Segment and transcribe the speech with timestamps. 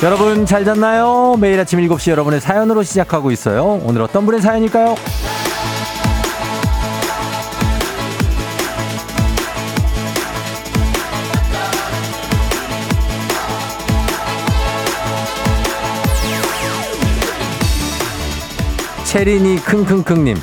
[0.00, 1.36] 여러분 잘 잤나요?
[1.40, 3.80] 매일 아침 7시 여러분의 사연으로 시작하고 있어요.
[3.82, 4.94] 오늘 어떤 분의 사연일까요?
[19.04, 20.36] 체린이 킁킁킁님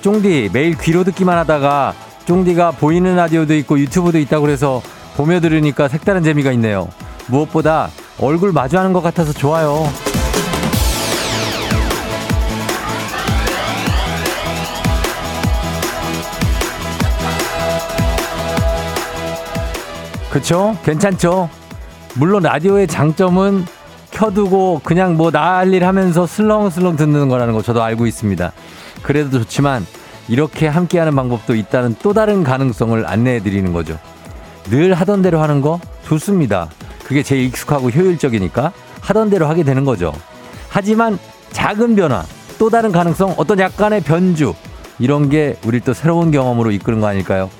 [0.00, 1.94] 쫑디 매일 귀로 듣기만 하다가
[2.24, 4.82] 쫑디가 보이는 라디오도 있고 유튜브도 있다고 그래서
[5.16, 6.88] 보며 들으니까 색다른 재미가 있네요.
[7.28, 9.88] 무엇보다 얼굴 마주하는 것 같아서 좋아요.
[20.30, 20.76] 그쵸?
[20.84, 21.48] 괜찮죠?
[22.14, 23.64] 물론 라디오의 장점은
[24.10, 28.52] 켜두고 그냥 뭐 난일 하면서 슬렁슬렁 듣는 거라는 거 저도 알고 있습니다.
[29.02, 29.86] 그래도 좋지만
[30.28, 33.98] 이렇게 함께하는 방법도 있다는 또 다른 가능성을 안내해 드리는 거죠.
[34.64, 36.68] 늘 하던 대로 하는 거 좋습니다.
[37.08, 40.12] 그게 제일 익숙하고 효율적이니까 하던 대로 하게 되는 거죠.
[40.68, 41.18] 하지만
[41.52, 42.22] 작은 변화,
[42.58, 44.54] 또 다른 가능성, 어떤 약간의 변주,
[44.98, 47.50] 이런 게 우리 또 새로운 경험으로 이끄는 거 아닐까요?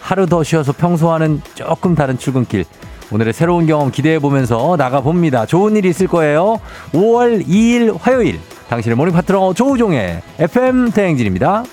[0.00, 2.64] 하루 더 쉬어서 평소와는 조금 다른 출근길.
[3.10, 5.46] 오늘의 새로운 경험 기대해 보면서 나가 봅니다.
[5.46, 6.60] 좋은 일이 있을 거예요.
[6.92, 8.40] 5월 2일 화요일.
[8.68, 11.64] 당신의 모닝 파트너 조우종의 FM 대행진입니다.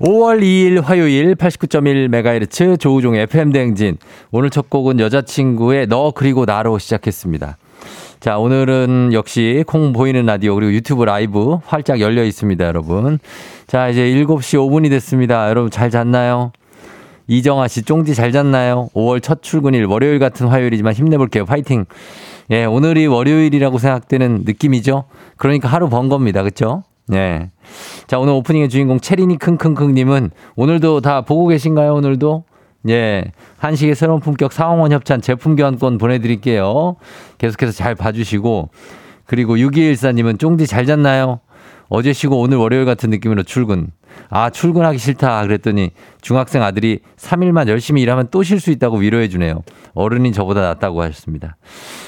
[0.00, 3.96] 5월 2일 화요일 89.1MHz 조우종의 FM 대행진.
[4.32, 7.56] 오늘 첫 곡은 여자친구의 너 그리고 나로 시작했습니다.
[8.18, 13.20] 자, 오늘은 역시 콩 보이는 라디오 그리고 유튜브 라이브 활짝 열려 있습니다, 여러분.
[13.68, 15.48] 자, 이제 7시 5분이 됐습니다.
[15.48, 16.50] 여러분 잘 잤나요?
[17.28, 18.88] 이정아 씨, 쫑디 잘 잤나요?
[18.94, 21.46] 5월 첫 출근일, 월요일 같은 화요일이지만 힘내볼게요.
[21.46, 21.84] 파이팅!
[22.50, 25.04] 예, 오늘이 월요일이라고 생각되는 느낌이죠?
[25.36, 26.42] 그러니까 하루 번 겁니다.
[26.42, 26.82] 그쵸?
[27.12, 27.50] 예.
[28.06, 31.94] 자, 오늘 오프닝의 주인공 체리니 킁킁킁님은 오늘도 다 보고 계신가요?
[31.94, 32.44] 오늘도?
[32.88, 33.32] 예.
[33.58, 36.96] 한식의 새로운 품격 상황원 협찬 제품 교환권 보내드릴게요.
[37.38, 38.70] 계속해서 잘 봐주시고.
[39.26, 41.40] 그리고 6214님은 쫑디 잘 잤나요?
[41.94, 43.86] 어제 쉬고 오늘 월요일 같은 느낌으로 출근.
[44.28, 45.42] 아, 출근하기 싫다.
[45.42, 45.90] 그랬더니
[46.20, 49.62] 중학생 아들이 3일만 열심히 일하면 또 쉴 수 있다고 위로해 주네요.
[49.94, 51.56] 어른이 저보다 낫다고 하셨습니다.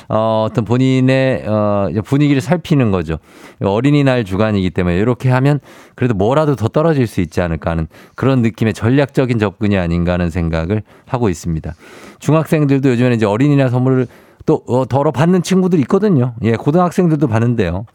[0.08, 3.18] 어, 어떤 본인의, 어, 분위기를 살피는 거죠.
[3.62, 5.60] 어린이날 주간이기 때문에 이렇게 하면
[5.94, 7.86] 그래도 뭐라도 더 떨어질 수 있지 않을까 하는
[8.16, 11.74] 그런 느낌의 전략적인 접근이 아닌가 하는 생각을 하고 있습니다.
[12.18, 14.08] 중학생들도 요즘에는 이제 어린이날 선물을
[14.46, 16.34] 또 어, 덜어 받는 친구들 있거든요.
[16.42, 17.86] 예, 고등학생들도 받는데요.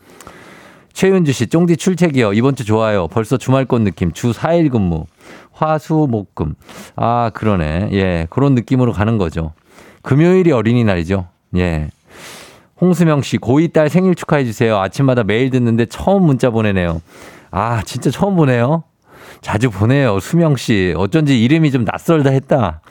[0.94, 2.34] 최윤주 씨, 쫑디 출첵이요.
[2.34, 3.08] 이번 주 좋아요.
[3.08, 4.12] 벌써 주말권 느낌.
[4.12, 5.06] 주 4일 근무.
[5.52, 6.56] 화수, 목 금.
[6.96, 7.90] 아, 그러네.
[7.94, 9.54] 예, 그런 느낌으로 가는 거죠.
[10.02, 11.28] 금요일이 어린이날이죠.
[11.58, 11.90] 예.
[12.80, 14.78] 홍수명 씨, 고2 딸 생일 축하해주세요.
[14.78, 17.02] 아침마다 매일 듣는데 처음 문자 보내네요.
[17.52, 18.84] 아, 진짜 처음 보내요?
[19.42, 20.20] 자주 보내요.
[20.20, 20.94] 수명 씨.
[20.98, 22.82] 어쩐지 이름이 좀 낯설다 했다.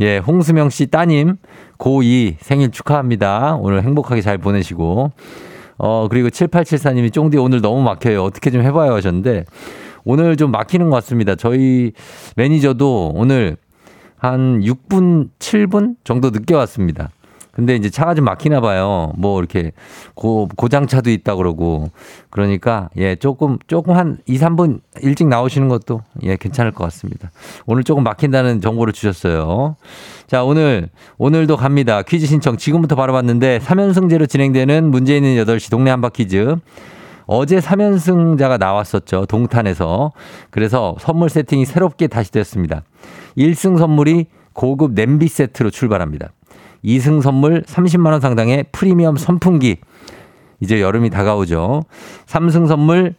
[0.00, 1.36] 예, 홍수명 씨 따님,
[1.78, 3.56] 고2 생일 축하합니다.
[3.60, 5.12] 오늘 행복하게 잘 보내시고.
[5.78, 8.22] 어, 그리고 7874님이 쫑디 오늘 너무 막혀요.
[8.22, 9.44] 어떻게 좀 해봐요 하셨는데
[10.04, 11.34] 오늘 좀 막히는 것 같습니다.
[11.34, 11.92] 저희
[12.36, 13.56] 매니저도 오늘
[14.16, 17.10] 한 6분, 7분 정도 늦게 왔습니다.
[17.54, 19.12] 근데 이제 차가 좀 막히나 봐요.
[19.16, 19.72] 뭐 이렇게
[20.14, 21.90] 고, 고장차도 있다 그러고.
[22.30, 27.30] 그러니까 예, 조금, 조금 한 2, 3분 일찍 나오시는 것도 예, 괜찮을 것 같습니다.
[27.66, 29.76] 오늘 조금 막힌다는 정보를 주셨어요.
[30.26, 30.88] 자, 오늘,
[31.18, 32.02] 오늘도 갑니다.
[32.02, 36.56] 퀴즈 신청 지금부터 바로 봤는데 3연승제로 진행되는 문제 있는 8시 동네 한바 퀴즈.
[37.26, 39.26] 어제 3연승자가 나왔었죠.
[39.26, 40.12] 동탄에서.
[40.50, 42.82] 그래서 선물 세팅이 새롭게 다시 됐습니다.
[43.38, 46.30] 1승 선물이 고급 냄비 세트로 출발합니다.
[46.84, 49.78] 2승 선물 30만원 상당의 프리미엄 선풍기.
[50.60, 51.82] 이제 여름이 다가오죠.
[52.26, 53.14] 3승 선물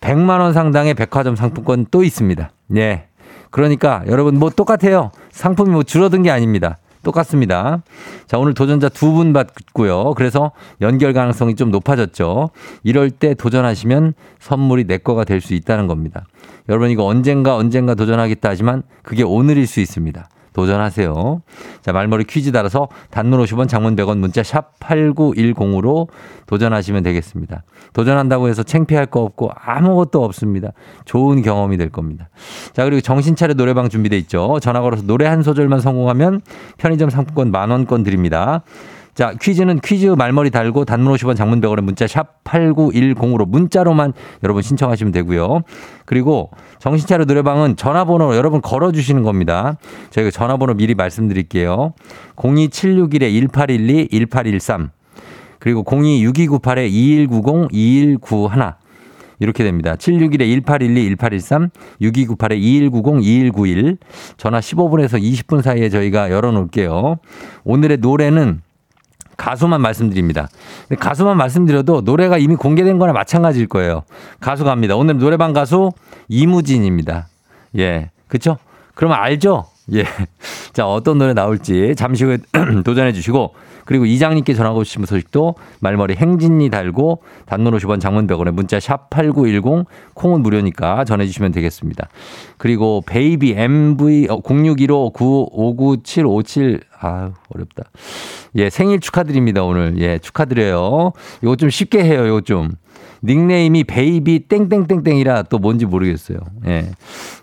[0.00, 2.50] 100만원 상당의 백화점 상품권 또 있습니다.
[2.76, 3.06] 예.
[3.50, 5.10] 그러니까 여러분 뭐 똑같아요.
[5.30, 6.78] 상품이 뭐 줄어든 게 아닙니다.
[7.02, 7.82] 똑같습니다.
[8.26, 10.14] 자, 오늘 도전자 두 분 받고요.
[10.16, 12.50] 그래서 연결 가능성이 좀 높아졌죠.
[12.82, 16.26] 이럴 때 도전하시면 선물이 내 거가 될 수 있다는 겁니다.
[16.68, 20.28] 여러분 이거 언젠가 언젠가 도전하겠다 하지만 그게 오늘일 수 있습니다.
[20.56, 21.42] 도전하세요.
[21.82, 26.08] 자, 말머리 퀴즈 달아서 단문 50원 장문 100원 문자 샵 8910으로
[26.46, 27.62] 도전하시면 되겠습니다.
[27.92, 30.70] 도전한다고 해서 창피할 거 없고 아무것도 없습니다.
[31.04, 32.30] 좋은 경험이 될 겁니다.
[32.72, 34.58] 자, 그리고 정신차려 노래방 준비돼 있죠.
[34.62, 36.40] 전화 걸어서 노래 한 소절만 성공하면
[36.78, 38.62] 편의점 상품권 만 원권 드립니다.
[39.16, 44.12] 자, 퀴즈는 퀴즈 말머리 달고 단문 50원 장문 100원의 문자 샵 8910으로 문자로만
[44.44, 45.62] 여러분 신청하시면 되고요.
[46.04, 49.78] 그리고 정신차려 노래방은 전화번호 여러분 걸어주시는 겁니다.
[50.10, 51.94] 저희가 전화번호 미리 말씀드릴게요.
[52.36, 54.90] 02761-1812, 1813.
[55.60, 58.74] 그리고 026298-2190, 2191.
[59.38, 59.94] 이렇게 됩니다.
[59.96, 61.70] 761-1812-1813,
[62.02, 63.96] 6298-2190, 2191.
[64.36, 67.16] 전화 15분에서 20분 사이에 저희가 열어놓을게요.
[67.64, 68.60] 오늘의 노래는
[69.36, 70.48] 가수만 말씀드립니다.
[70.98, 74.02] 가수만 말씀드려도 노래가 이미 공개된 거나 마찬가지일 거예요.
[74.40, 74.96] 가수 갑니다.
[74.96, 75.92] 오늘 노래방 가수
[76.28, 77.28] 이무진입니다.
[77.78, 78.10] 예.
[78.28, 78.58] 그쵸?
[78.94, 79.66] 그러면 알죠?
[79.92, 80.04] 예.
[80.72, 82.38] 자, 어떤 노래 나올지 잠시 후에
[82.84, 83.54] 도전해 주시고
[83.84, 89.86] 그리고 이장님께 전하고 싶은 소식도 말머리 행진이 달고 단문 50원 장문 100원에 문자 샵 8910
[90.14, 92.08] 콩은 무료니까 전해주시면 되겠습니다.
[92.58, 97.84] 그리고 베이비 MV 0615 959757 아 어렵다.
[98.56, 99.94] 예, 생일 축하드립니다, 오늘.
[99.98, 101.12] 예, 축하드려요.
[101.42, 102.72] 이거 좀 쉽게 해요, 이거 좀.
[103.22, 106.38] 닉네임이 베이비 땡땡땡땡이라 또 뭔지 모르겠어요.
[106.66, 106.90] 예.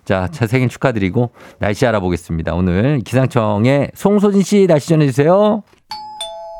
[0.05, 2.53] 자, 차 생일 축하드리고 날씨 알아보겠습니다.
[2.53, 5.63] 오늘 기상청에 송소진 씨 날씨 전해주세요.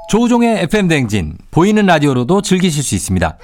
[0.09, 3.37] 조우종의 FM 댕진 보이는 라디오로도 즐기실 수 있습니다.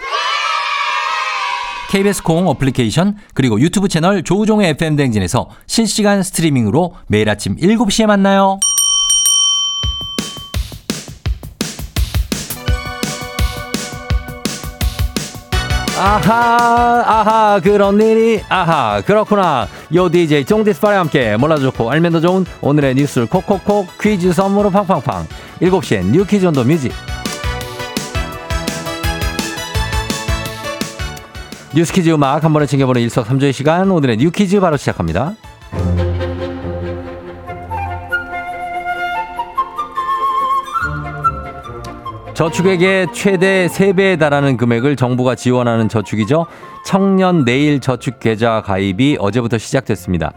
[1.90, 8.60] KBS 콩 어플리케이션 그리고 유튜브 채널 조우종의 FM 댕진에서 실시간 스트리밍으로 매일 아침 7시에 만나요.
[16.00, 19.68] 아하 아하 그런 일이 아하 그렇구나.
[19.94, 25.28] 요 DJ 쫑디스파와 함께 몰라도 좋고 알면 더 좋은 오늘의 뉴스를 콕콕콕 퀴즈 선물로 팡팡팡.
[25.62, 26.94] 7시엔 뉴 퀴즈 on the music.
[31.76, 35.36] 뉴스 퀴즈 음악 한 번에 챙겨보는 일석삼조의 시간 오늘의 뉴 퀴즈 바로 시작합니다
[42.40, 46.46] 저축액의 최대 3배에 달하는 금액을 정부가 지원하는 저축이죠.
[46.86, 50.32] 청년 내일 저축 계좌 가입이 어제부터 시작됐습니다.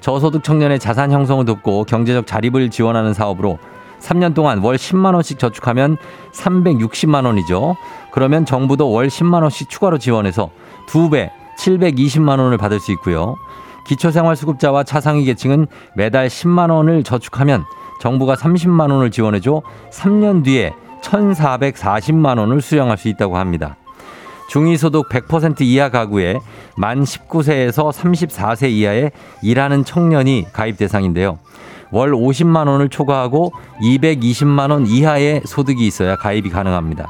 [0.00, 3.58] 저소득 청년의 자산 형성을 돕고 경제적 자립을 지원하는 사업으로
[3.98, 5.96] 3년 동안 월 10만 원씩 저축하면
[6.32, 7.74] 360만 원이죠.
[8.12, 10.50] 그러면 정부도 월 10만 원씩 추가로 지원해서
[10.86, 13.34] 2배 720만 원을 받을 수 있고요.
[13.88, 15.66] 기초생활수급자와 차상위 계층은
[15.96, 17.64] 매달 10만 원을 저축하면
[18.00, 20.72] 정부가 30만 원을 지원해줘 3년 뒤에
[21.02, 23.76] 1,440만 원을 수령할 수 있다고 합니다.
[24.48, 26.38] 중위소득 100% 이하 가구에
[26.76, 29.12] 만 19세에서 34세 이하의
[29.42, 31.38] 일하는 청년이 가입 대상인데요.
[31.90, 37.08] 월 50만 원을 초과하고 220만 원 이하의 소득이 있어야 가입이 가능합니다.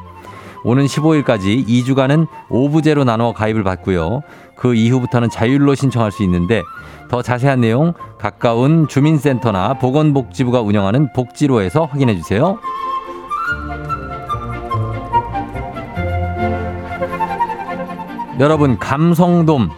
[0.65, 4.23] 오는 15일까지 2주간은 오부제로 나눠 가입을 받고요.
[4.57, 6.63] 그 이후부터는 자율로 신청할 수 있는데
[7.09, 12.59] 더 자세한 내용 가까운 주민센터나 보건복지부가 운영하는 복지로에서 확인해 주세요.
[18.41, 19.71] 여러분 감성돔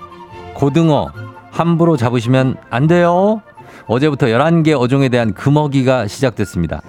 [0.54, 1.10] 고등어
[1.50, 3.40] 함부로 잡으시면 안 돼요.
[3.86, 6.82] 어제부터 11개 어종에 대한 금어기가 시작됐습니다.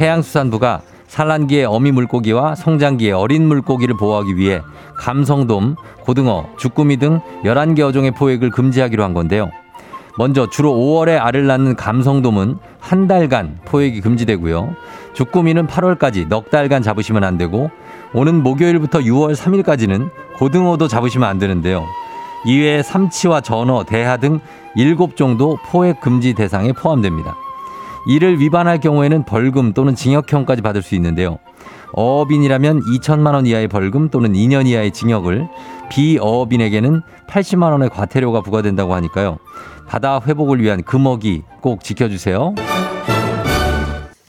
[0.00, 4.62] 해양수산부가 산란기의 어미 물고기와 성장기의 어린 물고기를 보호하기 위해
[4.96, 9.50] 감성돔, 고등어, 주꾸미 등 11개 어종의 포획을 금지하기로 한 건데요.
[10.18, 14.74] 먼저 주로 5월에 알을 낳는 감성돔은 한 달간 포획이 금지되고요.
[15.14, 17.70] 주꾸미는 8월까지 넉 달간 잡으시면 안 되고
[18.12, 20.10] 오는 목요일부터 6월 3일까지는
[20.40, 21.84] 고등어도 잡으시면 안 되는데요.
[22.46, 24.40] 이외에 삼치와 전어, 대하 등
[24.74, 27.36] 7종도 포획 금지 대상에 포함됩니다.
[28.08, 31.38] 이를 위반할 경우에는 벌금 또는 징역형까지 받을 수 있는데요.
[31.92, 35.46] 어업인이라면 2천만 원 이하의 벌금 또는 2년 이하의 징역을
[35.90, 39.38] 비어업인에게는 80만 원의 과태료가 부과된다고 하니까요.
[39.88, 42.54] 바다 회복을 위한 금어기 꼭 지켜주세요.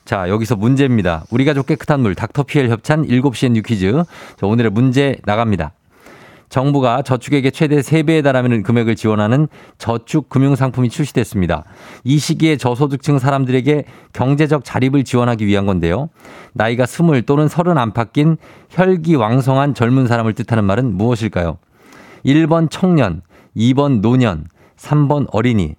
[0.04, 1.24] 자, 여기서 문제입니다.
[1.32, 4.04] 우리 가족 깨끗한 물 닥터피엘 협찬 7시엔 뉴퀴즈.
[4.38, 5.72] 자, 오늘의 문제 나갑니다.
[6.52, 11.64] 정부가 저축액의 최대 3배에 달하는 금액을 지원하는 저축 금융 상품이 출시됐습니다.
[12.04, 16.10] 이 시기에 저소득층 사람들에게 경제적 자립을 지원하기 위한 건데요.
[16.54, 18.36] 나이가 스물 또는 서른 안팎인
[18.70, 21.58] 혈기왕성한 젊은 사람을 뜻하는 말은 무엇일까요?
[22.26, 23.22] 1번 청년,
[23.56, 25.76] 2번 노년, 3번 어린이,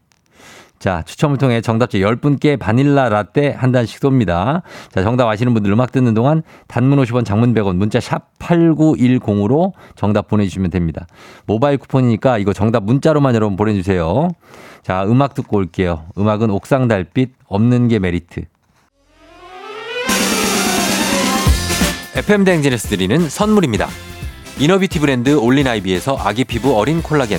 [0.82, 4.62] 자, 추첨을 통해 정답자 10분께 바닐라 라떼 한 잔씩 쏩니다.
[4.90, 10.26] 자, 정답 아시는 분들 음악 듣는 동안 단문 50원 장문 100원 문자 샵 8910으로 정답
[10.26, 11.06] 보내주시면 됩니다.
[11.46, 14.30] 모바일 쿠폰이니까 이거 정답 문자로만 여러분 보내주세요.
[14.82, 16.06] 자, 음악 듣고 올게요.
[16.18, 18.42] 음악은 옥상 달빛 없는 게 메리트.
[22.16, 23.86] FM 댕진에서 드리는 선물입니다.
[24.58, 27.38] 이너비티 브랜드 올린 아이비에서 아기 피부 어린 콜라겐.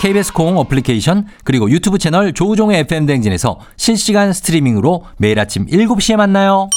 [0.00, 6.68] KBS 콩 어플리케이션 그리고 유튜브 채널 조우종의 FM 댕진에서 실시간 스트리밍으로 매일 아침 7시에 만나요.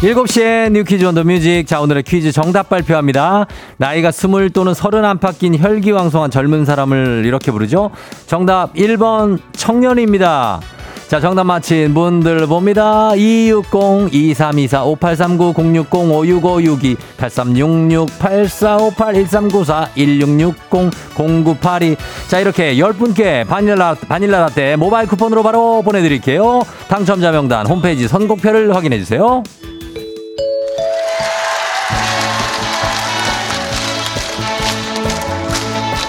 [0.00, 1.64] 7시에 You Quiz on the Music.
[1.66, 3.46] 자, 오늘의 퀴즈 정답 발표합니다.
[3.78, 7.90] 나이가 스물 또는 서른 안팎인 혈기왕성한 젊은 사람을 이렇게 부르죠.
[8.26, 10.60] 정답 1번 청년입니다.
[11.08, 13.14] 자, 정답 맞힌 분들 봅니다.
[13.14, 21.96] 260, 2324, 5839, 060, 56562, 8366, 8458, 1394, 1660, 0982.
[22.26, 26.62] 자, 이렇게 10분께 바닐라, 바닐라 라떼 모바일 쿠폰으로 바로 보내드릴게요.
[26.88, 29.44] 당첨자 명단 홈페이지 선곡표를 확인해주세요.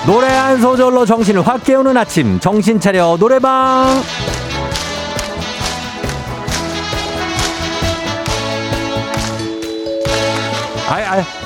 [0.07, 4.01] 노래 한 소절로 정신을 확 깨우는 아침 정신 차려 노래방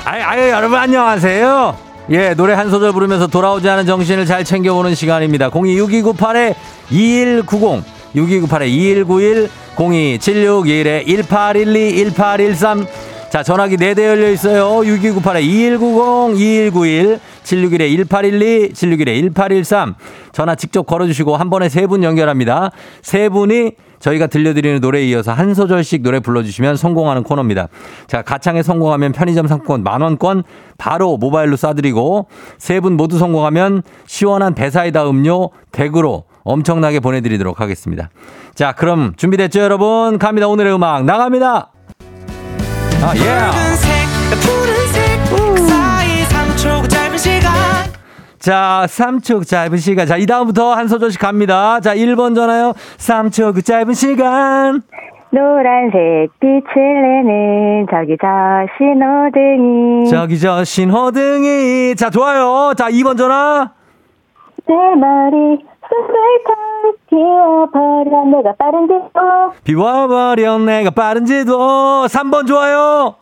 [0.05, 1.77] 아이 아이 여러분 안녕하세요
[2.09, 6.55] 예 노래 한 소절 부르면서 돌아오지 않은 정신을 잘 챙겨보는 시간입니다 026298에
[6.89, 7.83] 2190
[8.15, 12.87] 6298에 2191 02761에 1812 1813
[13.31, 14.81] 자, 전화기 4대 열려 있어요.
[14.81, 19.95] 6298에 2190, 2191, 761에 1812, 761에 1813.
[20.33, 22.71] 전화 직접 걸어주시고 한 번에 세 분 연결합니다.
[23.01, 27.69] 세 분이 저희가 들려드리는 노래에 이어서 한 소절씩 노래 불러주시면 성공하는 코너입니다.
[28.07, 30.43] 자, 가창에 성공하면 편의점 상품권 만원권
[30.77, 32.25] 바로 모바일로 쏴드리고
[32.57, 38.09] 세 분 모두 성공하면 시원한 배사이다 음료 댁으로 엄청나게 보내드리도록 하겠습니다.
[38.55, 40.17] 자, 그럼 준비됐죠, 여러분?
[40.17, 40.47] 갑니다.
[40.47, 41.71] 오늘의 음악 나갑니다.
[43.03, 44.60] 아, 예.
[48.41, 50.07] 자, 3초 짧은 시간.
[50.07, 51.79] 자, 이 다음부터 한 소절씩 갑니다.
[51.79, 52.73] 자, 1번 전화요.
[52.97, 54.81] 3초 그 짧은 시간.
[55.29, 58.27] 노란색 빛을 내는 저기 저
[58.77, 61.95] 신호등이 저기 저 신호등이.
[61.95, 62.73] 자, 좋아요.
[62.75, 63.69] 자, 2번 전화.
[64.67, 72.07] 내 머리 쑥쑥 비워버려 내가 빠른지도 비워버려 내가 빠른지도.
[72.07, 73.15] 3번 좋아요.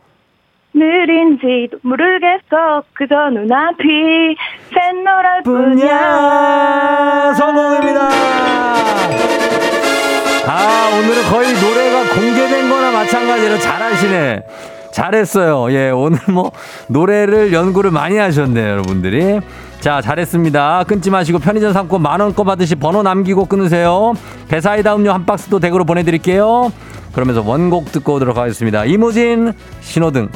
[0.73, 4.35] 느린지도 모르겠어 그저 눈앞이
[4.73, 7.33] 샛노랄 뿐이야.
[7.35, 8.09] 성공입니다.
[10.47, 14.43] 아, 오늘은 거의 노래가 공개된 거나 마찬가지로 잘하시네.
[14.91, 15.71] 잘했어요.
[15.71, 16.51] 예, 오늘 뭐
[16.87, 19.39] 노래를 연구를 많이 하셨네요, 여러분들이.
[19.79, 20.85] 자, 잘했습니다.
[20.87, 24.13] 끊지 마시고 편의점 상권 만원권 받으시 번호 남기고 끊으세요.
[24.49, 26.71] 배사이다 음료 한 박스도 댁으로 보내드릴게요.
[27.13, 28.85] 그러면서 원곡 듣고 오도록 하겠습니다.
[28.85, 30.29] 이무진, 신호등.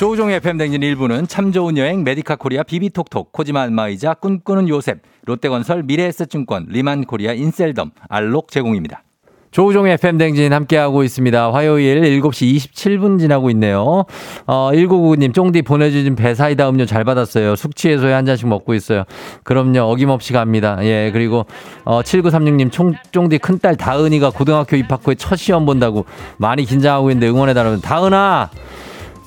[0.00, 5.82] 조우종의 FM 댕진 1부는 참 좋은 여행 메디카 코리아 비비톡톡 코지마 안마의자 꿈꾸는 요셉 롯데건설
[5.82, 9.02] 미래에셋증권 리만 코리아 인셀덤 알록 제공입니다.
[9.50, 11.52] 조우종의 FM 댕진 함께하고 있습니다.
[11.52, 14.06] 화요일 7시 27분 지나고 있네요.
[14.46, 17.54] 어, 1999님, 쫑디 보내주신 배사이다 음료 잘 받았어요.
[17.54, 19.04] 숙취해소에 한 잔씩 먹고 있어요.
[19.42, 20.78] 그럼요, 어김없이 갑니다.
[20.80, 21.44] 예, 그리고,
[21.84, 26.06] 어, 7936님, 총, 쫑디 큰딸 다은이가 고등학교 입학 후에 첫 시험 본다고
[26.38, 27.82] 많이 긴장하고 있는데 응원해달라고.
[27.82, 28.50] 다은아!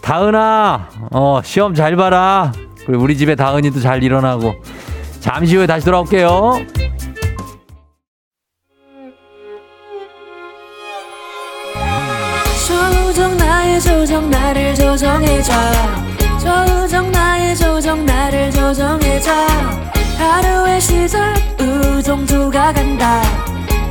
[0.03, 2.51] 다은아, 어, 시험 잘 봐라.
[2.85, 4.53] 그리고 우리 집에 다은이도 잘 일어나고.
[5.21, 6.59] 잠시 후에 다시 돌아올게요.
[12.67, 15.53] 조정 나의 조정 나를 조정해줘
[16.39, 19.31] 조정 나의 조정 나를 조정해줘
[20.17, 23.21] 하루의 시절 우정조가 간다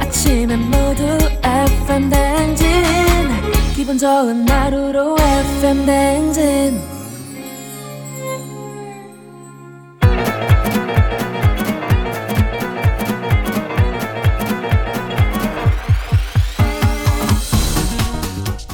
[0.01, 2.83] 아침엔 모두 FM 댕진
[3.83, 6.81] 기분 좋은 하루로 FM 댕진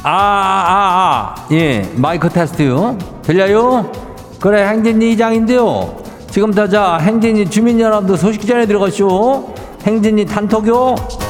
[0.03, 2.99] 아, 아, 아, 예, 마이크 테스트요.
[3.23, 3.91] 들려요?
[4.39, 5.97] 그래, 행진이 이장인데요.
[6.31, 9.55] 지금부터 자, 행진이 주민 여러분들 소식 전해 들어가시오.
[9.87, 11.28] 행진이 단톡요.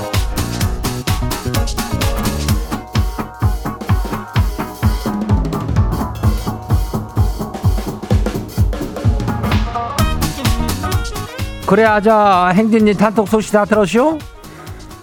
[11.69, 14.17] 그래, 아자, 행진이 단톡 소식 다 들었쇼?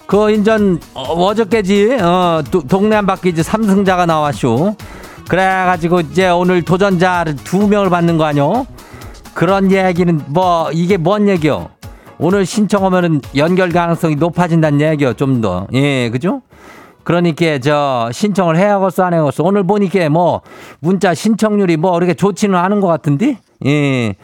[0.07, 4.75] 그 인전 어, 저께지 어, 도, 동네 한 바퀴 이제 삼승자가 나왔쇼.
[5.29, 8.65] 그래가지고 이제 오늘 도전자를 두 명을 받는 거 아뇨?
[9.35, 11.69] 그런 얘기는 뭐 이게 뭔 얘기요?
[12.17, 15.13] 오늘 신청하면은 연결 가능성이 높아진다는 얘기요.
[15.13, 15.67] 좀 더.
[15.73, 16.41] 예, 그죠?
[17.03, 19.43] 그러니까 저 신청을 해야겠어 안 해야겠어.
[19.43, 20.41] 오늘 보니까 뭐
[20.79, 23.37] 문자 신청률이 뭐 이렇게 좋지는 않은 것 같은데.
[23.67, 24.15] 예.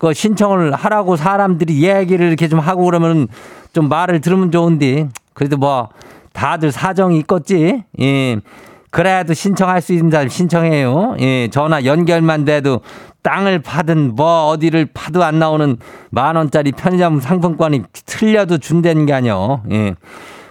[0.00, 3.28] 그 신청을 하라고 사람들이 얘기를 이렇게 좀 하고 그러면
[3.74, 5.90] 좀 말을 들으면 좋은데 그래도 뭐
[6.32, 7.84] 다들 사정이 있겠지.
[8.00, 8.40] 예.
[8.90, 11.16] 그래도 신청할 수 있는 사람 신청해요.
[11.20, 11.48] 예.
[11.48, 12.80] 전화 연결만 돼도
[13.22, 15.76] 땅을 파든 뭐 어디를 파도 안 나오는
[16.08, 19.62] 만 원짜리 편의점 상품권이 틀려도 준다는 게 아니요.
[19.70, 19.96] 예.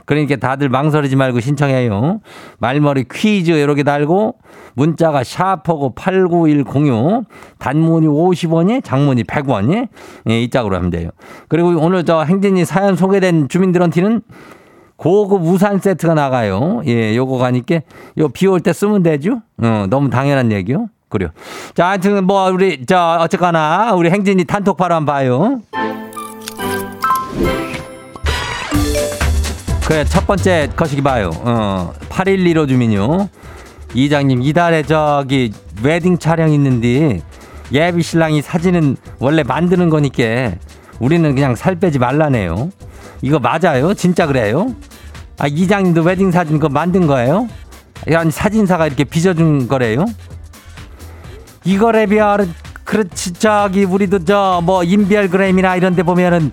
[0.10, 2.20] 그러니까 다들 망설이지 말고 신청해요.
[2.58, 4.38] 말머리 퀴즈 이렇게 달고
[4.74, 7.26] 문자가 샤퍼고 89106
[7.60, 9.88] 단문이 50원이 장문이 100원이
[10.32, 11.12] 예, 이 짝으로 하면 돼요.
[11.48, 14.22] 그리고 오늘 저 행진이 사연 소개된 주민들한테는
[14.96, 16.82] 고급 우산 세트가 나가요.
[16.88, 17.82] 예, 요거 가니까
[18.18, 19.44] 요 비 올 때 쓰면 되죠.
[19.62, 20.88] 어, 너무 당연한 얘기요.
[21.10, 21.30] 그래요.
[21.76, 25.62] 자, 하여튼 뭐 우리 저 어쨌거나 우리 행진이 단톡 바로 한번 봐요.
[29.90, 31.32] 그래 첫 번째 거시기 봐요.
[31.40, 33.28] 어, 8115 주민요.
[33.96, 37.24] 이장님 이달에 저기 웨딩 촬영 있는데
[37.72, 40.52] 예비 신랑이 사진은 원래 만드는 거니까
[41.00, 42.70] 우리는 그냥 살 빼지 말라네요.
[43.24, 43.96] 이거 맞아요?
[43.96, 44.76] 진짜 그래요?
[45.40, 47.48] 아 이장님도 웨딩 사진 그거 만든 거예요?
[48.16, 50.06] 아니 사진사가 이렇게 빚어준 거래요?
[51.66, 52.48] 이거래별
[52.84, 56.52] 그렇지 저기 우리도 저 뭐 인별그램이나 이런 데 보면은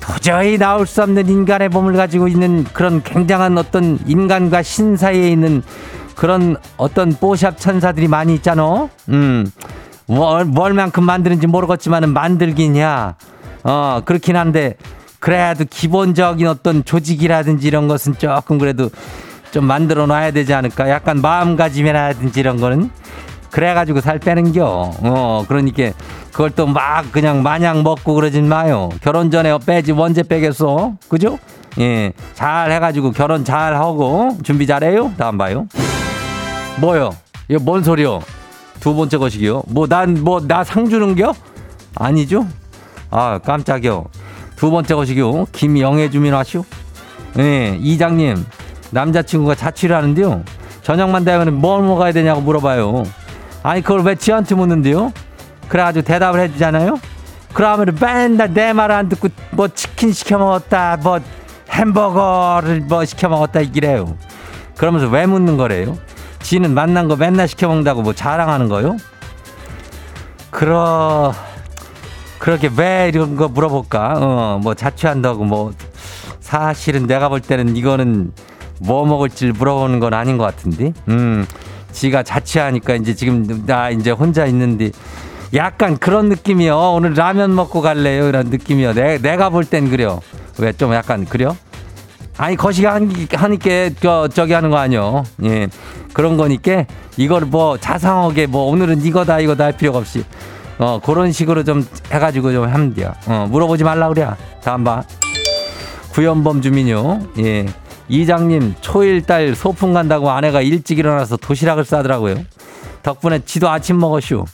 [0.00, 5.62] 도저히 나올 수 없는 인간의 몸을 가지고 있는 그런 굉장한 어떤 인간과 신 사이에 있는
[6.16, 8.88] 그런 어떤 뽀샵 천사들이 많이 있잖아.
[9.08, 9.50] 음.
[10.06, 13.14] 뭘, 뭘 만큼 만드는지 모르겠지만은 만들긴 야.
[13.62, 14.74] 어, 그렇긴 한데
[15.20, 18.90] 그래도 기본적인 어떤 조직이라든지 이런 것은 조금 그래도
[19.50, 20.88] 좀 만들어 놔야 되지 않을까?
[20.88, 22.90] 약간 마음가짐이라든지 이런 거는
[23.50, 24.92] 그래가지고 살 빼는겨.
[25.02, 25.90] 어, 그러니까
[26.32, 28.88] 그걸 또 막 그냥 마냥 먹고 그러진 마요.
[29.02, 30.92] 결혼 전에 빼지 언제 빼겠어?
[31.08, 31.38] 그죠?
[31.78, 35.12] 예, 잘 해가지고 결혼 잘 하고 준비 잘해요.
[35.16, 35.66] 다음 봐요.
[36.80, 37.10] 뭐요?
[37.48, 38.20] 이거 뭔 소리요?
[38.80, 39.64] 두 번째 것이기요.
[39.68, 41.34] 뭐 난 뭐 나 상 주는겨?
[41.96, 42.46] 아니죠?
[43.10, 44.06] 아 깜짝이요.
[44.56, 45.46] 두 번째 것이기요.
[45.52, 46.64] 김영애 주민 와시오.
[47.38, 48.44] 예, 이장님
[48.90, 50.42] 남자친구가 자취를 하는데요.
[50.82, 53.04] 저녁만 되면 뭘 먹어야 되냐고 물어봐요.
[53.62, 55.12] 아니 그걸 왜 지한테 묻는데요?
[55.68, 56.98] 그래가지고 대답을 해주잖아요.
[57.52, 61.20] 그러면 맨날 내 말 안 듣고 뭐 치킨 시켜 먹었다, 뭐
[61.70, 64.16] 햄버거를 뭐 시켜 먹었다 이래요.
[64.76, 65.98] 그러면서 왜 묻는 거래요?
[66.42, 68.96] 지는 만난 거 맨날 시켜 먹는다고 뭐 자랑하는 거요?
[70.50, 71.32] 그러
[72.38, 74.14] 그렇게 왜 이런 거 물어볼까?
[74.16, 75.72] 어, 뭐 자취한다고 뭐
[76.40, 78.32] 사실은 내가 볼 때는 이거는
[78.80, 80.92] 뭐 먹을지 물어보는 건 아닌 것 같은데.
[81.08, 81.46] 음.
[81.92, 84.90] 지가 자취하니까 이제 지금 나 이제 혼자 있는데
[85.54, 86.76] 약간 그런 느낌이요.
[86.94, 88.28] 오늘 라면 먹고 갈래요.
[88.28, 88.94] 이런 느낌이요.
[88.94, 90.20] 내, 내가 볼 땐 그래요.
[90.58, 91.56] 왜 좀 약간 그래요?
[92.36, 95.24] 아니 거시기 하니까 저 저기 하는 거 아니요.
[95.44, 95.68] 예
[96.12, 96.84] 그런 거니까
[97.16, 100.24] 이걸 뭐 자상하게 뭐 오늘은 이거다 이거다 할 필요가 없이
[100.78, 103.12] 어 그런 식으로 좀 해가지고 좀 하면 돼요.
[103.26, 104.26] 어 물어보지 말라 그래.
[104.62, 105.02] 다음 봐.
[106.12, 107.20] 구연범 주민요.
[107.40, 107.66] 예
[108.10, 112.34] 이장님 초일 달 소풍 간다고 아내가 일찍 일어나서 도시락을 싸더라고요.
[113.04, 114.44] 덕분에 지도 아침 먹었슈.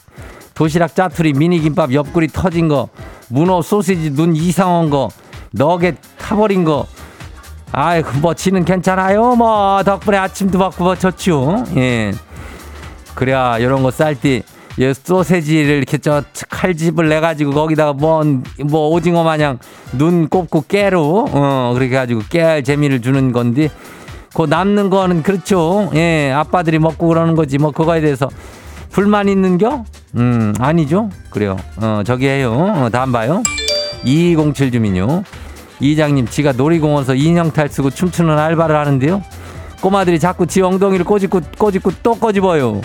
[0.53, 2.89] 도시락 짜투리 미니김밥 옆구리 터진 거
[3.29, 5.09] 문어 소시지 눈 이상한 거
[5.51, 6.85] 너겟 타버린 거
[7.71, 12.11] 아이고 뭐 지는 괜찮아요 뭐 덕분에 아침도 먹고 뭐 좋죠 예
[13.13, 14.41] 그래야 이런 거 쌀 때
[14.79, 19.57] 예, 소세지를 이렇게 저 칼집을 내 가지고 거기다가 뭔뭐 오징어 마냥
[19.93, 23.69] 눈 꼽고 깨로 어 그렇게 가지고 깨 재미를 주는 건데
[24.35, 28.29] 그 남는 거는 그렇죠 예 아빠들이 먹고 그러는 거지 뭐 그거에 대해서
[28.91, 29.83] 불만 있는 겨
[30.15, 31.09] 음, 아니죠?
[31.29, 31.57] 그래요.
[31.77, 32.53] 어, 저기 해요.
[32.53, 33.43] 어, 다음 봐요.
[34.03, 35.23] 2207 주민요.
[35.79, 39.21] 이장님, 지가 놀이공원에서 인형 탈 쓰고 춤추는 알바를 하는데요.
[39.81, 42.81] 꼬마들이 자꾸 지 엉덩이를 꼬집고, 꼬집고 또 꼬집어요.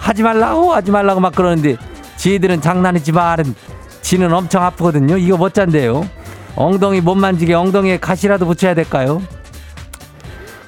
[0.00, 1.76] 하지 말라고, 하지 말라고 막 그러는데,
[2.16, 3.54] 지들은 장난이지 말은,
[4.02, 5.16] 지는 엄청 아프거든요.
[5.18, 6.08] 이거 멋짠데요.
[6.56, 9.22] 엉덩이 못 만지게 엉덩이에 가시라도 붙여야 될까요?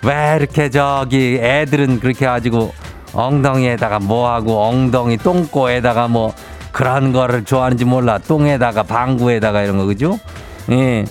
[0.05, 2.73] 왜 이렇게 저기 애들은 그렇게 가지고
[3.13, 6.35] 엉덩이에다가 뭐하고 엉덩이 똥꼬에다가 뭐
[6.73, 10.19] 그런 거를 좋아하는지 몰라 똥에다가 방구에다가 이런 거 그죠?
[10.71, 11.05] 예.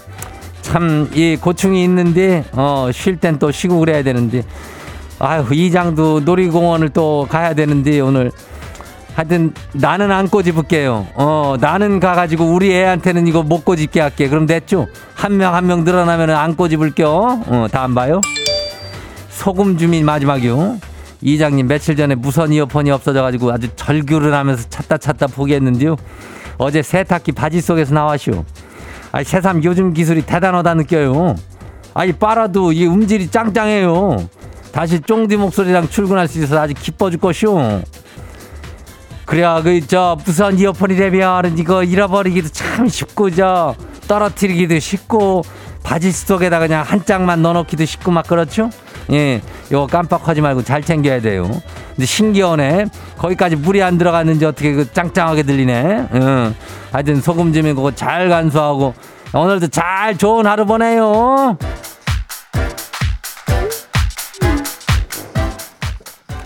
[0.62, 4.44] 참 이 고충이 있는데 어 쉴 땐 또 쉬고 그래야 되는데
[5.24, 8.32] 아유 이장도 놀이공원을 또 가야 되는데 오늘
[9.14, 11.08] 하여튼 나는 안 꼬집을게요.
[11.14, 14.28] 어 나는 가가지고 우리 애한테는 이거 못 꼬집게 할게.
[14.30, 14.88] 그럼 됐죠?
[15.14, 17.10] 한명 한 명 늘어나면은 안 꼬집을게요.
[17.46, 18.20] 어 다음 봐요.
[19.30, 20.78] 소금 주민 마지막이요.
[21.22, 25.98] 이장님 며칠 전에 무선 이어폰이 없어져가지고 아주 절규를 하면서 찾다 찾다 포기했는데요.
[26.58, 28.44] 어제 세탁기 바지 속에서 나왔쇼.
[29.12, 31.36] 아이 새삼 요즘 기술이 대단하다 느껴요.
[31.94, 34.18] 아이 빨아도 이 음질이 짱짱해요.
[34.72, 37.82] 다시 쫑디 목소리랑 출근할 수 있어서 아주 기뻐 죽겠쇼.
[39.26, 43.76] 그래야 그저 무선 이어폰이 되면 이거 잃어버리기도 참 쉽고 저
[44.08, 45.44] 떨어뜨리기도 쉽고
[45.84, 48.70] 바지 속에다 그냥 한 짝만 넣어놓기도 쉽고 막 그렇죠?
[49.12, 51.50] 예, 요거 깜빡하지 말고 잘 챙겨야 돼요.
[51.96, 52.86] 근데 신기하네.
[53.18, 56.08] 거기까지 물이 안 들어갔는지 어떻게 그 짱짱하게 들리네.
[56.14, 56.56] 응.
[56.92, 58.94] 하여튼 소금 좀 그거 잘 간수하고
[59.34, 61.58] 오늘도 잘 좋은 하루 보내요.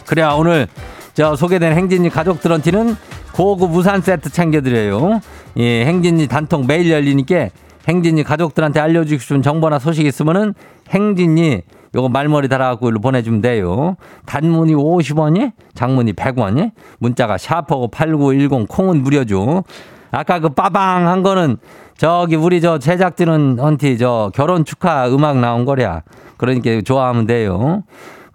[0.06, 0.68] 그래야 오늘
[1.14, 2.96] 저 소개된 행진이 가족들한테는
[3.34, 5.22] 고급 우산 세트 챙겨드려요.
[5.58, 7.50] 예, 행진이 단통 매일 열리니까
[7.88, 10.54] 행진이 가족들한테 알려주고 싶은 정보나 소식 있으면은
[10.90, 11.62] 행진이
[11.96, 13.96] 요거 말머리 달아갖고 일로 보내주면 돼요.
[14.26, 19.64] 단문이 50원이, 장문이 100원이, 문자가 샤퍼고 8910 콩은 무료죠.
[20.12, 21.58] 아까 그 빠방 한 거는
[21.98, 26.04] 저기 우리 저 제작진은 헌티 저 결혼 축하 음악 나온 거랴.
[26.38, 27.84] 그러니까 좋아하면 돼요.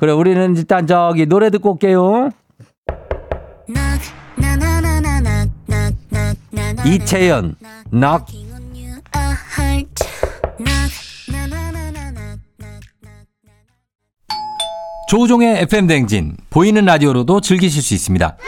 [0.00, 2.30] 그래 우리는 일단 저기 노래 듣고 올게요.
[6.86, 7.56] 이채연
[7.90, 8.26] 낙
[15.10, 18.38] 조우종의 FM 댕진 보이는 라디오로도 즐기실 수 있습니다.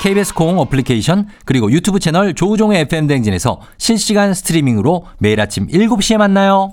[0.00, 6.70] KBS 콩 어플리케이션 그리고 유튜브 채널 조우종의 FM 댕진에서 실시간 스트리밍으로 매일 아침 7시에 만나요.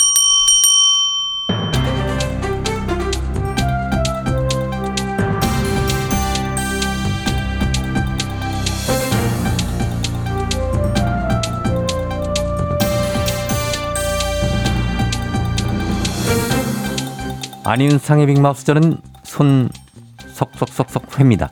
[17.66, 19.70] 안윤상의 빅마우스 저는 손
[20.28, 21.50] 석석석석 회입니다.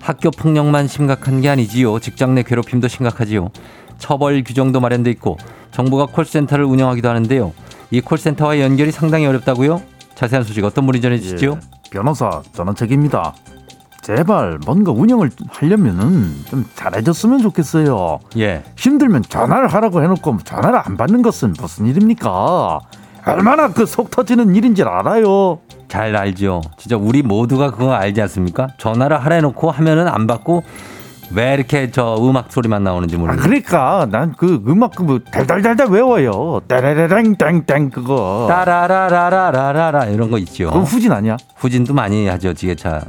[0.00, 2.00] 학교 폭력만 심각한 게 아니지요.
[2.00, 3.50] 직장 내 괴롭힘도 심각하지요.
[3.98, 5.38] 처벌 규정도 마련돼 있고
[5.70, 7.52] 정부가 콜센터를 운영하기도 하는데요.
[7.92, 9.80] 이 콜센터와 연결이 상당히 어렵다고요?
[10.16, 11.58] 자세한 소식 어떤 분이 전해주시죠?
[11.62, 13.34] 예, 변호사 전원 책입니다.
[14.02, 18.20] 제발 뭔가 운영을 하려면은 좀 잘해줬으면 좋겠어요.
[18.38, 18.64] 예.
[18.76, 22.80] 힘들면 전화를 하라고 해놓고 전화를 안 받는 것은 무슨 일입니까?
[23.26, 25.58] 얼마나 그 속 터지는 일인지 알아요.
[25.88, 26.60] 잘 알죠.
[26.78, 28.68] 진짜 우리 모두가 그거 알지 않습니까?
[28.78, 30.62] 전화를 하라 해놓고 하면은 안 받고
[31.34, 33.42] 왜 이렇게 저 음악 소리만 나오는지 아, 모르겠어요.
[33.48, 36.60] 그러니까 난 그 음악 그뭐 달달달달 외워요.
[36.68, 38.46] 따라라랑 땡땡 그거.
[38.48, 40.66] 따라라라라라라 이런 거 있죠.
[40.66, 41.36] 그건 후진 아니야?
[41.56, 43.02] 후진도 많이 하죠, 지게차.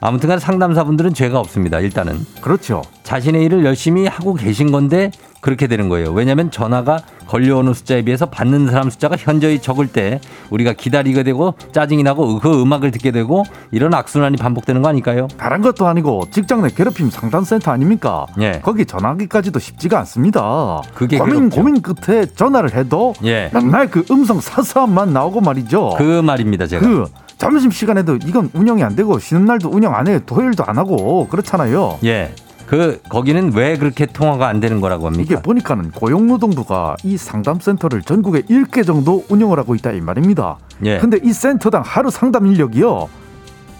[0.00, 1.78] 아무튼간 상담사분들은 죄가 없습니다.
[1.78, 2.82] 일단은 그렇죠.
[3.04, 6.12] 자신의 일을 열심히 하고 계신 건데 그렇게 되는 거예요.
[6.12, 12.02] 왜냐하면 전화가 걸려오는 숫자에 비해서 받는 사람 숫자가 현저히 적을 때 우리가 기다리게 되고 짜증이
[12.04, 15.26] 나고 그 음악을 듣게 되고 이런 악순환이 반복되는 거 아닐까요?
[15.36, 18.26] 다른 것도 아니고 직장 내 괴롭힘 상담센터 아닙니까?
[18.40, 18.60] 예.
[18.62, 20.80] 거기 전화하기까지도 쉽지가 않습니다.
[20.94, 21.56] 그게 고민 괴롭죠.
[21.56, 23.50] 고민 끝에 전화를 해도 예.
[23.52, 25.96] 맨날 그 음성 사서함만 나오고 말이죠.
[25.98, 26.86] 그 말입니다, 제가.
[26.86, 27.06] 그
[27.38, 31.98] 점심 시간에도 이건 운영이 안 되고 쉬는 날도 운영 안 해, 토요일도 안 하고 그렇잖아요.
[32.04, 32.32] 예.
[32.72, 35.22] 그 거기는 왜 그렇게 통화가 안 되는 거라고 합니까?
[35.22, 40.56] 이게 보니까는 고용노동부가 이 상담센터를 전국에 1개 정도 운영을 하고 있다 이 말입니다.
[40.86, 40.96] 예.
[40.96, 43.10] 근데 이 센터당 하루 상담 인력이요.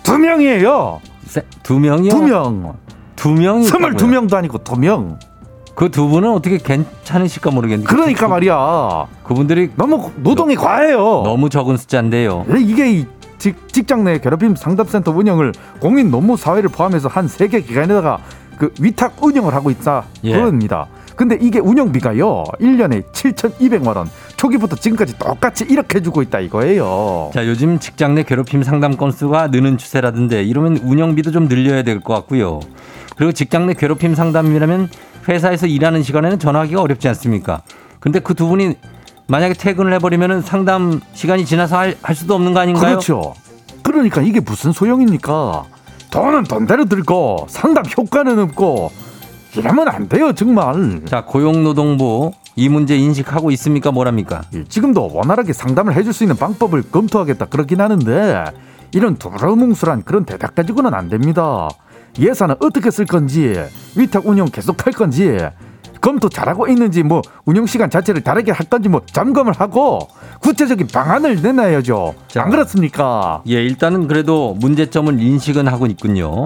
[0.02, 1.00] 두 명이에요.
[1.24, 2.10] 세- 두 명이요?
[2.10, 2.74] 두 명.
[3.16, 5.18] 두 명이 스물두 명도 아니고 두 명.
[5.74, 7.88] 그 두 분은 어떻게 괜찮으실까 모르겠는데.
[7.90, 9.06] 그러니까 말이야.
[9.24, 11.22] 그분들이 너무 노동이 과해요.
[11.24, 12.44] 너무 적은 숫자인데요.
[12.58, 13.06] 이게 이
[13.38, 18.18] 직, 직장 내 괴롭힘 상담센터 운영을 공인 노무 사회를 포함해서 한 세 개 기관에다가
[18.58, 20.32] 그 위탁 운영을 하고 있다 예.
[20.32, 20.86] 그럽니다.
[21.16, 22.44] 근데 이게 운영비가요.
[22.60, 24.08] 1년에 7,200만 원.
[24.36, 27.30] 초기부터 지금까지 똑같이 이렇게 주고 있다 이거예요.
[27.34, 32.14] 자, 요즘 직장 내 괴롭힘 상담 건수가 느는 추세라던데 이러면 운영비도 좀 늘려야 될 것
[32.14, 32.60] 같고요.
[33.16, 34.88] 그리고 직장 내 괴롭힘 상담이라면
[35.28, 37.62] 회사에서 일하는 시간에는 전화하기가 어렵지 않습니까?
[38.00, 38.74] 근데 그 두 분이
[39.28, 42.92] 만약에 퇴근을 해버리면 상담 시간이 지나서 할, 할 수도 없는 거 아닌가요?
[42.98, 43.34] 그렇죠.
[43.82, 45.64] 그러니까 이게 무슨 소용입니까?
[46.12, 48.92] 돈은 돈대로 들고 상담 효과는 없고
[49.56, 51.00] 이러면 안 돼요 정말.
[51.06, 53.90] 자, 고용노동부 이 문제 인식하고 있습니까?
[53.90, 54.42] 뭐랍니까?
[54.54, 58.44] 예, 지금도 원활하게 상담을 해줄 수 있는 방법을 검토하겠다 그렇긴 하는데
[58.92, 61.70] 이런 두루뭉술한 그런 대답 가지고는 안 됩니다.
[62.18, 63.58] 예산은 어떻게 쓸 건지
[63.96, 65.38] 위탁 운영 계속할 건지
[66.02, 70.08] 검토 잘하고 있는지 뭐 운영 시간 자체를 다르게 할 건지 뭐 점검을 하고
[70.40, 72.14] 구체적인 방안을 내놔야죠.
[72.28, 72.42] 자.
[72.42, 73.42] 안 그렇습니까?
[73.48, 76.44] 예, 일단은 그래도 문제점을 인식은 하고 있군요.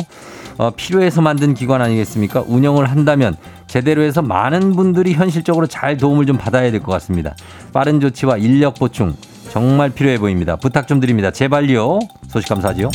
[0.58, 2.44] 어, 필요해서 만든 기관 아니겠습니까?
[2.46, 3.34] 운영을 한다면
[3.66, 7.34] 제대로 해서 많은 분들이 현실적으로 잘 도움을 좀 받아야 될 것 같습니다.
[7.72, 9.14] 빠른 조치와 인력 보충
[9.50, 10.56] 정말 필요해 보입니다.
[10.56, 11.30] 부탁 좀 드립니다.
[11.30, 11.98] 제발요.
[12.28, 12.90] 소식 감사하지요.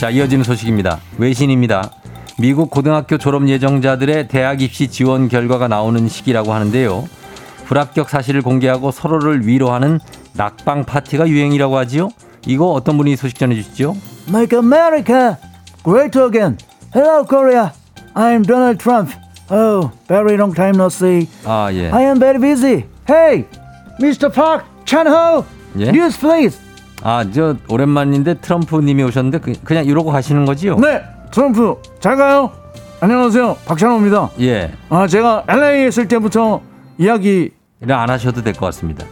[0.00, 0.98] 자, 이어지는 소식입니다.
[1.18, 1.90] 외신입니다.
[2.38, 7.06] 미국 고등학교 졸업 예정자들의 대학 입시 지원 결과가 나오는 시기라고 하는데요.
[7.66, 10.00] 불합격 사실을 공개하고 서로를 위로하는
[10.32, 12.08] 낙방 파티가 유행이라고 하지요.
[12.46, 13.94] 이거 어떤 분이 소식 전해 주시죠?
[14.30, 15.36] Make America
[15.84, 16.56] great again.
[16.94, 17.72] Hello, Korea.
[18.14, 19.12] I'm Donald Trump.
[19.50, 21.28] Oh, very long time no see.
[21.44, 21.90] 아, 예.
[21.90, 22.86] I am very busy.
[23.06, 23.44] Hey,
[24.00, 24.32] Mr.
[24.32, 25.44] Park Chan-ho.
[25.78, 25.90] 예?
[25.90, 26.69] News, please.
[27.02, 30.76] 아, 저 오랜만인데 트럼프 님이 오셨는데 그, 그냥 이러고 가시는 거지요?
[30.76, 32.50] 네, 트럼프 잘 가요.
[33.00, 34.30] 안녕하세요, 박찬호입니다.
[34.40, 34.72] 예.
[34.90, 36.60] 아, 제가 LA에 있을 때부터
[36.98, 39.06] 이야기 이래 안 하셔도 될 것 같습니다.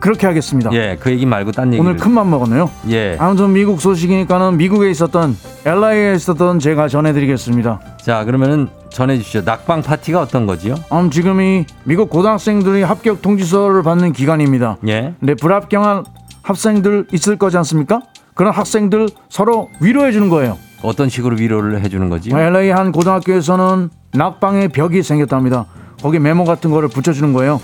[0.00, 0.72] 그렇게 하겠습니다.
[0.72, 1.88] 예, 그 얘기 말고 딴 얘기를.
[1.88, 2.68] 오늘 큰맘 먹었네요.
[2.90, 3.16] 예.
[3.20, 7.78] 아무튼 미국 소식이니까는 미국에 있었던 LA에 있었던 제가 전해드리겠습니다.
[8.02, 9.42] 자, 그러면은 전해 주시죠.
[9.44, 10.74] 낙방 파티가 어떤 거지요?
[10.92, 14.78] 음, 지금이 미국 고등학생들이 합격 통지서를 받는 기간입니다.
[14.88, 15.14] 예.
[15.20, 16.02] 근데 불합격한
[16.42, 18.00] 학생들 있을 거지 않습니까?
[18.34, 20.58] 그런 학생들 서로 위로해 주는 거예요.
[20.82, 22.36] 어떤 식으로 위로를 해 주는 거지요?
[22.38, 25.66] LA 한 고등학교에서는 낙방의 벽이 생겼답니다.
[26.02, 27.60] 거기 메모 같은 거를 붙여주는 거예요.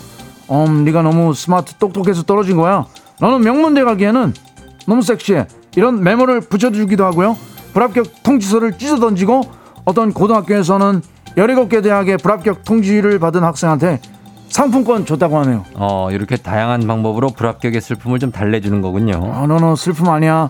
[0.50, 2.86] 음, 네가 너무 스마트 똑똑해서 떨어진 거야.
[3.20, 4.32] 너는 명문대 가기에는
[4.86, 5.46] 너무 섹시해.
[5.76, 7.36] 이런 메모를 붙여주기도 하고요.
[7.72, 9.42] 불합격 통지서를 찢어 던지고
[9.84, 11.02] 어떤 고등학교에서는
[11.36, 14.00] 17개 대학의 불합격 통지를 받은 학생한테
[14.48, 15.64] 상품권 줬다고 하네요.
[15.74, 19.30] 어, 이렇게 다양한 방법으로 불합격의 슬픔을 좀 달래주는 거군요.
[19.32, 20.48] 아, 너너 슬픔 아니야.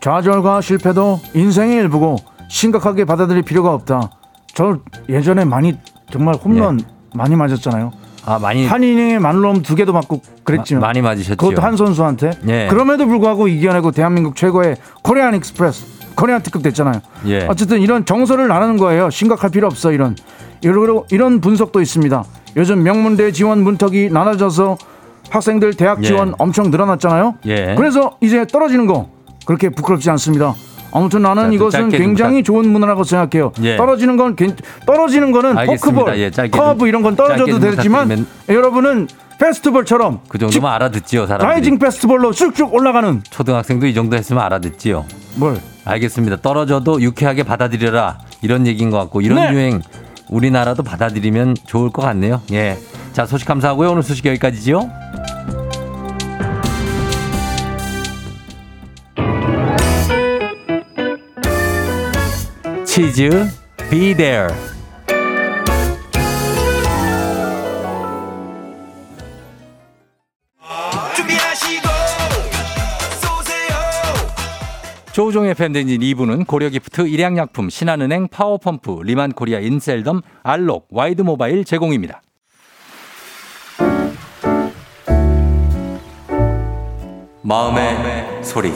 [0.00, 2.16] 좌절과 실패도 인생의 일부고
[2.48, 4.10] 심각하게 받아들일 필요가 없다.
[4.54, 5.76] 저 예전에 많이
[6.10, 6.80] 정말 홈런
[7.14, 7.92] 많이 맞았잖아요.
[8.24, 11.36] 아, 많이 한 이닝에 만루홈 두 개도 맞고 그랬지만 마- 많이 맞으셨죠.
[11.36, 12.30] 그것도 한 선수한테.
[12.48, 12.66] 예.
[12.68, 17.00] 그럼에도 불구하고 이겨내고 대한민국 최고의 Korean Express 코리안 특급 됐잖아요.
[17.26, 17.46] 예.
[17.48, 19.08] 어쨌든 이런 정서를 나누는 거예요.
[19.10, 20.16] 심각할 필요 없어 이런.
[20.62, 22.24] 이런 이런 분석도 있습니다.
[22.56, 24.78] 요즘 명문대 지원 문턱이 낮아져서
[25.30, 26.06] 학생들 대학 예.
[26.06, 27.36] 지원 엄청 늘어났잖아요.
[27.46, 27.74] 예.
[27.76, 29.10] 그래서 이제 떨어지는 거
[29.46, 30.54] 그렇게 부끄럽지 않습니다.
[30.90, 33.52] 아무튼 나는 자, 좀 이것은 굉장히 좋은 문화라고 생각해요.
[33.62, 33.76] 예.
[33.76, 35.54] 떨어지는 건 괜- 떨어지는 거는.
[35.66, 41.26] 포크볼, 예, 커브 좀- 이런 건 떨어져도 좀 되지만 부탁드리면- 여러분은 페스티벌처럼 그 정도면 알아듣지요,
[41.26, 41.48] 사람들이.
[41.48, 45.04] rising 페스티벌로 쑥쑥 올라가는 초등학생도 이 정도 했으면 알아듣지요.
[45.36, 45.58] 뭘?
[45.84, 46.36] 알겠습니다.
[46.36, 48.18] 떨어져도 유쾌하게 받아들여라.
[48.42, 49.52] 이런 얘기인 것 같고 이런 네.
[49.52, 49.80] 유행
[50.28, 52.42] 우리나라도 받아들이면 좋을 것 같네요.
[52.52, 52.78] 예.
[53.12, 53.90] 자, 소식 감사하고요.
[53.90, 54.88] 오늘 소식 여기까지지요.
[62.84, 63.48] 치즈
[63.90, 64.52] be there.
[75.18, 82.22] 조우종의 팬데진 2부는 고려기프트, 일양약품, 신한은행, 파워펌프, 리만코리아 인셀덤, 알록, 와이드모바일 제공입니다.
[87.42, 88.70] 마음의, 소리.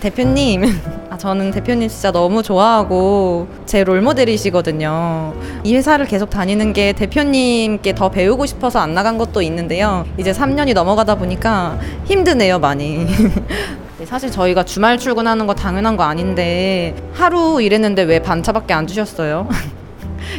[0.00, 5.34] 대표님, 아, 저는 대표님 진짜 너무 좋아하고 제 롤모델이시거든요.
[5.64, 10.06] 이 회사를 계속 다니는 게 대표님께 더 배우고 싶어서 안 나간 것도 있는데요.
[10.16, 13.06] 이제 3년이 넘어가다 보니까 힘드네요, 많이.
[13.98, 19.48] 네, 사실 저희가 주말 출근하는 거 당연한 거 아닌데 하루 일했는데 왜 반차밖에 안 주셨어요?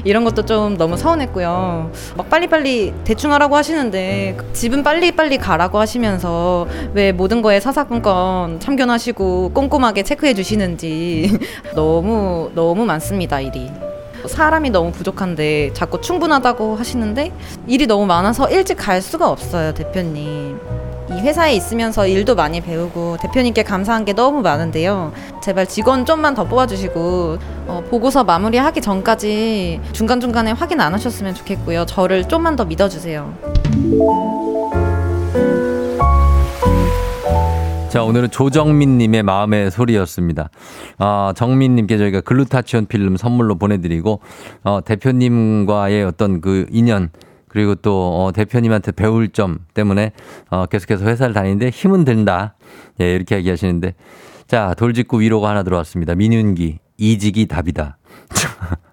[0.04, 1.91] 이런 것도 좀 너무 서운했고요.
[2.17, 10.04] 막 빨리빨리 대충 하라고 하시는데 집은 빨리빨리 가라고 하시면서 왜 모든 거에 사사건건 참견하시고 꼼꼼하게
[10.04, 11.38] 체크해 주시는지
[11.75, 13.69] 너무 너무 많습니다, 일이.
[14.28, 17.32] 사람이 너무 부족한데 자꾸 충분하다고 하시는데
[17.67, 20.60] 일이 너무 많아서 일찍 갈 수가 없어요, 대표님.
[21.12, 25.12] 이 회사에 있으면서 일도 많이 배우고 대표님께 감사한 게 너무 많은데요.
[25.41, 31.86] 제발 직원 좀만 더 뽑아주시고 어, 보고서 마무리하기 전까지 중간중간에 확인 안 하셨으면 좋겠고요.
[31.86, 33.34] 저를 좀만 더 믿어주세요.
[37.89, 40.52] 자, 오늘은 조정민님의 마음의 소리였습니다.
[41.00, 44.19] 아, 정민님께 저희가 글루타치온 필름 선물로 보내드리고,
[44.63, 47.10] 어, 대표님과의 어떤 그 인연,
[47.50, 50.14] 그리고 또, 어, 대표님한테 배울 점 때문에,
[50.50, 52.56] 어, 계속해서 회사를 다니는데 힘은 든다.
[53.02, 53.96] 예, 이렇게 얘기하시는데.
[54.48, 56.16] 자, 돌직구 위로가 하나 들어왔습니다.
[56.16, 57.98] 민윤기, 이직이 답이다.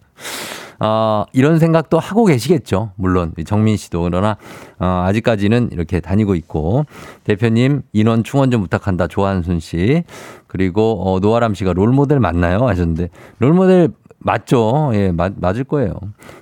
[0.78, 2.92] 어, 이런 생각도 하고 계시겠죠.
[2.96, 4.36] 물론 정민 씨도 그러나
[4.78, 6.84] 어, 아직까지는 이렇게 다니고 있고
[7.24, 9.06] 대표님 인원 충원 좀 부탁한다.
[9.06, 10.04] 조한순 씨
[10.46, 12.66] 그리고 어, 노아람 씨가 롤모델 맞나요?
[12.66, 13.88] 하셨는데 롤모델
[14.26, 14.90] 맞죠.
[14.94, 15.94] 예, 맞, 맞을 거예요.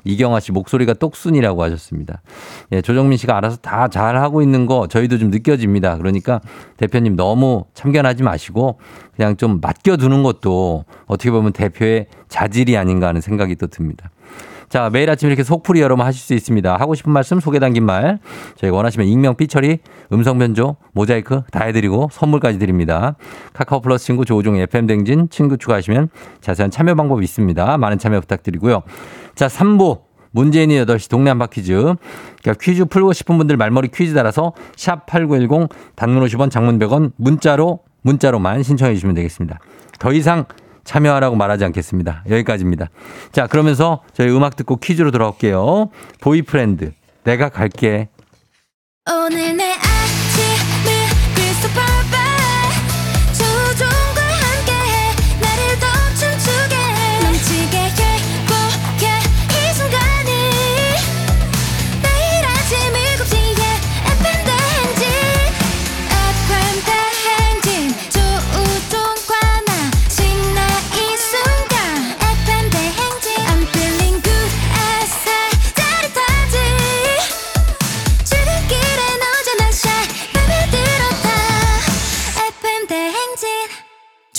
[0.04, 2.22] 이경아 씨 목소리가 똑순이라고 하셨습니다.
[2.72, 5.98] 예, 조정민 씨가 알아서 다 잘하고 있는 거 저희도 좀 느껴집니다.
[5.98, 6.40] 그러니까
[6.78, 8.78] 대표님 너무 참견하지 마시고
[9.14, 14.10] 그냥 좀 맡겨두는 것도 어떻게 보면 대표의 자질이 아닌가 하는 생각이 또 듭니다.
[14.74, 16.74] 자, 매일 아침 이렇게 속풀이 여러분 하실 수 있습니다.
[16.74, 18.18] 하고 싶은 말씀 소개 담긴 말.
[18.56, 19.78] 저희가 원하시면 익명 삐처리,
[20.12, 23.14] 음성 변조, 모자이크 다 해드리고 선물까지 드립니다.
[23.52, 26.08] 카카오 플러스 친구 조우종 FM 댕진 친구 추가하시면
[26.40, 27.78] 자세한 참여 방법이 있습니다.
[27.78, 28.82] 많은 참여 부탁드리고요.
[29.36, 30.00] 자, 3부.
[30.32, 31.72] 문재인이 8시 동네 한바 퀴즈.
[31.72, 37.78] 그러니까 퀴즈 풀고 싶은 분들 말머리 퀴즈 따라서 샵 8910 단문 50원 장문 100원 문자로
[38.02, 39.60] 문자로만 신청해 주시면 되겠습니다.
[40.00, 40.46] 더 이상
[40.84, 42.24] 참여하라고 말하지 않겠습니다.
[42.28, 42.90] 여기까지입니다.
[43.32, 45.90] 자, 그러면서 저희 음악 듣고 퀴즈로 돌아올게요.
[46.20, 46.92] 보이프렌드,
[47.24, 48.08] 내가 갈게.
[49.10, 49.74] 오늘 내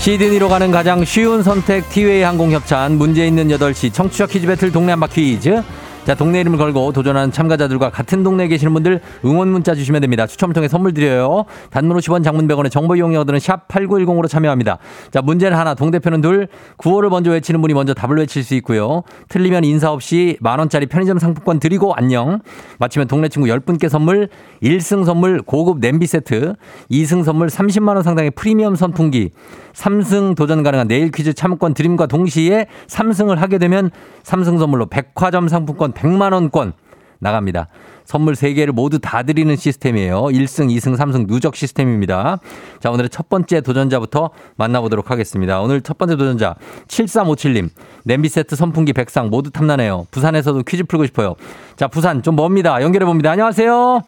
[0.00, 4.92] 시드니로 가는 가장 쉬운 선택 티웨이 항공 협찬 문제 있는 8시 청취자 퀴즈 배틀 동네
[4.92, 5.62] 한바 퀴즈
[6.10, 10.26] 자 동네 이름을 걸고 도전하는 참가자들과 같은 동네에 계시는 분들 응원 문자 주시면 됩니다.
[10.26, 11.44] 추첨을 통해 선물 드려요.
[11.70, 14.78] 단문 50원 장문 100원의 정보 이용료들은 샵 8910으로 참여합니다.
[15.12, 19.04] 자 문제는 하나 동대표는 둘 구호를 먼저 외치는 분이 먼저 답을 외칠 수 있고요.
[19.28, 22.40] 틀리면 인사 없이 만원짜리 편의점 상품권 드리고 안녕.
[22.80, 24.30] 마치면 동네 친구 10분께 선물
[24.64, 26.54] 1승 선물 고급 냄비 세트
[26.90, 29.30] 2승 선물 30만원 상당의 프리미엄 선풍기
[29.74, 33.92] 3승 도전 가능한 내일 퀴즈 참여권 드림과 동시에 3승을 하게 되면
[34.24, 36.72] 3승 선물로 백화점 상품권 100만원권
[37.20, 37.66] 나갑니다.
[38.04, 40.22] 선물 3개를 모두 다 드리는 시스템이에요.
[40.22, 42.38] 1승, 2승, 3승 누적 시스템입니다.
[42.80, 45.60] 자, 오늘의 첫 번째 도전자부터 만나보도록 하겠습니다.
[45.60, 46.56] 오늘 첫 번째 도전자
[46.88, 47.68] 7357님.
[48.04, 50.06] 냄비 세트 선풍기 백상 모두 탐나네요.
[50.10, 51.36] 부산에서도 퀴즈 풀고 싶어요.
[51.76, 52.82] 자, 부산 좀 멉니다.
[52.82, 53.30] 연결해 봅니다.
[53.30, 54.00] 안녕하세요.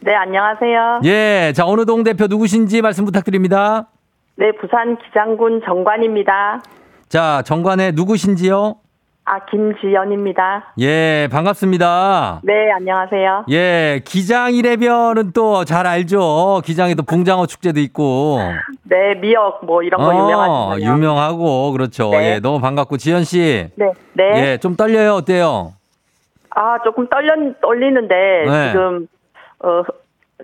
[0.00, 1.00] 네, 안녕하세요.
[1.04, 3.88] 예, 자, 어느 동 대표 누구신지 말씀 부탁드립니다.
[4.36, 6.62] 네, 부산 기장군 정관입니다.
[7.08, 8.76] 자, 정관에 누구신지요?
[9.24, 10.74] 아, 김지연입니다.
[10.80, 12.40] 예, 반갑습니다.
[12.42, 13.44] 네, 안녕하세요.
[13.50, 16.60] 예, 기장이래면은 또 잘 알죠.
[16.64, 18.40] 기장에 또 붕장어 축제도 있고.
[18.82, 20.92] 네, 미역 뭐 이런 거 어, 유명하시잖아요.
[20.96, 22.10] 유명하고 그렇죠.
[22.10, 22.34] 네.
[22.34, 23.68] 예, 너무 반갑고 지연 씨.
[23.76, 24.24] 네, 네.
[24.52, 25.14] 예, 좀 떨려요.
[25.14, 25.72] 어때요?
[26.50, 27.32] 아, 조금 떨려
[27.62, 28.14] 떨리는데
[28.46, 28.72] 네.
[28.72, 29.06] 지금
[29.60, 29.82] 어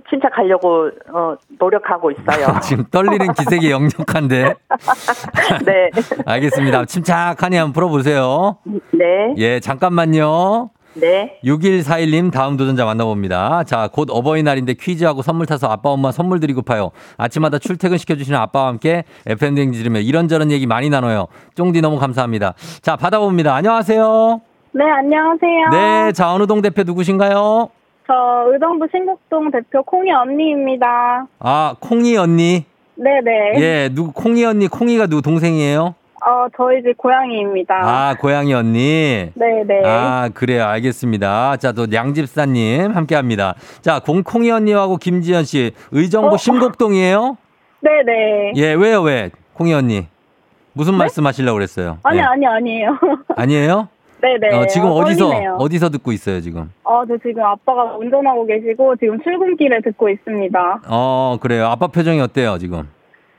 [0.08, 2.60] 침착하려고 어 노력하고 있어요.
[2.62, 4.54] 지금 떨리는 기색이 역력한데.
[5.64, 5.90] 네.
[6.26, 6.84] 알겠습니다.
[6.84, 8.58] 침착하니 한번 풀어보세요.
[8.92, 9.34] 네.
[9.36, 10.70] 예, 잠깐만요.
[10.94, 11.38] 네.
[11.44, 13.64] 6141님 다음 도전자 만나봅니다.
[13.64, 16.90] 자, 곧 어버이날인데 퀴즈하고 선물 타서 아빠 엄마 선물 드리고 파요.
[17.16, 21.28] 아침마다 출퇴근 시켜주시는 아빠와 함께 FM 댕지 들으며 이런저런 얘기 많이 나눠요.
[21.54, 22.54] 쫑디 너무 감사합니다.
[22.82, 23.54] 자, 받아봅니다.
[23.54, 24.40] 안녕하세요.
[24.72, 25.68] 네, 안녕하세요.
[25.70, 27.70] 네, 자, 어느 동 대표 누구신가요?
[28.08, 28.14] 저
[28.50, 31.26] 의정부 신곡동 대표 콩이 언니입니다.
[31.40, 32.64] 아, 콩이 언니.
[32.94, 33.60] 네, 네.
[33.60, 35.94] 예, 누구, 콩이 언니, 콩이가 누구 동생이에요?
[36.24, 37.74] 어, 저희 집 고양이입니다.
[37.74, 39.30] 아, 고양이 언니.
[39.34, 39.82] 네, 네.
[39.84, 40.64] 아, 그래요.
[40.64, 41.58] 알겠습니다.
[41.58, 43.54] 자, 또 양집사님 함께 합니다.
[43.82, 46.36] 자, 공콩이 언니하고 김지연 씨, 의정부 어?
[46.38, 47.36] 신곡동이에요?
[47.80, 48.52] 네, 네.
[48.56, 49.30] 예, 왜요, 왜?
[49.52, 50.06] 콩이 언니.
[50.72, 51.98] 무슨 말씀 하시려고 그랬어요?
[52.02, 52.22] 아니, 예.
[52.22, 52.98] 아니, 아니에요.
[53.36, 53.88] 아니에요?
[54.20, 54.54] 네, 네.
[54.56, 55.56] 어, 지금 어, 어디서, 떨리네요.
[55.60, 56.72] 어디서 듣고 있어요, 지금?
[56.84, 60.80] 어, 저 지금 아빠가 운전하고 계시고 지금 출근길에 듣고 있습니다.
[60.88, 61.66] 어, 그래요.
[61.66, 62.88] 아빠 표정이 어때요, 지금?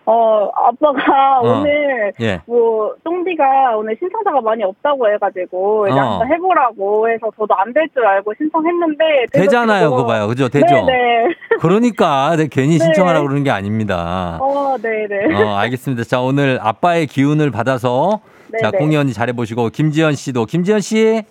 [0.05, 1.59] 어, 아빠가 어.
[1.59, 2.41] 오늘 예.
[2.47, 6.01] 뭐 쫑디가 오늘 신청자가 많이 없다고 해가지고 이제 어.
[6.01, 9.03] 한번 해보라고 해서 저도 안 될 줄 알고 신청했는데
[9.33, 10.27] 되잖아요, 그거 봐요.
[10.27, 10.47] 그죠?
[10.49, 10.65] 되죠?
[10.65, 11.27] 네네.
[11.61, 12.85] 그러니까 네, 괜히 네.
[12.85, 14.39] 신청하라고 그러는 게 아닙니다.
[14.41, 15.43] 어, 네네.
[15.43, 16.03] 어, 알겠습니다.
[16.05, 18.21] 자, 오늘 아빠의 기운을 받아서
[18.61, 18.71] 자.
[18.71, 20.45] 콩이 언니 잘해보시고, 김지연 씨도.
[20.45, 21.23] 김지연 씨.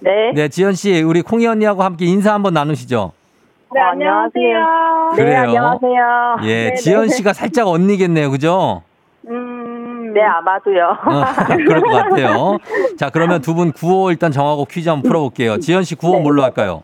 [0.00, 0.10] 네.
[0.34, 3.12] 네, 지연 씨, 우리 콩이 언니하고 함께 인사 한번 나누시죠.
[3.74, 5.12] 네, 안녕하세요.
[5.16, 5.30] 그래요?
[5.30, 6.36] 네, 안녕하세요.
[6.42, 6.74] 예, 네네.
[6.76, 8.30] 지연 씨가 살짝 언니겠네요.
[8.30, 8.82] 그죠?
[9.28, 10.84] 음, 네, 아마도요.
[10.84, 11.24] 어,
[11.66, 12.58] 그럴 것 같아요.
[12.98, 15.58] 자, 그러면 두 분 구호 일단 정하고 퀴즈 한번 풀어볼게요.
[15.58, 16.22] 지연 씨 구호 네.
[16.22, 16.82] 뭘로 할까요?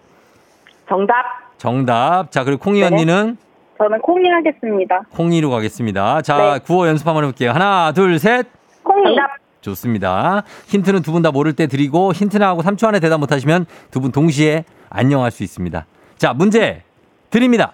[0.88, 1.14] 정답.
[1.59, 2.30] 정답.
[2.30, 2.86] 자, 그리고 콩이 네.
[2.86, 3.36] 언니는
[3.78, 5.03] 저는 콩이 하겠습니다.
[5.14, 6.22] 콩이로 가겠습니다.
[6.22, 6.59] 자, 네.
[6.64, 7.53] 구호 연습 한번 해볼게요.
[7.53, 8.47] 하나, 둘, 셋.
[8.82, 9.05] 콩이.
[9.14, 9.41] 정답.
[9.62, 10.42] 좋습니다.
[10.66, 14.12] 힌트는 두 분 다 모를 때 드리고 힌트 나하고 3초 안에 대답 못하시면 두 분
[14.12, 15.86] 동시에 안녕할 수 있습니다.
[16.18, 16.82] 자, 문제
[17.30, 17.72] 드립니다.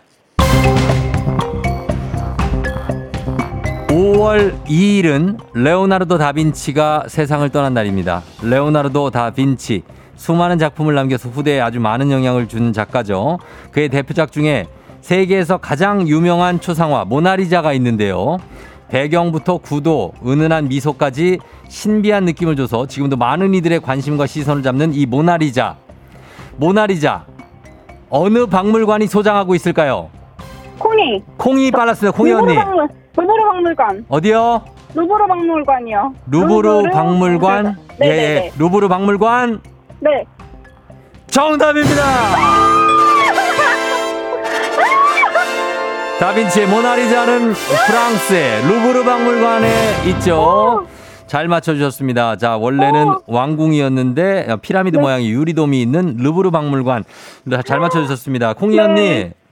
[3.88, 8.22] 5월 2일은 레오나르도 다빈치가 세상을 떠난 날입니다.
[8.42, 9.82] 레오나르도 다빈치
[10.16, 13.38] 수많은 작품을 남겨서 후대에 아주 많은 영향을 준 작가죠.
[13.72, 14.66] 그의 대표작 중에
[15.00, 18.36] 세계에서 가장 유명한 초상화 모나리자가 있는데요.
[18.88, 25.76] 배경부터 구도, 은은한 미소까지 신비한 느낌을 줘서 지금도 많은 이들의 관심과 시선을 잡는 이 모나리자.
[26.56, 27.26] 모나리자.
[28.10, 30.10] 어느 박물관이 소장하고 있을까요?
[30.78, 31.22] 콩이.
[31.36, 32.54] 콩이 빨랐어요, 콩이 언니.
[32.54, 34.06] 박물, 루브르 박물관.
[34.08, 34.62] 어디요?
[34.94, 36.14] 루브르 박물관이요.
[36.30, 37.76] 루브르 박물관.
[37.98, 38.40] 네, 예, 네, 예.
[38.40, 38.52] 네.
[38.58, 39.60] 루브르 박물관.
[40.00, 40.24] 네.
[41.26, 42.87] 정답입니다.
[46.18, 49.68] 다빈치의 모나리자는 프랑스의 루브르 박물관에
[50.08, 50.86] 있죠.
[51.28, 52.36] 잘 맞춰주셨습니다.
[52.36, 53.18] 자, 원래는 어.
[53.26, 55.02] 왕궁이었는데 피라미드 네.
[55.02, 57.04] 모양의 유리돔이 있는 루브르 박물관.
[57.64, 58.54] 잘 맞춰주셨습니다.
[58.54, 58.82] 콩이 네.
[58.82, 59.02] 언니,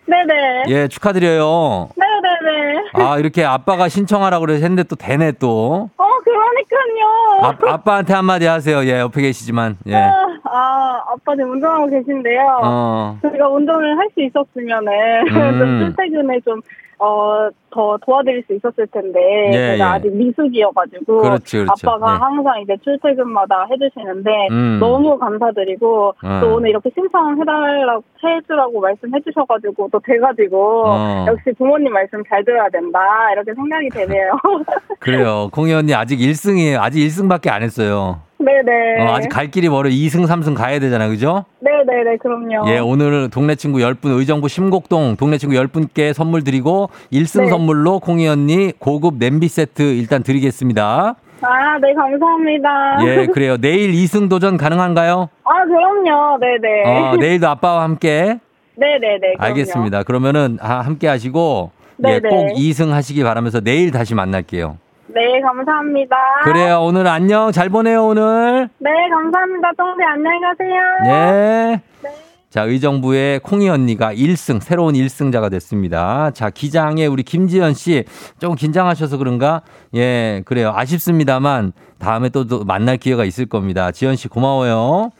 [0.07, 0.65] 네네.
[0.69, 1.91] 예, 축하드려요.
[1.97, 2.83] 네네네.
[2.95, 5.91] 아, 이렇게 아빠가 신청하라고 그래서 했는데 또 되네 또.
[5.97, 7.43] 어, 그러니까요.
[7.43, 8.85] 아, 아빠한테 한마디 하세요.
[8.87, 9.77] 예, 옆에 계시지만.
[9.87, 9.95] 예.
[9.95, 10.26] 아,
[10.57, 12.61] 아, 아빠 지금 운전하고 계신데요.
[12.63, 13.19] 어.
[13.23, 14.93] 제가 운전을 할 수 있었으면은
[15.29, 15.59] 음.
[15.59, 16.61] 좀 출퇴근에 좀
[16.99, 19.83] 어, 더 도와드릴 수 있었을 텐데 예, 제가 예.
[19.83, 21.91] 아직 미숙이어가지고 그렇지, 그렇죠.
[21.91, 22.19] 아빠가 예.
[22.19, 24.79] 항상 이제 출퇴근마다 해주시는데 음.
[24.81, 26.41] 너무 감사드리고 어.
[26.41, 31.27] 또 오늘 이렇게 신청해달라고 해주라고 말씀해주셔가지고 또 돼가지고 어.
[31.29, 32.99] 역시 부모님 말씀 잘 들어야 된다
[33.33, 34.33] 이렇게 생각이 되네요.
[34.99, 35.51] 그래요.
[35.53, 36.79] 공희 언니 아직 1승이에요.
[36.81, 38.23] 아직 1승밖에 안 했어요.
[38.39, 39.01] 네네.
[39.01, 39.89] 어, 아직 갈 길이 멀어.
[39.89, 41.09] 2승, 3승 가야 되잖아.
[41.09, 41.45] 그죠?
[41.61, 42.69] 네네네 그럼요.
[42.71, 47.49] 예, 오늘 동네 친구 10분, 의정부 심곡동 동네 친구 10분께 선물 드리고 1승 네.
[47.49, 51.15] 선물로 공희 언니 고급 냄비 세트 일단 드리겠습니다.
[51.43, 52.99] 아, 네, 감사합니다.
[53.07, 53.57] 예, 그래요.
[53.59, 55.29] 내일 2승 도전 가능한가요?
[55.45, 56.39] 아, 그럼요.
[56.39, 56.83] 네네.
[56.87, 58.39] 어, 내일도 아빠와 함께.
[58.77, 59.19] 네네네.
[59.37, 59.37] 그럼요.
[59.39, 60.03] 알겠습니다.
[60.03, 61.71] 그러면은 아, 함께 하시고
[62.07, 62.29] 예, 네네.
[62.29, 64.79] 꼭 2승 하시기 바라면서 내일 다시 만날게요.
[65.09, 66.17] 네, 감사합니다.
[66.45, 66.81] 그래요.
[66.83, 67.53] 오늘 안녕.
[67.53, 68.69] 잘 보내요, 오늘.
[68.79, 69.71] 네, 감사합니다.
[69.77, 70.81] 쫑대 안녕히 가세요.
[71.05, 71.83] 네.
[72.03, 72.11] 네.
[72.51, 76.31] 자, 의정부의 콩이 언니가 1승, 새로운 1승자가 됐습니다.
[76.31, 78.05] 자, 기장의 우리 김지연 씨,
[78.39, 79.63] 조금 긴장하셔서 그런가?
[79.95, 80.73] 예, 그래요.
[80.75, 83.91] 아쉽습니다만, 다음에 또, 또 만날 기회가 있을 겁니다.
[83.91, 85.11] 지연 씨 고마워요.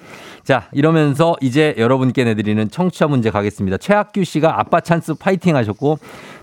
[0.45, 3.77] 자, 이러면서 이제 여러분께 내드리는 청취자 문제 가겠습니다.
[3.79, 5.99] 최학규 씨가 아빠 찬스 파이팅 하셨고,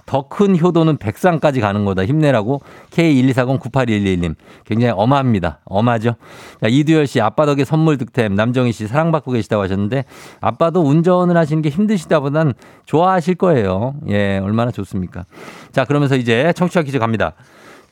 [0.06, 2.06] 더 큰 효도는 백상까지 가는 거다.
[2.06, 2.62] 힘내라고.
[2.92, 4.36] K124098111님.
[4.66, 5.60] 굉장히 엄합니다.
[5.66, 6.16] 엄하죠?
[6.62, 8.36] 자, 이두열 씨, 아빠 덕에 선물 득템.
[8.36, 10.06] 남정희 씨, 사랑받고 계시다고 하셨는데,
[10.42, 12.54] 아빠도 운전을 하시는 게 힘드시다 보단
[12.86, 13.96] 좋아하실 거예요.
[14.10, 15.26] 예, 얼마나 좋습니까?
[15.72, 17.34] 자, 그러면서 이제 청취자 퀴즈 갑니다.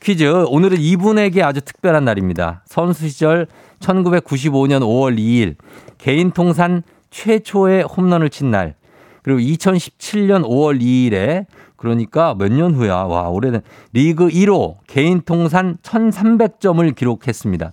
[0.00, 0.24] 퀴즈.
[0.48, 2.62] 오늘은 이분에게 아주 특별한 날입니다.
[2.66, 3.46] 선수 시절
[3.78, 5.54] 1995년 5월 2일
[5.98, 8.74] 개인 통산 최초의 홈런을 친 날.
[9.22, 11.46] 그리고 2017년 5월 2일에
[11.92, 12.94] 그러니까 몇 년 후야.
[12.94, 13.60] 와, 올해는
[13.92, 17.72] 리그 1호 개인 통산 1300점을 기록했습니다.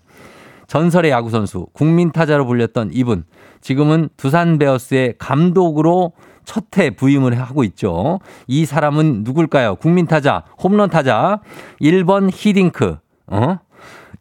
[0.65, 3.23] 전설의 야구 선수, 국민 타자로 불렸던 이분.
[3.61, 8.19] 지금은 두산 베어스의 감독으로 첫 해 부임을 하고 있죠.
[8.47, 9.75] 이 사람은 누굴까요?
[9.75, 11.41] 국민 타자, 홈런 타자.
[11.79, 12.97] 1번 히딩크,
[13.27, 13.59] 어?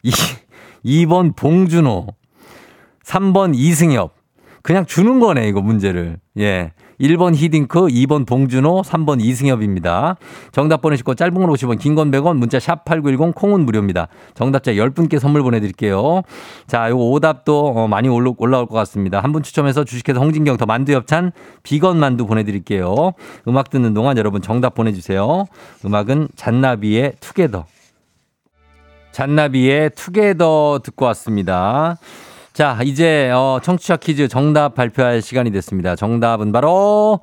[0.03, 0.11] 2,
[0.85, 2.09] 2번 봉준호,
[3.05, 4.13] 3번 이승엽.
[4.63, 6.19] 그냥 주는 거네, 이거 문제를.
[6.39, 6.73] 예.
[7.01, 10.17] 1번 히딩크, 2번 봉준호, 3번 이승엽입니다.
[10.53, 14.09] 정답 보내시고 짧은 걸 50원, 긴 건 100원, 문자 샵 8910, 콩은 무료입니다.
[14.35, 16.23] 정답자 10분께 선물 보내드릴게요.
[16.67, 19.21] 자, 요거 오답도 어, 많이 올라, 올라올 것 같습니다.
[19.21, 21.33] 한 분 추첨해서 주식회사 홍진경 더 만두 엽찬
[21.63, 23.13] 비건 만두 보내드릴게요.
[23.47, 25.45] 음악 듣는 동안 여러분 정답 보내주세요.
[25.85, 27.67] 음악은 잔나비의 투게더.
[29.13, 31.97] 잔나비의 투게더 듣고 왔습니다.
[32.59, 35.95] 자, 이제 어, 청취자 퀴즈 정답 발표할 시간이 됐습니다.
[35.95, 37.21] 정답은 바로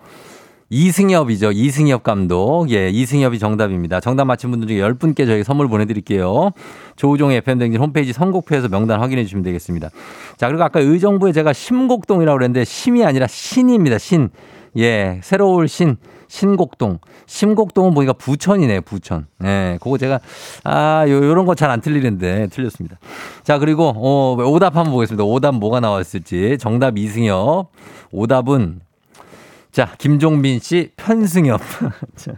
[0.70, 1.52] 이승엽이죠.
[1.52, 2.70] 이승엽 감독.
[2.70, 4.00] 예, 이승엽이 정답입니다.
[4.00, 6.52] 정답 맞힌 분들 중에 10분께 저희 선물 보내드릴게요.
[6.96, 9.90] 조우종의 FM댕진 홈페이지 선곡표에서 명단 확인해 주시면 되겠습니다.
[10.38, 13.98] 자, 그리고 아까 의정부에 제가 심곡동이라고 그랬는데 심이 아니라 신입니다.
[13.98, 14.30] 신.
[14.78, 15.98] 예, 새로 울 신.
[16.28, 17.00] 신곡동.
[17.26, 19.28] 심곡동은 보니까 부천이네, 부천.
[19.44, 20.20] 예, 그거 제가,
[20.64, 22.98] 아, 요, 요런 거 잘 안 틀리는데, 틀렸습니다.
[23.44, 25.24] 자, 그리고, 어, 오답 한번 보겠습니다.
[25.24, 26.58] 오답 뭐가 나왔을지.
[26.60, 27.70] 정답 이승엽.
[28.12, 28.82] 오답은,
[29.72, 31.60] 자, 김종빈 씨, 편승엽.
[32.16, 32.34] 자.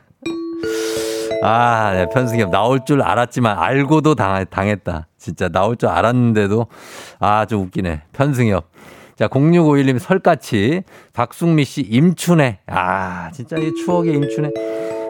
[1.43, 2.49] 아, 네, 편승엽.
[2.49, 5.07] 나올 줄 알았지만, 알고도 당, 당했다.
[5.17, 6.65] 진짜 나올 줄 알았는데도,
[7.19, 8.03] 아, 좀 웃기네.
[8.13, 8.65] 편승엽.
[9.17, 12.59] 자, 0651님 설까치, 박숙미 씨 임춘애.
[12.67, 14.51] 아, 진짜 이 추억의 임춘애.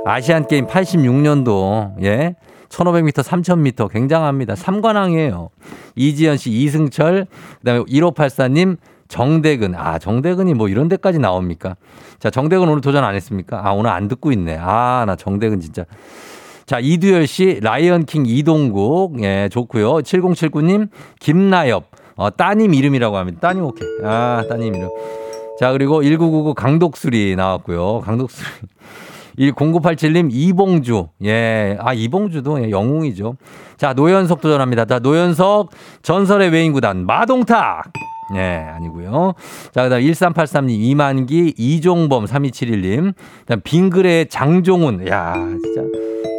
[0.06, 2.36] 아시안 게임 86년도, 예.
[2.70, 4.56] 1500m, 3000m 굉장합니다.
[4.56, 5.50] 삼관왕이에요.
[5.96, 7.28] 이지연 씨, 이승철,
[7.60, 8.78] 그다음에 1584님,
[9.10, 9.76] 정대근.
[9.76, 11.76] 아, 정대근이 뭐 이런 데까지 나옵니까?
[12.20, 13.62] 자, 정대근 오늘 도전 안 했습니까?
[13.66, 14.58] 아, 오늘 안 듣고 있네.
[14.58, 15.84] 아, 나 정대근 진짜.
[16.66, 19.22] 자, 이두열 씨, 라이언 킹 이동국.
[19.24, 19.96] 예, 좋고요.
[20.00, 20.90] 7079님,
[21.20, 21.97] 김나엽.
[22.18, 23.40] 어, 따님 이름이라고 합니다.
[23.40, 23.88] 따님 오케이.
[24.04, 24.90] 아, 따님 이름.
[25.60, 28.02] 자, 그리고 1999 강독수리 나왔고요.
[28.02, 28.48] 강독수리.
[29.38, 31.10] 0987님 이봉주.
[31.26, 31.78] 예.
[31.80, 33.36] 아, 이봉주도 예, 영웅이죠.
[33.78, 34.86] 자, 노현석 도전합니다.
[34.86, 35.70] 자, 노현석
[36.02, 37.84] 전설의 외인구단 마동탁.
[38.36, 39.34] 예, 아니고요.
[39.72, 43.14] 자, 그다음 1383님 이만기 이종범 3271님.
[43.42, 45.08] 그다음 빙그레의 장종훈.
[45.08, 45.82] 야, 진짜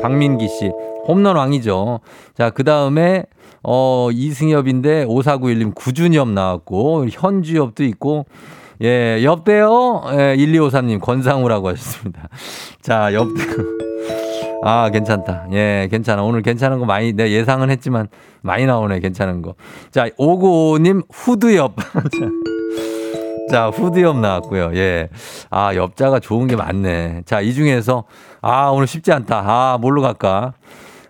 [0.03, 0.71] 박민기 씨.
[1.07, 2.01] 홈런 왕이죠.
[2.35, 3.25] 자, 그다음에
[3.71, 8.25] 어, 이승엽인데 5491님 구준엽 나왔고 현주엽도 있고
[8.83, 10.05] 예, 옆대요.
[10.13, 12.31] 예, 1253님 권상우라고 하셨습니다.
[12.81, 13.57] 자, 옆대요.
[14.65, 15.49] 아, 괜찮다.
[15.53, 16.23] 예, 괜찮아.
[16.23, 18.09] 오늘 괜찮은 거 많이, 내 예상은 했지만
[18.41, 19.01] 많이 나오네.
[19.01, 19.55] 괜찮은 거.
[19.91, 21.77] 자, 595님 후드옆.
[23.51, 24.71] 자, 후드옆 나왔고요.
[24.77, 25.11] 예.
[25.51, 27.23] 아, 옆자가 좋은 게 많네.
[27.27, 28.05] 자, 이 중에서
[28.41, 29.43] 아, 오늘 쉽지 않다.
[29.45, 30.55] 아, 뭘로 갈까?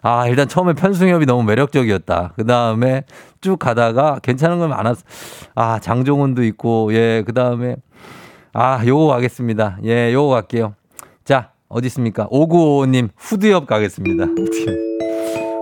[0.02, 2.32] 아, 일단 처음에 편승엽이 너무 매력적이었다.
[2.36, 3.04] 그 다음에
[3.40, 5.02] 쭉 가다가 괜찮은 건 많았어.
[5.54, 7.76] 아, 장종훈도 있고, 예, 그 다음에,
[8.52, 9.78] 아, 요거 가겠습니다.
[9.84, 10.74] 예, 요거 갈게요.
[11.24, 12.26] 자, 어디 있습니까?
[12.28, 14.26] 5955님, 후드엽 가겠습니다.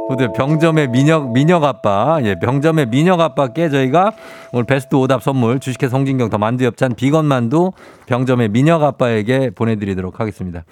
[0.08, 4.12] 후드 병점의 민혁 민혁 아빠 예 병점의 민혁 아빠께 저희가
[4.52, 7.72] 오늘 베스트 오답 선물 주식회 송진경 더 만두 엽찬 비건 만두
[8.06, 10.64] 병점의 민혁 아빠에게 보내드리도록 하겠습니다.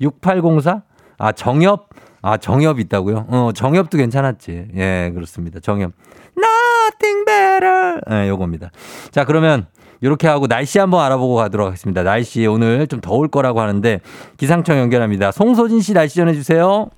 [0.00, 0.82] 6804
[1.18, 1.90] 아 정엽
[2.22, 3.26] 아 정엽 있다고요?
[3.28, 4.68] 어 정엽도 괜찮았지.
[4.76, 5.60] 예 그렇습니다.
[5.60, 5.92] 정엽
[6.36, 8.70] Nothing better 예 요겁니다.
[9.10, 9.66] 자 그러면
[10.00, 12.02] 이렇게 하고 날씨 한번 알아보고 가도록 하겠습니다.
[12.02, 14.00] 날씨 오늘 좀 더울 거라고 하는데
[14.36, 15.32] 기상청 연결합니다.
[15.32, 16.88] 송소진 씨 날씨 전해주세요.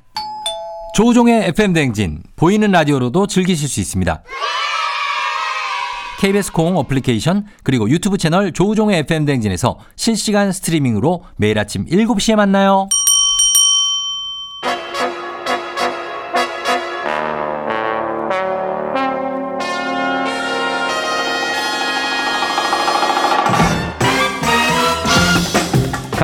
[0.94, 4.22] 조우종의 FM 댕진 보이는 라디오로도 즐기실 수 있습니다.
[6.20, 12.88] KBS 콩 어플리케이션 그리고 유튜브 채널 조우종의 FM 댕진에서 실시간 스트리밍으로 매일 아침 7시에 만나요.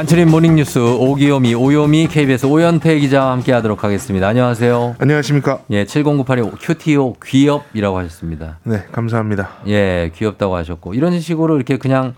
[0.07, 4.29] 간추린 모닝뉴스 오기요미 오요미 KBS 오연태 기자와 함께하도록 하겠습니다.
[4.29, 4.95] 안녕하세요.
[5.01, 5.59] 안녕하십니까?
[5.71, 8.61] 예, 7098이 QTO 귀엽이라고 하셨습니다.
[8.63, 9.49] 네, 감사합니다.
[9.67, 12.15] 예, 귀엽다고 하셨고 이런 식으로 이렇게 그냥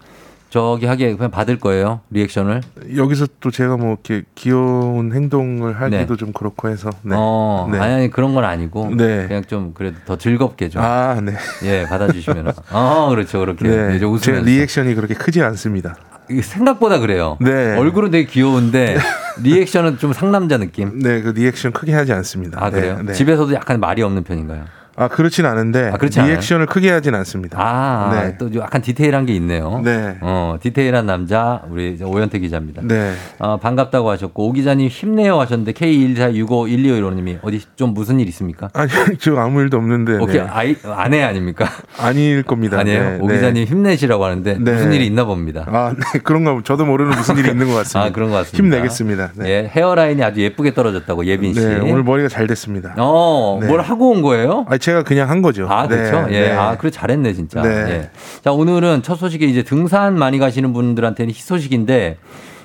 [0.51, 2.61] 저기 하게 그냥 받을 거예요 리액션을.
[2.95, 6.17] 여기서 또 제가 뭐 이렇게 귀여운 행동을 하기도 네.
[6.19, 6.91] 좀 그렇고 해서.
[7.01, 7.15] 네.
[7.17, 7.79] 어, 네.
[7.79, 9.27] 아니, 아니 그런 건 아니고 네.
[9.29, 11.33] 그냥 좀 그래도 더 즐겁게 좀 아, 네.
[11.65, 12.53] 예, 받아주시면.
[12.71, 13.39] 어, 그렇죠.
[13.39, 13.67] 그렇게.
[13.67, 13.89] 네.
[13.97, 14.45] 이제 제 웃으면서.
[14.45, 15.97] 리액션이 그렇게 크지 않습니다.
[16.43, 17.37] 생각보다 그래요.
[17.41, 17.77] 네.
[17.77, 18.97] 얼굴은 되게 귀여운데
[19.43, 20.99] 리액션은 좀 상남자 느낌.
[20.99, 22.63] 네, 그 리액션 크게 하지 않습니다.
[22.63, 22.97] 아, 그래요?
[22.99, 23.13] 네, 네.
[23.13, 24.65] 집에서도 약간 말이 없는 편인가요?
[24.99, 26.21] 아, 그렇진 않은데 아, 그렇지?
[26.21, 27.57] 리액션을 크게 하진 않습니다.
[27.61, 28.37] 아, 네.
[28.37, 29.81] 또 약간 디테일한 게 있네요.
[29.85, 30.17] 네.
[30.21, 32.83] 어, 디테일한 남자, 우리 오현태 기자입니다.
[32.85, 33.15] 네.
[33.39, 38.71] 어, 반갑다고 하셨고, 오 기자님 힘내요 하셨는데, K124651251호님이 어디 좀 무슨 일 있습니까?
[38.75, 38.91] 아니,
[39.21, 40.17] 저 아무 일도 없는데.
[40.17, 40.47] 오케이, 네.
[40.49, 41.69] 아이, 아내 아닙니까?
[41.97, 42.81] 아닐 겁니다.
[42.81, 43.03] 아니에요?
[43.03, 43.35] 네, 오 네.
[43.35, 44.73] 기자님 힘내시라고 하는데, 네.
[44.73, 45.65] 무슨 일이 있나 봅니다.
[45.69, 46.19] 아, 네.
[46.25, 48.09] 그런가 보 저도 모르는 무슨 일이 있는 것 같습니다.
[48.09, 48.65] 아, 그런 것 같습니다.
[48.65, 49.31] 힘내겠습니다.
[49.37, 49.49] 네.
[49.49, 51.61] 예, 헤어라인이 아주 예쁘게 떨어졌다고, 예빈 씨.
[51.61, 52.95] 네, 오늘 머리가 잘 됐습니다.
[52.99, 53.69] 어, 네.
[53.69, 54.67] 뭘 하고 온 거예요?
[54.69, 55.67] 아, 제가 그냥 한 거죠.
[55.69, 56.27] 아, 그렇죠.
[56.29, 56.41] 네, 예.
[56.49, 56.53] 네.
[56.53, 57.61] 아, 그래 잘했네, 진짜.
[57.61, 57.69] 네.
[57.69, 58.11] 예.
[58.43, 62.17] 자, 오늘은 첫 소식이 이제 등산 많이 가시는 분들한테는 희소식인데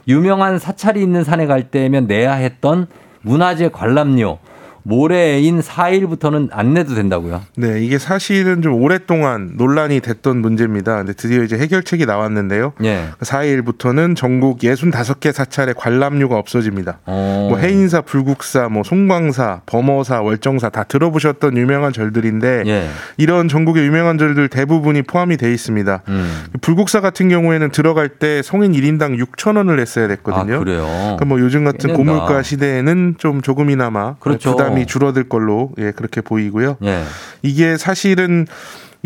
[0.08, 2.88] 유명한 사찰이 있는 산에 갈 때면 내야 했던
[3.22, 4.40] 문화재 관람료
[4.84, 7.42] 모레인 4일부터는 안 내도 된다고요.
[7.56, 10.98] 네, 이게 사실은 좀 오랫동안 논란이 됐던 문제입니다.
[10.98, 12.74] 근데 드디어 이제 해결책이 나왔는데요.
[12.84, 13.06] 예.
[13.22, 17.00] 4일부터는 전국 65개 사찰의 관람료가 없어집니다.
[17.06, 17.48] 어.
[17.50, 22.90] 뭐 해인사, 불국사, 뭐 송광사, 범어사, 월정사 다 들어보셨던 유명한 절들인데 예.
[23.18, 26.02] 이런 전국의 유명한 절들 대부분이 포함이 돼 있습니다.
[26.10, 26.44] 음.
[26.62, 30.56] 불국사 같은 경우에는 들어갈 때 성인 1인당 6천 원을 냈어야 됐거든요.
[30.56, 30.86] 아, 그래요.
[30.86, 31.98] 그러니까 뭐 요즘 같은 낸다.
[31.98, 34.52] 고물가 시대에는 좀 조금이나마 그렇죠.
[34.52, 36.78] 부담 이 줄어들 걸로 예 그렇게 보이고요.
[36.84, 37.04] 예.
[37.42, 38.46] 이게 사실은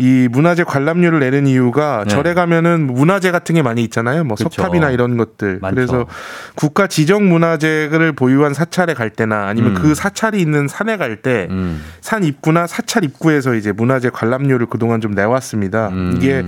[0.00, 2.10] 이 문화재 관람료를 내는 이유가 네.
[2.10, 4.22] 절에 가면은 문화재 같은 게 많이 있잖아요.
[4.22, 4.48] 뭐 그쵸.
[4.48, 5.58] 석탑이나 이런 것들.
[5.60, 5.74] 많죠.
[5.74, 6.06] 그래서
[6.54, 9.82] 국가 지정 문화재를 보유한 사찰에 갈 때나 아니면 음.
[9.82, 11.82] 그 사찰이 있는 산에 갈 때산 음.
[12.22, 15.88] 입구나 사찰 입구에서 이제 문화재 관람료를 그동안 좀 내왔습니다.
[15.88, 16.14] 음.
[16.16, 16.44] 이게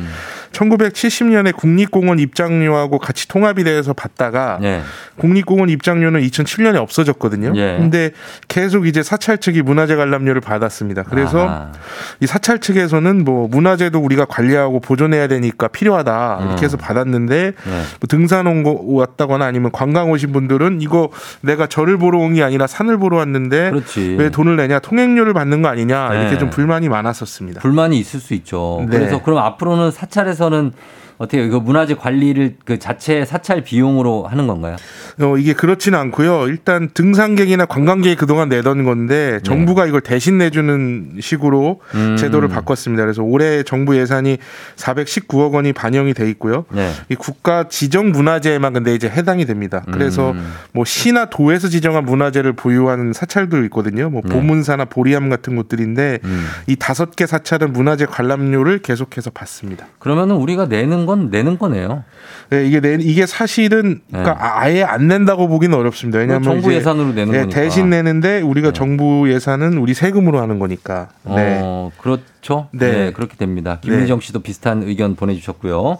[0.53, 4.81] 1970년에 국립공원 입장료하고 같이 통합이 돼서 받다가 예.
[5.17, 7.53] 국립공원 입장료는 2007년에 없어졌거든요.
[7.57, 7.77] 예.
[7.79, 8.11] 근데
[8.49, 11.03] 계속 이제 사찰 측이 문화재 관람료를 받았습니다.
[11.05, 11.73] 그래서 아하.
[12.21, 17.53] 이 사찰 측에서는 뭐 문화재도 우리가 관리하고 보존해야 되니까 필요하다 이렇게 해서 받았는데 예.
[17.71, 21.09] 뭐 등산 온 거 왔다거나 아니면 관광 오신 분들은 이거
[21.41, 24.17] 내가 절을 보러 온 게 아니라 산을 보러 왔는데 그렇지.
[24.19, 26.39] 왜 돈을 내냐 통행료를 받는 거 아니냐 이렇게 네.
[26.39, 27.61] 좀 불만이 많았었습니다.
[27.61, 28.85] 불만이 있을 수 있죠.
[28.89, 28.99] 네.
[28.99, 30.72] 그래서 그럼 앞으로는 사찰에서 는
[31.21, 34.77] 어떻게 이거 문화재 관리를 그 자체 사찰 비용으로 하는 건가요?
[35.21, 36.49] 어, 이게 그렇지는 않고요.
[36.49, 41.99] 일단 등산객이나 관광객이 그동안 내던 건데 정부가 이걸 대신 내주는 식으로 네.
[41.99, 42.16] 음.
[42.16, 43.03] 제도를 바꿨습니다.
[43.03, 44.39] 그래서 올해 정부 예산이
[44.77, 46.64] 419억 원이 반영이 돼 있고요.
[46.71, 46.91] 네.
[47.11, 49.85] 이 국가 지정 문화재에만 근데 이제 해당이 됩니다.
[49.93, 50.55] 그래서 음.
[50.73, 54.09] 뭐 시나 도에서 지정한 문화재를 보유하는 사찰도 있거든요.
[54.09, 54.35] 뭐 네.
[54.35, 56.47] 보문사나 보리암 같은 곳들인데 음.
[56.66, 59.85] 이 다섯 개 사찰은 문화재 관람료를 계속해서 받습니다.
[59.99, 62.05] 그러면은 우리가 내는 건 내는 거네요.
[62.51, 66.19] 네, 이게 내, 이게 사실은 그러니까 아예 안 낸다고 보기는 어렵습니다.
[66.21, 66.49] 왜냐하면 네.
[66.49, 67.61] 정부 예산으로 내는 예, 거니까.
[67.61, 71.09] 대신 내는데 우리가 정부 예산은 우리 세금으로 하는 거니까.
[71.25, 71.61] 네.
[71.63, 72.69] 어, 그렇죠.
[72.73, 72.93] 네.
[72.93, 73.13] 네.
[73.13, 73.79] 그렇게 됩니다.
[73.81, 75.99] 김민정 씨도 비슷한 의견 보내주셨고요.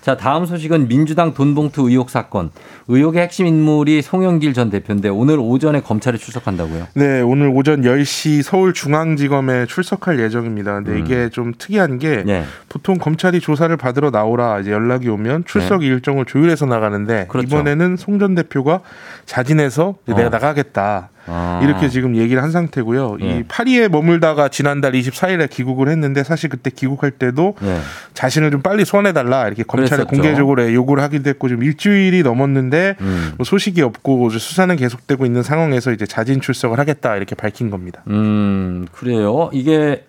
[0.00, 2.50] 자, 다음 소식은 민주당 돈봉투 의혹 사건.
[2.88, 6.86] 의혹의 핵심 인물이 송영길 전 대표인데 오늘 오전에 검찰에 출석한다고요.
[6.94, 10.74] 네, 오늘 오전 10시 서울중앙지검에 출석할 예정입니다.
[10.82, 12.26] 근데 이게 좀 특이한 게 음.
[12.26, 12.44] 네.
[12.70, 17.26] 보통 검찰이 조사를 받으러 나오라 이제 연락이 오면 출석 일정을 조율해서 나가는데 네.
[17.28, 17.46] 그렇죠.
[17.46, 18.80] 이번에는 송 전 대표가
[19.24, 20.14] 자진해서 어.
[20.14, 21.08] 내가 나가겠다.
[21.32, 21.60] 아.
[21.62, 23.18] 이렇게 지금 얘기를 한 상태고요.
[23.22, 23.38] 예.
[23.38, 27.78] 이 파리에 머물다가 지난달 24일에 귀국을 했는데 사실 그때 귀국할 때도 네.
[28.14, 30.06] 자신을 좀 빨리 소환해달라 이렇게 검찰에 그랬었죠.
[30.08, 33.32] 공개적으로 요구를 하기도 했고 지금 일주일이 넘었는데 음.
[33.36, 38.02] 뭐 소식이 없고 수사는 계속되고 있는 상황에서 이제 자진 출석을 하겠다 이렇게 밝힌 겁니다.
[38.08, 39.50] 음, 그래요.
[39.52, 40.04] 이게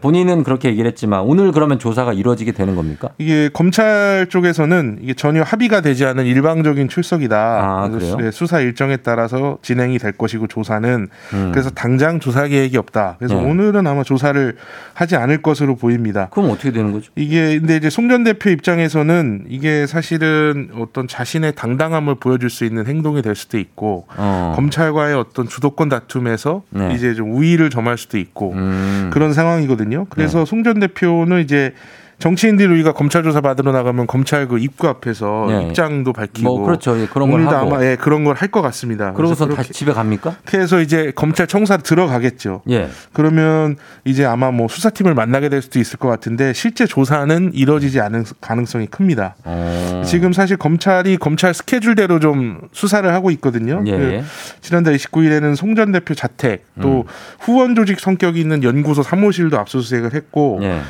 [0.00, 3.08] 본인은 그렇게 얘기를 했지만 오늘 그러면 조사가 이루어지게 되는 겁니까?
[3.18, 7.36] 이게 검찰 쪽에서는 이게 전혀 합의가 되지 않은 일방적인 출석이다.
[7.38, 8.16] 아, 그래요?
[8.18, 11.50] 수- 수사 일정에 따라서 진행이 될 것이고 조사는 음.
[11.52, 13.16] 그래서 당장 조사 계획이 없다.
[13.18, 13.44] 그래서 네.
[13.48, 14.56] 오늘은 아마 조사를
[14.94, 16.28] 하지 않을 것으로 보입니다.
[16.30, 17.10] 그럼 어떻게 되는 거죠?
[17.16, 23.22] 이게 근데 이제 송전 대표 입장에서는 이게 사실은 어떤 자신의 당당함을 보여줄 수 있는 행동이
[23.22, 24.52] 될 수도 있고 어.
[24.56, 26.94] 검찰과의 어떤 주도권 다툼에서 네.
[26.94, 29.10] 이제 좀 우위를 점할 수도 있고 음.
[29.20, 30.06] 그런 상황이거든요.
[30.08, 30.44] 그래서 네.
[30.46, 31.74] 송전 대표는 이제
[32.20, 35.62] 정치인들이 우리가 검찰 조사 받으러 나가면 검찰 그 입구 앞에서 네.
[35.66, 36.98] 입장도 밝히고 뭐 그렇죠.
[37.00, 37.74] 예, 그런 걸 오늘도 하고.
[37.74, 39.12] 아마 예, 그런 걸 할 것 같습니다.
[39.14, 40.36] 그러고서 그래서 다시 집에 갑니까?
[40.54, 42.62] 해서 이제 검찰 청사를 들어가겠죠.
[42.70, 42.88] 예.
[43.12, 48.24] 그러면 이제 아마 뭐 수사팀을 만나게 될 수도 있을 것 같은데 실제 조사는 이뤄지지 않은
[48.40, 49.34] 가능성이 큽니다.
[49.44, 50.02] 어.
[50.04, 53.82] 지금 사실 검찰이 검찰 스케줄대로 좀 수사를 하고 있거든요.
[53.86, 53.90] 예.
[53.96, 54.22] 그
[54.60, 56.82] 지난달 29일에는 송 전 대표 자택 음.
[56.82, 57.04] 또
[57.38, 60.80] 후원 조직 성격이 있는 연구소 사무실도 압수수색을 했고 예.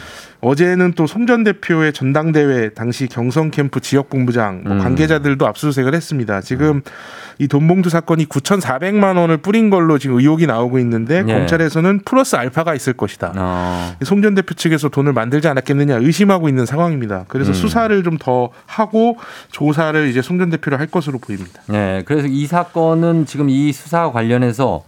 [0.40, 4.78] 어제는 또송전 대표의 전당대회 당시 경성 캠프 지역 본부장 뭐 음.
[4.78, 6.40] 관계자들도 압수수색을 했습니다.
[6.40, 6.82] 지금
[7.38, 11.32] 이 돈봉투 사건이 9,400만 원을 뿌린 걸로 지금 의혹이 나오고 있는데 예.
[11.32, 13.32] 검찰에서는 플러스 알파가 있을 것이다.
[13.36, 13.94] 어.
[14.04, 17.24] 송전 대표 측에서 돈을 만들지 않았겠느냐 의심하고 있는 상황입니다.
[17.28, 17.54] 그래서 음.
[17.54, 19.16] 수사를 좀 더 하고
[19.50, 21.62] 조사를 이제 송전 대표를 할 것으로 보입니다.
[21.68, 24.82] 네, 그래서 이 사건은 지금 이 수사와 관련해서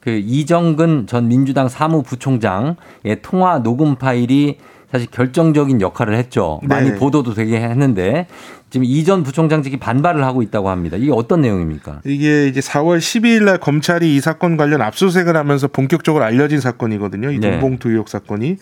[0.00, 4.58] 그 이정근 전 민주당 사무부총장의 통화 녹음 파일이
[4.90, 6.60] 사실 결정적인 역할을 했죠.
[6.62, 6.96] 많이 네.
[6.96, 8.26] 보도도 되게 했는데
[8.70, 10.98] 지금 이전 부총장직이 반발을 하고 있다고 합니다.
[10.98, 12.02] 이게 어떤 내용입니까?
[12.04, 17.30] 이게 이제 4월 12일 날 검찰이 이 사건 관련 압수수색을 하면서 본격적으로 알려진 사건이거든요.
[17.30, 17.52] 이 네.
[17.52, 18.56] 돈봉투 의혹 사건이.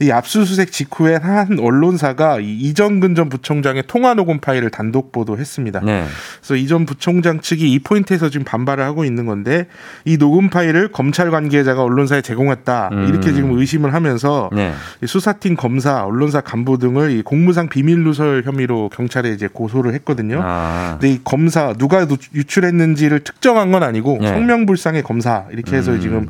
[0.00, 5.80] 이 압수수색 직후에 한 언론사가 이 이정근 전 부총장의 통화 녹음 파일을 단독 보도했습니다.
[5.80, 6.04] 네.
[6.38, 9.66] 그래서 이전 부총장 측이 이 포인트에서 지금 반발을 하고 있는 건데
[10.06, 12.88] 이 녹음 파일을 검찰 관계자가 언론사에 제공했다.
[12.92, 13.08] 음.
[13.10, 14.72] 이렇게 지금 의심을 하면서 네.
[15.02, 20.40] 이 수사팀 검사, 언론사 간부 등을 이 공무상 비밀 누설 혐의로 경찰에 이제 고소를 했거든요.
[20.44, 20.96] 아.
[21.00, 24.28] 근데 이 검사 누가 누- 유출했는지를 특정한 건 아니고 네.
[24.28, 26.00] 성명불상의 검사 이렇게 해서 음.
[26.00, 26.28] 지금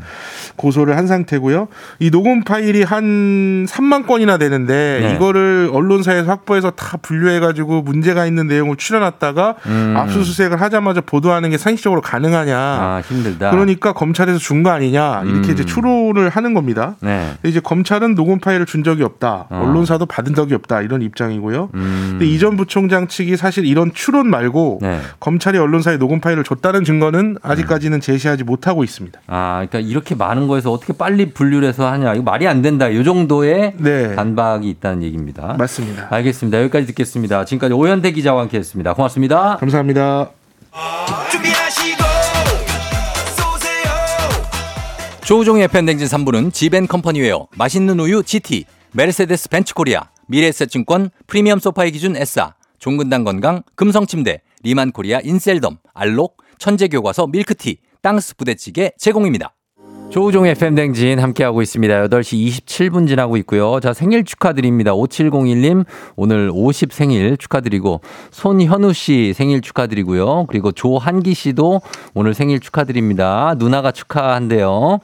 [0.56, 1.68] 고소를 한 상태고요.
[1.98, 5.14] 이 녹음 파일이 한 3만 건이나 되는데 네.
[5.14, 9.94] 이거를 언론사에서 확보해서 다 분류해 가지고 문제가 있는 내용을 추려놨다가 음.
[9.96, 12.56] 압수수색을 하자마자 보도하는 게 상식적으로 가능하냐.
[12.58, 13.50] 아, 힘들다.
[13.50, 15.52] 그러니까 검찰에서 준 거 아니냐 이렇게 음.
[15.54, 16.96] 이제 추론을 하는 겁니다.
[17.00, 17.32] 네.
[17.44, 19.46] 이제 검찰은 녹음 파일을 준 적이 없다.
[19.48, 19.64] 어.
[19.64, 20.82] 언론사도 받은 적이 없다.
[20.82, 21.70] 이런 입장이고요.
[21.72, 22.06] 음.
[22.10, 25.00] 근데 이전 부총장 측이 사실 이런 추론 말고 네.
[25.20, 29.20] 검찰이 언론사에 녹음 파일을 줬다는 증거는 아직까지는 제시하지 못하고 있습니다.
[29.26, 32.14] 아, 그러니까 이렇게 많은 거에서 어떻게 빨리 분류를 해서 하냐.
[32.14, 32.88] 이거 말이 안 된다.
[32.88, 34.14] 이 정도의 네.
[34.14, 35.56] 반박이 있다는 얘기입니다.
[35.58, 36.06] 맞습니다.
[36.11, 36.62] 알겠습니다.
[36.62, 37.44] 여기까지 듣겠습니다.
[37.44, 38.94] 지금까지 오현태 기자와 함께 했습니다.
[38.94, 39.56] 고맙습니다.
[39.58, 40.30] 감사합니다.
[45.30, 53.24] 조우종의 팬댕진 3부는 지벤컴퍼니웨어, 맛있는 우유 GT, 메르세데스 벤츠코리아, 미래에셋증권, 프리미엄 소파의 기준 에싸, 종근당
[53.24, 59.55] 건강, 금성침대, 리만코리아 인셀덤, 알록, 천재교과서 밀크티, 땅스 부대찌개 제공입니다.
[60.11, 62.08] 조우종의 FM대행진 함께하고 있습니다.
[62.08, 63.78] 8시 27분 지나고 있고요.
[63.78, 64.92] 자, 생일 축하드립니다.
[64.92, 65.84] 5701님,
[66.16, 68.00] 오늘 50 생일 축하드리고,
[68.32, 70.46] 손현우 씨 생일 축하드리고요.
[70.48, 71.80] 그리고 조한기 씨도
[72.14, 73.54] 오늘 생일 축하드립니다.
[73.56, 74.98] 누나가 축하한대요.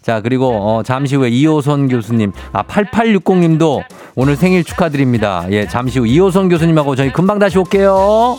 [0.00, 3.82] 자, 그리고 어, 잠시 후에 이호선 교수님, 아, 8860님도
[4.14, 5.46] 오늘 생일 축하드립니다.
[5.50, 8.38] 예, 잠시 후 이호선 교수님하고 저희 금방 다시 올게요.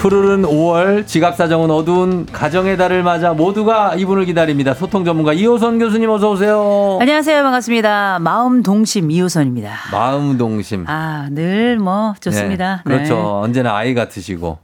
[0.00, 6.08] 푸르른 5월 지갑 사정은 어두운 가정의 달을 맞아 모두가 이분을 기다립니다 소통 전문가 이호선 교수님
[6.08, 7.42] 어서 오세요 안녕하세요.
[7.42, 8.18] 반갑습니다.
[8.20, 9.74] 마음 동심 이호선입니다.
[9.92, 12.82] 마음 동심 아, 늘 뭐 좋습니다.
[12.86, 13.14] 네, 그렇죠.
[13.14, 13.20] 네.
[13.22, 14.58] 언제나 아이 같으시고.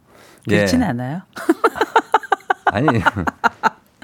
[0.49, 0.85] 그렇진 예.
[0.87, 1.21] 않아요.
[2.67, 2.87] 아니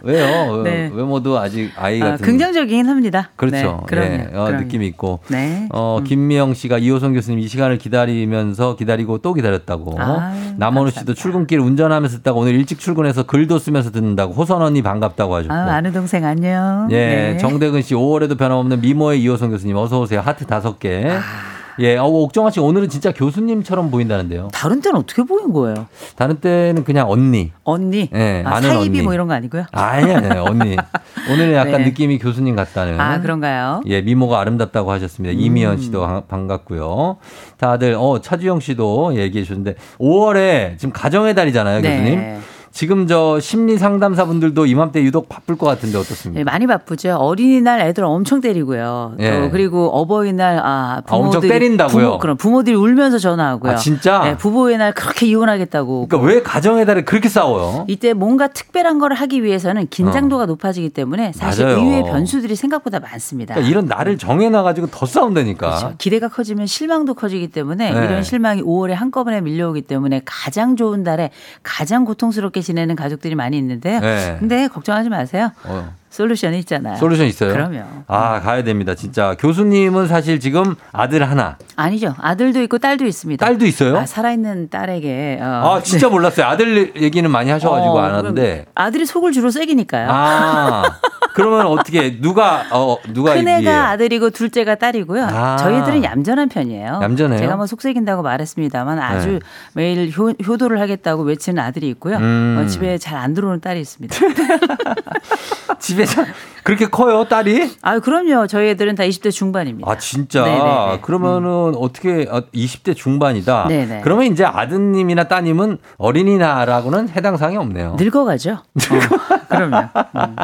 [0.04, 0.62] 왜요?
[0.62, 0.90] 네.
[0.92, 2.24] 외모도 아직 아이 아, 같은.
[2.26, 3.30] 긍정적이긴 합니다.
[3.36, 3.56] 그렇죠.
[3.56, 4.12] 네, 그럼요.
[4.12, 4.60] 예, 어, 그럼요.
[4.64, 5.20] 느낌이 있고.
[5.28, 5.68] 네.
[5.72, 10.00] 어, 김미영 씨가 이호선 교수님 이 시간을 기다리면서 기다리고 또 기다렸다고.
[10.00, 11.14] 아유, 남원우 씨도.
[11.14, 14.32] 출근길 운전하면서 듣다가 오늘 일찍 출근해서 글도 쓰면서 듣는다고.
[14.32, 15.54] 호선 언니 반갑다고 하셨고.
[15.54, 16.88] 아, 아는 동생 안녕.
[16.90, 16.96] 예,
[17.32, 17.36] 네.
[17.38, 20.20] 정대근 씨 5월에도 변함없는 미모의 이호선 교수님 어서 오세요.
[20.20, 21.06] 하트 다섯 개.
[21.08, 21.51] 아.
[21.78, 24.48] 예, 어, 옥정아 씨 오늘은 진짜 교수님처럼 보인다는데요.
[24.52, 25.86] 다른 때는 어떻게 보인 거예요?
[26.16, 27.50] 다른 때는 그냥 언니.
[27.64, 28.10] 언니.
[28.14, 29.02] 예, 아, 사이비 언니.
[29.02, 29.64] 뭐 이런 거 아니고요?
[29.72, 30.76] 아니, 아니, 언니.
[31.30, 31.84] 오늘은 약간 네.
[31.86, 33.00] 느낌이 교수님 같다는.
[33.00, 33.82] 아, 그런가요?
[33.86, 35.34] 예, 미모가 아름답다고 하셨습니다.
[35.38, 37.16] 이미연 씨도 반- 반갑고요.
[37.56, 41.88] 다들, 어, 차주영 씨도 얘기해 주셨는데, 5월에 지금 가정의 달이잖아요, 네.
[41.98, 42.42] 교수님.
[42.72, 46.40] 지금 저 심리 상담사 분들도 이맘때 유독 바쁠 것 같은데 어떻습니까?
[46.40, 47.16] 네, 많이 바쁘죠.
[47.16, 49.16] 어린이날 애들 엄청 때리고요.
[49.20, 49.30] 예.
[49.40, 52.04] 또 그리고 어버이날 아 아, 엄청 부모들이 때린다고요?
[52.06, 53.72] 부모, 그럼 부모들이 울면서 전화하고요.
[53.72, 54.22] 아, 진짜?
[54.24, 56.08] 네, 부부의 날 그렇게 이혼하겠다고.
[56.08, 57.84] 그러니까 왜 가정의 달에 그렇게 싸워요?
[57.88, 61.68] 이때 뭔가 특별한 걸 하기 위해서는 긴장도가 높아지기 때문에 사실 어.
[61.68, 61.78] 맞아요.
[61.84, 63.54] 의외의 변수들이 생각보다 많습니다.
[63.54, 65.66] 그러니까 이런 날을 정해놔가지고 더 싸운다니까.
[65.76, 65.94] 그렇죠.
[65.98, 68.04] 기대가 커지면 실망도 커지기 때문에 네.
[68.06, 71.30] 이런 실망이 5월에 한꺼번에 밀려오기 때문에 가장 좋은 달에
[71.62, 74.00] 가장 고통스럽게 지내는 가족들이 많이 있는데요.
[74.00, 74.36] 네.
[74.38, 75.50] 근데 걱정하지 마세요.
[75.64, 76.96] 어, 솔루션이 있잖아요.
[76.96, 77.52] 솔루션 있어요?
[77.52, 77.82] 그럼요.
[78.06, 78.94] 아, 가야 됩니다.
[78.94, 79.34] 진짜.
[79.38, 82.14] 교수님은 사실 지금 아들 하나, 아니죠.
[82.20, 83.44] 아들도 있고 딸도 있습니다.
[83.44, 83.96] 딸도 있어요?
[83.96, 85.38] 아, 살아있는 딸에게.
[85.40, 86.12] 어, 아, 진짜 네.
[86.12, 86.46] 몰랐어요.
[86.46, 88.66] 아들 얘기는 많이 하셔가지고 어, 안 하는데.
[88.74, 90.08] 아들이 속을 주로 새기니까요.
[90.10, 90.82] 아,
[91.34, 93.80] 그러면 어떻게, 누가, 어, 누가 큰애가 이기예요?
[93.80, 95.24] 아들이고 둘째가 딸이고요.
[95.30, 95.56] 아.
[95.56, 97.00] 저희들은 얌전한 편이에요.
[97.02, 97.38] 얌전해요?
[97.38, 99.38] 제가 뭐 속색인다고 말했습니다만 아주 네.
[99.74, 102.16] 매일 효, 효도를 하겠다고 외치는 아들이 있고요.
[102.18, 102.60] 음.
[102.62, 104.16] 어, 집에 잘 안 들어오는 딸이 있습니다.
[105.78, 106.26] 집에 잘,
[106.62, 107.72] 그렇게 커요, 딸이?
[107.82, 108.46] 아, 그럼요.
[108.46, 109.90] 저희 애들은 다 20대 중반입니다.
[109.90, 110.44] 아, 진짜?
[110.44, 110.98] 네네네.
[111.02, 113.66] 그러면은 어떻게, 어, 20대 중반이다?
[113.68, 114.00] 네네.
[114.02, 117.96] 그러면 이제 아드님이나 따님은 어린이날하고는 해당 사항이 없네요.
[117.98, 118.52] 늙어가죠.
[118.62, 119.76] 어, 그럼요.
[119.76, 120.36] 음.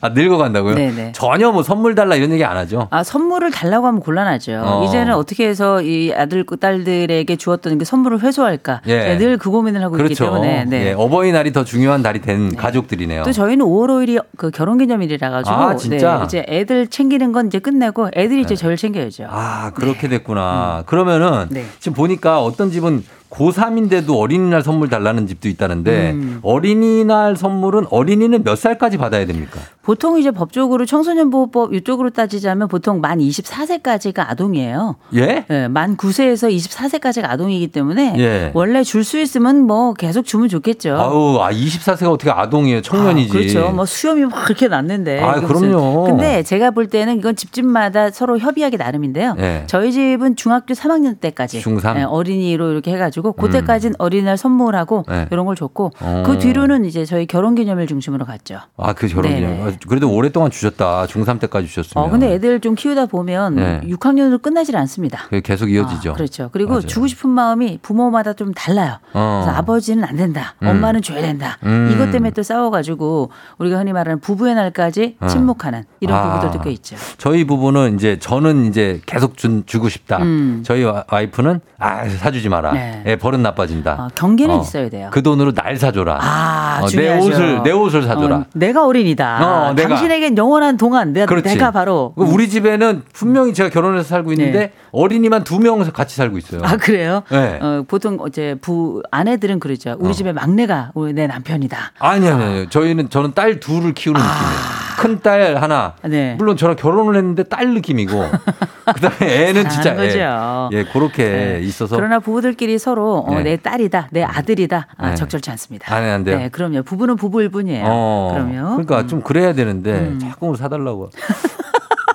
[0.00, 0.74] 아, 늙어간다고요?
[0.74, 1.12] 네네.
[1.12, 2.88] 전혀 뭐 선물 달라 이런 얘기 안 하죠?
[2.90, 4.62] 아, 선물을 달라고 하면 곤란하죠.
[4.64, 4.84] 어.
[4.84, 8.80] 이제는 어떻게 해서 이 아들, 딸들에게 주었던 그 선물을 회수할까.
[8.88, 9.16] 예.
[9.16, 10.24] 늘그 고민을 하고 있기 그렇죠.
[10.24, 10.64] 때문에.
[10.64, 10.88] 네.
[10.88, 13.22] 예, 어버이날이 더 중요한 날이 된 가족들이네요.
[13.22, 16.18] 또 저희는 5월 5일이 그 결혼 기념일이라 가지고 아, 진짜?
[16.18, 19.26] 네, 이제 애들 챙기는 건 이제 끝내고 애들이 이제 저를 챙겨야죠.
[19.28, 20.84] 아, 그렇게 됐구나.
[20.86, 21.64] 그러면은 네.
[21.78, 26.38] 지금 보니까 어떤 집은 고3인데도 어린이날 선물 달라는 집도 있다는데 음.
[26.42, 29.60] 어린이날 선물은 어린이는 몇 살까지 받아야 됩니까?
[29.82, 34.96] 보통 이제 법적으로 청소년보호법 이쪽으로 따지자면 보통 만 24세까지가 아동이에요.
[35.16, 35.44] 예?
[35.50, 38.50] 예, 만 9세에서 24세까지가 아동이기 때문에 예.
[38.54, 40.94] 원래 줄 수 있으면 뭐 계속 주면 좋겠죠.
[40.94, 42.82] 아우, 아, 24세가 어떻게 아동이에요?
[42.82, 43.30] 청년이지.
[43.30, 43.70] 아, 그렇죠.
[43.72, 45.20] 뭐 수염이 막 그렇게 났는데.
[45.20, 46.04] 아, 그럼요.
[46.04, 49.34] 근데 제가 볼 때는 이건 집집마다 서로 협의하기 나름인데요.
[49.38, 49.64] 예.
[49.66, 51.98] 저희 집은 중학교 3학년 때까지 중3?
[51.98, 55.26] 예, 어린이로 이렇게 해 가지고 그때까지는 어린이날 선물하고 예.
[55.30, 56.22] 이런 걸 줬고 어.
[56.26, 58.58] 그 뒤로는 이제 저희 결혼기념일 중심으로 갔죠.
[58.76, 59.50] 아, 그 결혼 기념.
[59.50, 59.62] 네네.
[59.64, 61.06] 아, 그래도 오랫동안 주셨다.
[61.06, 62.04] 중3 때까지 주셨으면.
[62.04, 63.80] 어, 근데 애들 좀 키우다 보면 네.
[63.84, 65.24] 6학년으로 끝나질 않습니다.
[65.24, 66.10] 그게 계속 이어지죠.
[66.10, 66.48] 아, 그렇죠.
[66.52, 66.86] 그리고 맞아요.
[66.86, 68.98] 주고 싶은 마음이 부모마다 좀 달라요.
[69.12, 69.42] 어.
[69.44, 70.54] 그래서 아버지는 안 된다.
[70.62, 70.68] 음.
[70.68, 71.58] 엄마는 줘야 된다.
[71.64, 71.90] 음.
[71.94, 75.26] 이것 때문에 또 싸워가지고 우리가 흔히 말하는 부부의 날까지 어.
[75.26, 76.40] 침묵하는 이런 아.
[76.40, 76.96] 부부들도 꽤 있죠.
[77.18, 80.18] 저희 부부는 이제 저는 이제 계속 준, 주고 싶다.
[80.18, 80.62] 음.
[80.64, 82.72] 저희 와- 와이프는 아 사주지 마라.
[82.72, 83.02] 네.
[83.10, 83.92] 애 버릇 나빠진다.
[83.92, 84.60] 어, 경계는 어.
[84.62, 85.08] 있어야 돼요.
[85.12, 86.18] 그 돈으로 날 사줘라.
[86.20, 87.18] 아, 어, 내.
[87.18, 88.36] 옷을 내 옷을 사줘라.
[88.36, 89.68] 어, 내가 어린이다.
[89.70, 89.88] 어, 내가.
[89.88, 91.48] 당신에겐 영원한 동안 내가, 그렇지.
[91.48, 92.12] 내가 바로.
[92.16, 94.72] 그 우리 집에는 분명히 제가 결혼해서 살고 있는데 네.
[94.92, 96.60] 어린이만 두 명 같이 살고 있어요.
[96.64, 97.22] 아 그래요?
[97.30, 97.58] 네.
[97.62, 99.96] 어, 보통 이제 부 아내들은 그러죠.
[99.98, 100.12] 우리 어.
[100.12, 101.92] 집에 막내가 우리 내 남편이다.
[101.98, 102.68] 아니 아니 아니.
[102.70, 104.89] 저희는 저는 딸 둘을 키우는 느낌이에요.
[105.00, 105.94] 큰 딸 하나.
[106.02, 106.08] 아.
[106.08, 106.34] 네.
[106.38, 108.22] 물론 저랑 결혼을 했는데 딸 느낌이고
[108.94, 109.96] 그다음에 애는 진짜 애.
[109.96, 110.68] 거죠.
[110.76, 111.60] 예, 그렇게 네.
[111.62, 113.42] 있어서 그러나 부부들끼리 서로 어, 네.
[113.42, 115.14] 내 딸이다, 내 아들이다 아, 네.
[115.14, 115.94] 적절치 않습니다.
[115.94, 116.38] 안 해, 안 돼요?
[116.38, 116.82] 네, 그럼요.
[116.82, 117.84] 부부는 부부일 뿐이에요.
[117.86, 118.70] 어, 그럼요.
[118.76, 119.08] 그러니까 음.
[119.08, 120.18] 좀 그래야 되는데 음.
[120.20, 121.10] 자꾸 사달라고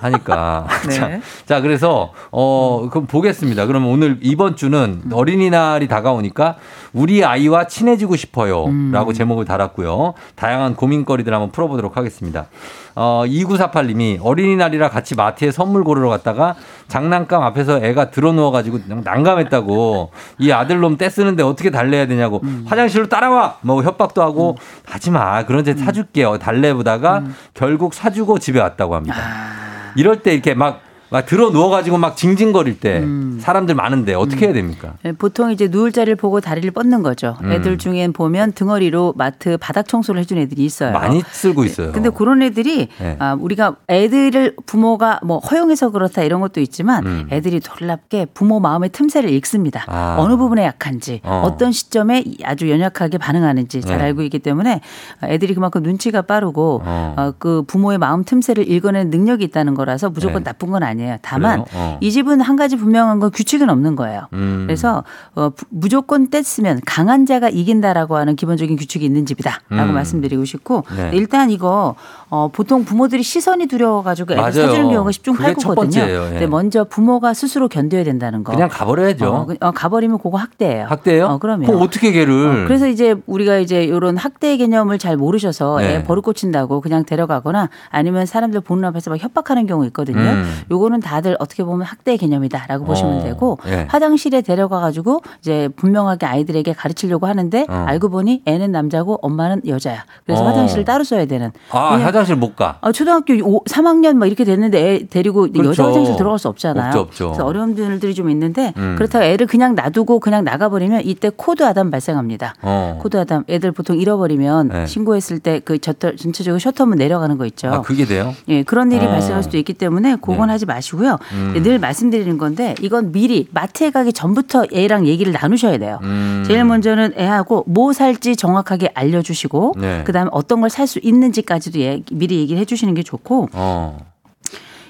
[0.00, 0.66] 하니까.
[0.88, 0.94] 네.
[0.94, 1.10] 자,
[1.46, 3.66] 자, 그래서 어 그럼 보겠습니다.
[3.66, 6.56] 그러면 오늘 이번 주는 어린이날이 다가오니까
[6.92, 10.14] 우리 아이와 친해지고 싶어요라고 제목을 달았고요.
[10.34, 12.46] 다양한 고민거리들 한번 풀어보도록 하겠습니다.
[12.94, 16.54] 어 2948님이 어린이날이라 같이 마트에 선물 고르러 갔다가
[16.88, 20.10] 장난감 앞에서 애가 들어 누워가지고 난감했다고.
[20.38, 22.42] 이 아들놈 떼쓰는데 어떻게 달래야 되냐고.
[22.66, 23.58] 화장실로 따라와!
[23.62, 24.56] 뭐 협박도 하고.
[24.86, 25.44] 하지 마.
[25.44, 26.38] 그런 데 사줄게요.
[26.38, 27.24] 달래보다가
[27.54, 29.65] 결국 사주고 집에 왔다고 합니다.
[29.96, 30.82] 이럴 때 이렇게 막,
[31.16, 33.02] 막 들어 누워가지고 막 징징거릴 때
[33.38, 34.94] 사람들 많은데 어떻게 해야 됩니까?
[35.02, 37.38] 네, 보통 이제 누울 자리를 보고 다리를 뻗는 거죠.
[37.42, 37.52] 음.
[37.52, 40.92] 애들 중엔 보면 등어리로 마트 바닥 청소를 해준 애들이 있어요.
[40.92, 41.92] 많이 쓸고 있어요.
[41.92, 43.16] 근데 그런 애들이 네.
[43.18, 47.28] 아, 우리가 애들을 부모가 뭐 허용해서 그렇다 이런 것도 있지만 음.
[47.32, 49.84] 애들이 놀랍게 부모 마음의 틈새를 읽습니다.
[49.86, 50.16] 아.
[50.18, 51.44] 어느 부분에 약한지 어.
[51.46, 51.56] 어.
[51.56, 54.04] 떤 시점에 아주 연약하게 반응하는지 잘 네.
[54.04, 54.82] 알고 있기 때문에
[55.24, 57.14] 애들이 그만큼 눈치가 빠르고 어.
[57.16, 60.50] 어, 그 부모의 마음 틈새를 읽어내는 능력이 있다는 거라서 무조건 네.
[60.50, 61.05] 나쁜 건 아니에요.
[61.22, 61.66] 다만 그래요?
[61.74, 61.98] 어.
[62.00, 64.28] 이 집은 한 가지 분명한 건 규칙은 없는 거예요.
[64.32, 64.64] 음.
[64.66, 65.04] 그래서
[65.34, 69.94] 어, 부- 무조건 뗐으면 강한 자가 이긴다라고 하는 기본적인 규칙이 있는 집이다라고 음.
[69.94, 71.10] 말씀드리고 싶고 네.
[71.14, 71.94] 일단 이거
[72.28, 74.44] 어, 보통 부모들이 시선이 두려워가지고 애를.
[74.52, 75.74] 사주는 경우가 10중 그게 첫 8구거든요.
[75.76, 76.24] 번째예요.
[76.26, 76.30] 예.
[76.30, 78.52] 근데 먼저 부모가 스스로 견뎌야 된다는 거.
[78.52, 79.26] 그냥 가버려야죠.
[79.32, 80.86] 어, 그- 어, 가버리면 그거 학대예요.
[80.86, 81.26] 학대예요?
[81.26, 81.66] 어, 그럼요.
[81.66, 82.64] 그럼 어떻게 걔를?
[82.64, 85.96] 어, 그래서 이제 우리가 이제 이런 학대 개념을 잘 모르셔서 네.
[85.96, 90.18] 애 버릇 고친다고 그냥 데려가거나 아니면 사람들 보는 앞에서 막 협박하는 경우 있거든요.
[90.18, 90.60] 음.
[90.70, 93.86] 요거 는 다들 어떻게 보면 학대 개념이다라고 보시면 어, 되고 예.
[93.88, 97.84] 화장실에 데려가 가지고 이제 분명하게 아이들에게 가르치려고 하는데 어.
[97.88, 100.04] 알고 보니 애는 남자고 엄마는 여자야.
[100.24, 100.46] 그래서 어.
[100.46, 101.50] 화장실을 따로 써야 되는.
[101.72, 102.78] 아, 화장실 못 가.
[102.80, 105.68] 아, 초등학교 5, 3학년 막 이렇게 됐는데 애 데리고 그렇죠.
[105.70, 106.86] 여자 화장실 들어갈 수 없잖아요.
[106.86, 107.26] 없죠, 없죠.
[107.30, 108.94] 그래서 어려움들이 좀 있는데 음.
[108.96, 112.54] 그렇다고 애를 그냥 놔두고 그냥 나가버리면 이때 코드 아담 발생합니다.
[112.62, 112.98] 어.
[113.02, 114.86] 코드 아담 애들 보통 잃어버리면 네.
[114.86, 117.68] 신고했을 때 그 전체적으로 셔터문 내려가는 거 있죠.
[117.68, 118.34] 아, 그게 돼요?
[118.48, 119.08] 예, 그런 일이 어.
[119.08, 120.52] 발생할 수도 있기 때문에 그건 네.
[120.52, 121.18] 하지 마 시고요.
[121.32, 121.62] 음.
[121.62, 125.98] 늘 말씀드리는 건데 이건 미리 마트에 가기 전부터 애랑 얘기를 나누셔야 돼요.
[126.02, 126.44] 음.
[126.46, 130.02] 제일 먼저는 애하고 뭐 살지 정확하게 알려주시고 네.
[130.04, 133.98] 그다음에 어떤 걸 살 수 있는지까지도 예- 미리 얘기를 해주시는 게 좋고 어.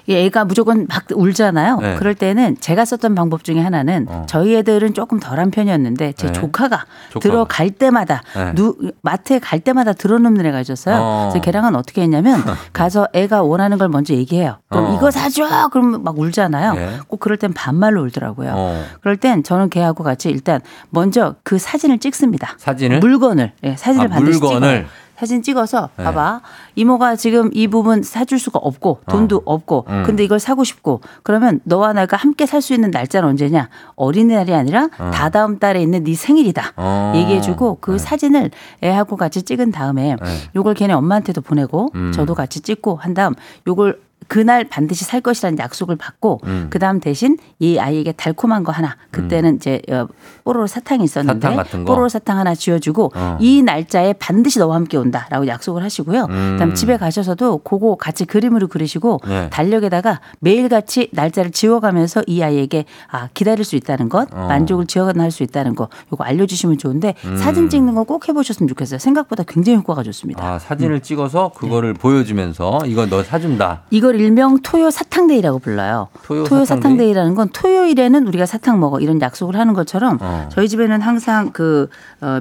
[0.06, 1.78] 이 애가 무조건 막 울잖아요.
[1.80, 1.94] 네.
[1.96, 4.24] 그럴 때는 제가 썼던 방법 중에 하나는 어.
[4.28, 6.32] 저희 애들은 조금 덜한 편이었는데 제 네.
[6.32, 7.20] 조카가, 조카가.
[7.20, 8.52] 들어갈 때마다 네.
[8.54, 10.96] 누, 마트에 갈 때마다 들어놓는 애가 있었어요.
[11.00, 11.28] 어.
[11.30, 12.42] 그래서 걔랑은 어떻게 했냐면
[12.72, 14.58] 가서 애가 원하는 걸 먼저 얘기해요.
[14.68, 14.94] 그럼 어.
[14.94, 15.68] 이거 사줘.
[15.72, 16.74] 그러면 막 울잖아요.
[16.74, 16.98] 네.
[17.08, 18.52] 꼭 그럴 땐 반말로 울더라고요.
[18.54, 18.84] 어.
[19.00, 22.54] 그럴 땐 저는 걔하고 같이 일단 먼저 그 사진을 찍습니다.
[22.58, 23.00] 사진을?
[23.00, 24.68] 물건을 예, 사진을 아, 반드시 물건을?
[24.82, 25.05] 찍어요.
[25.18, 26.04] 사진 찍어서 네.
[26.04, 26.42] 봐봐.
[26.74, 30.02] 이모가 지금 이 부분 사줄 수가 없고 돈도 없고 음.
[30.04, 33.68] 근데 이걸 사고 싶고 그러면 너와 내가 함께 살 수 있는 날짜는 언제냐?
[33.94, 36.72] 어린이날이 아니라 다다음 달에 있는 네 생일이다.
[36.76, 37.12] 어.
[37.14, 38.50] 얘기해주고 그 사진을
[38.82, 40.38] 애하고 같이 찍은 다음에 네.
[40.56, 42.12] 요걸 걔네 엄마한테도 보내고 음.
[42.12, 43.34] 저도 같이 찍고 한 다음
[43.68, 46.66] 요걸 그날 반드시 살 것이라는 약속을 받고 음.
[46.70, 50.06] 그 다음 대신 이 아이에게 달콤한 거 하나 그때는 이제 어,
[50.44, 51.84] 뽀로로 사탕이 있었는데 사탕?
[51.84, 53.38] 뽀로로 사탕 하나 쥐어주고 어.
[53.40, 56.24] 이 날짜에 반드시 너와 함께 온다라고 약속을 하시고요.
[56.30, 56.52] 음.
[56.54, 59.50] 그다음 집에 가셔서도 그거 같이 그림으로 그리시고 네.
[59.50, 64.46] 달력에다가 매일 같이 날짜를 지워가면서 이 아이에게 아 기다릴 수 있다는 것 어.
[64.48, 67.36] 만족을 지어가는 할수 있다는 거 요거 알려주시면 좋은데 음.
[67.36, 68.98] 사진 찍는 거 꼭 해보셨으면 좋겠어요.
[69.00, 70.42] 생각보다 굉장히 효과가 좋습니다.
[70.42, 73.82] 아, 사진을 찍어서 그거를 보여주면서 이거 너 사준다.
[73.90, 76.08] 이걸 일명 토요 사탕데이라고 불러요.
[76.24, 76.66] 토요 토요, 사탕데이?
[76.66, 80.48] 사탕데이 라는 건 토요일에는 우리가 사탕 먹어 이런 약속을 하는 것처럼 어.
[80.52, 81.88] 저희 집에는 항상 그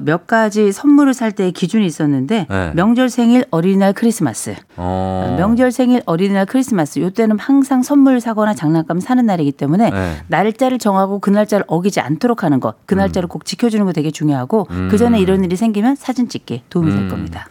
[0.02, 2.72] 몇 가지 선물을 살 때의 기준이 있었는데 네.
[2.74, 5.36] 명절 생일 어린이날 크리스마스 어.
[5.38, 10.16] 명절 생일 어린이날 크리스마스 요때는 항상 선물 사거나 장난감 사는 날이기 때문에 네.
[10.28, 12.98] 날짜를 정하고 그 날짜를 어기지 않도록 하는 것그 음.
[12.98, 17.02] 날짜를 꼭 지켜주는 거 되게 중요하고 그 전에 이런 일이 생기면 사진 찍기 도움이 될
[17.02, 17.08] 음.
[17.08, 17.46] 겁니다.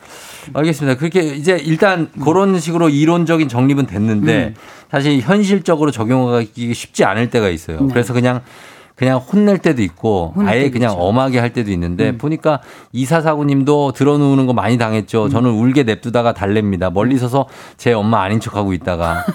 [0.54, 0.98] 알겠습니다.
[0.98, 4.54] 그렇게 이제 일단 그런 식으로 이론적인 정립은 됐는데
[4.90, 7.82] 사실 현실적으로 적용하기 쉽지 않을 때가 있어요.
[7.82, 7.88] 네.
[7.90, 8.42] 그래서 그냥
[8.96, 11.02] 그냥 혼낼 때도 있고 혼낼 아예 때도 그냥 있죠.
[11.02, 12.18] 엄하게 할 때도 있는데 음.
[12.18, 12.62] 보니까
[12.94, 15.28] 이사사구님도 들어누우는 거 많이 당했죠.
[15.30, 16.94] 저는 울게 냅두다가 달랩니다.
[16.94, 19.26] 멀리 서서 제 엄마 아닌 척하고 있다가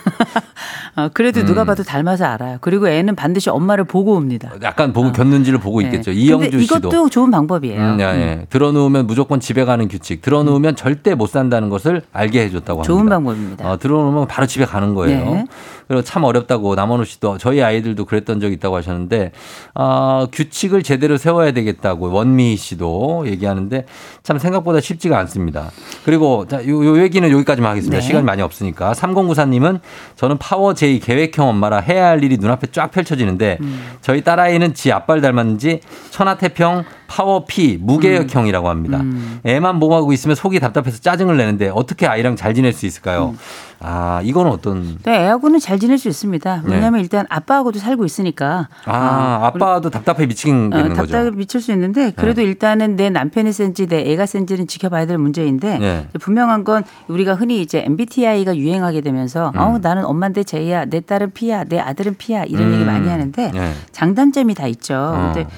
[0.97, 1.67] 어, 그래도 누가 음.
[1.67, 2.57] 봐도 닮아서 알아요.
[2.63, 4.51] 그리고 애는 반드시 엄마를 보고 옵니다.
[4.63, 6.11] 약간 보고 겪는지를 보고 있겠죠.
[6.11, 6.17] 네.
[6.17, 6.79] 이영주 근데 씨도.
[6.79, 7.81] 이것도 좋은 방법이에요.
[7.81, 8.47] 음, 예, 예.
[8.49, 10.23] 들어누우면 무조건 집에 가는 규칙.
[10.23, 12.87] 들어누우면 절대 못 산다는 것을 알게 해줬다고 합니다.
[12.87, 13.71] 좋은 방법입니다.
[13.71, 15.25] 어, 들어오면 바로 집에 가는 거예요.
[15.35, 15.47] 네.
[15.87, 19.33] 그리고 참 어렵다고 남원호 씨도 저희 아이들도 그랬던 적이 있다고 하셨는데
[19.75, 23.87] 아, 규칙을 제대로 세워야 되겠다고 원미 씨도 얘기하는데
[24.23, 25.71] 참 생각보다 쉽지가 않습니다.
[26.05, 28.01] 그리고 자, 요, 요 얘기는 여기까지만 하겠습니다.
[28.01, 28.07] 네.
[28.07, 28.93] 시간이 많이 없으니까.
[28.93, 29.81] 3094님은
[30.17, 33.81] 저는 파워 J 계획형 엄마라 해야 할 일이 눈앞에 쫙 펼쳐지는데 음.
[34.01, 35.81] 저희 딸아이는 지 아빠를 닮았는지
[36.11, 39.01] 천하태평 파워 P 무계획형이라고 합니다.
[39.01, 39.41] 음.
[39.45, 43.35] 애만 보고하고 있으면 속이 답답해서 짜증을 내는데 어떻게 아이랑 잘 지낼 수 있을까요?
[43.81, 46.63] 아, 이거는 어떤 네, 애하고는 잘 지낼 수 있습니다.
[46.65, 46.75] 네.
[46.75, 48.69] 왜냐하면 일단 아빠하고도 살고 있으니까.
[48.85, 50.95] 아, 아빠도 답답해 미치겠는 어, 거죠.
[50.95, 55.79] 답답해 미칠 수 있는데 그래도 일단은 내 남편이 센지 내 애가 센지는 지켜봐야 될 문제인데
[55.79, 56.09] 네.
[56.21, 61.65] 분명한 건 우리가 흔히 이제 MBTI가 유행하게 되면서 어 나는 엄마인데 제이야 내 딸은 P야
[61.65, 62.75] 내 아들은 P야 이런 음.
[62.75, 63.73] 얘기 많이 하는데 네.
[63.93, 64.95] 장단점이 다 있죠.
[64.95, 65.33] 어.
[65.33, 65.49] 근데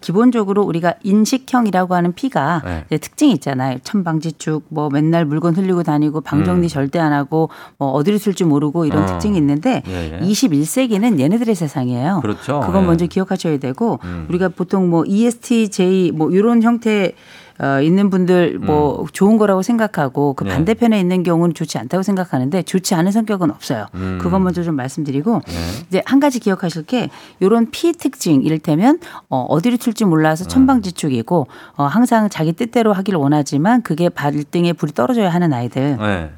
[0.00, 2.98] 기본적으로 우리가 인식형이라고 하는 P가 네.
[2.98, 3.78] 특징이 있잖아요.
[3.82, 6.68] 천방지축, 뭐 맨날 물건 흘리고 다니고 방정리 음.
[6.68, 9.06] 절대 안 하고 뭐 어디로 쓸지 모르고 이런 어.
[9.06, 10.26] 특징이 있는데 예, 예.
[10.26, 12.20] 21세기는 얘네들의 세상이에요.
[12.20, 12.60] 그렇죠.
[12.60, 12.86] 그건 예.
[12.86, 14.26] 먼저 기억하셔야 되고 음.
[14.28, 17.14] 우리가 보통 뭐 ESTJ 뭐 이런 형태
[17.60, 20.48] 어, 있는 분들 뭐 좋은 거라고 생각하고 그 음.
[20.48, 20.54] 네.
[20.54, 23.86] 반대편에 있는 경우는 좋지 않다고 생각하는데 좋지 않은 성격은 없어요.
[23.94, 24.18] 음.
[24.20, 25.52] 그건 먼저 좀 말씀드리고 네.
[25.88, 28.98] 이제 한 가지 기억하실 게 이런 피 특징 이를테면
[29.28, 31.46] 어, 어디로 튈지 몰라서 천방지축이고
[31.76, 36.30] 어, 항상 자기 뜻대로 하기를 원하지만 그게 발등에 불이 떨어져야 하는 아이들 네.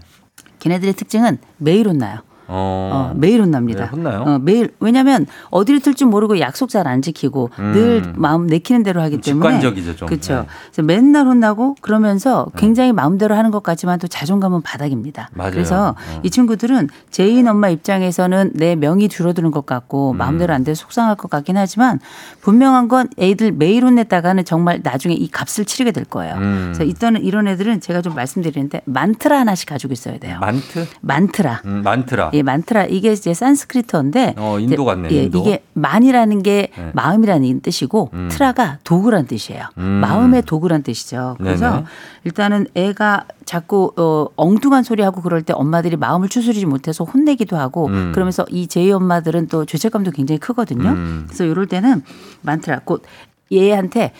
[0.58, 2.18] 걔네들의 특징은 매일 혼나요.
[2.52, 2.90] 어.
[2.92, 3.84] 어, 매일 혼납니다.
[3.84, 4.20] 네, 혼나요?
[4.26, 7.72] 어, 매일 왜냐하면 어디를 뜰지 모르고 약속 잘 안 지키고 음.
[7.72, 10.08] 늘 마음 내키는 대로 하기 때문에 직관적이죠, 좀.
[10.08, 10.34] 그렇죠.
[10.40, 10.46] 네.
[10.72, 15.30] 그래서 맨날 혼나고 그러면서 굉장히 마음대로 하는 것 같지만 또 자존감은 바닥입니다.
[15.32, 15.50] 맞아요.
[15.52, 16.20] 그래서 어.
[16.24, 19.66] 이 친구들은 J인 엄마 입장에서는 내 명이 줄어드는 것 음.
[19.66, 22.00] 같고 마음대로 안돼 속상할 것 같긴 하지만
[22.40, 26.34] 분명한 건 애들 매일 혼냈다가는 정말 나중에 이 값을 치르게 될 거예요.
[26.34, 26.72] 음.
[26.74, 30.38] 그래서 이때는 이런 애들은 제가 좀 말씀드리는데 만트라 하나씩 가지고 있어야 돼요.
[30.40, 30.86] 만트?
[31.00, 31.62] 만트라.
[31.64, 32.30] 음, 만트라.
[32.34, 35.40] 예, 만트라 이게 이제 산스크리트어인데 어, 인도 같네, 예, 인도.
[35.40, 36.90] 이게 만이라는 게 네.
[36.94, 38.28] 마음이라는 뜻이고 음.
[38.30, 39.64] 트라가 도구란 뜻이에요.
[39.78, 39.82] 음.
[39.82, 41.36] 마음의 도구란 뜻이죠.
[41.38, 41.84] 그래서 네네.
[42.24, 47.86] 일단은 애가 자꾸 어, 엉뚱한 소리 하고 그럴 때 엄마들이 마음을 추스리지 못해서 혼내기도 하고
[47.86, 48.12] 음.
[48.14, 50.90] 그러면서 이 제이 엄마들은 또 죄책감도 굉장히 크거든요.
[50.90, 51.24] 음.
[51.26, 52.02] 그래서 이럴 때는
[52.42, 53.02] 만트라 곧
[53.52, 54.12] 얘한테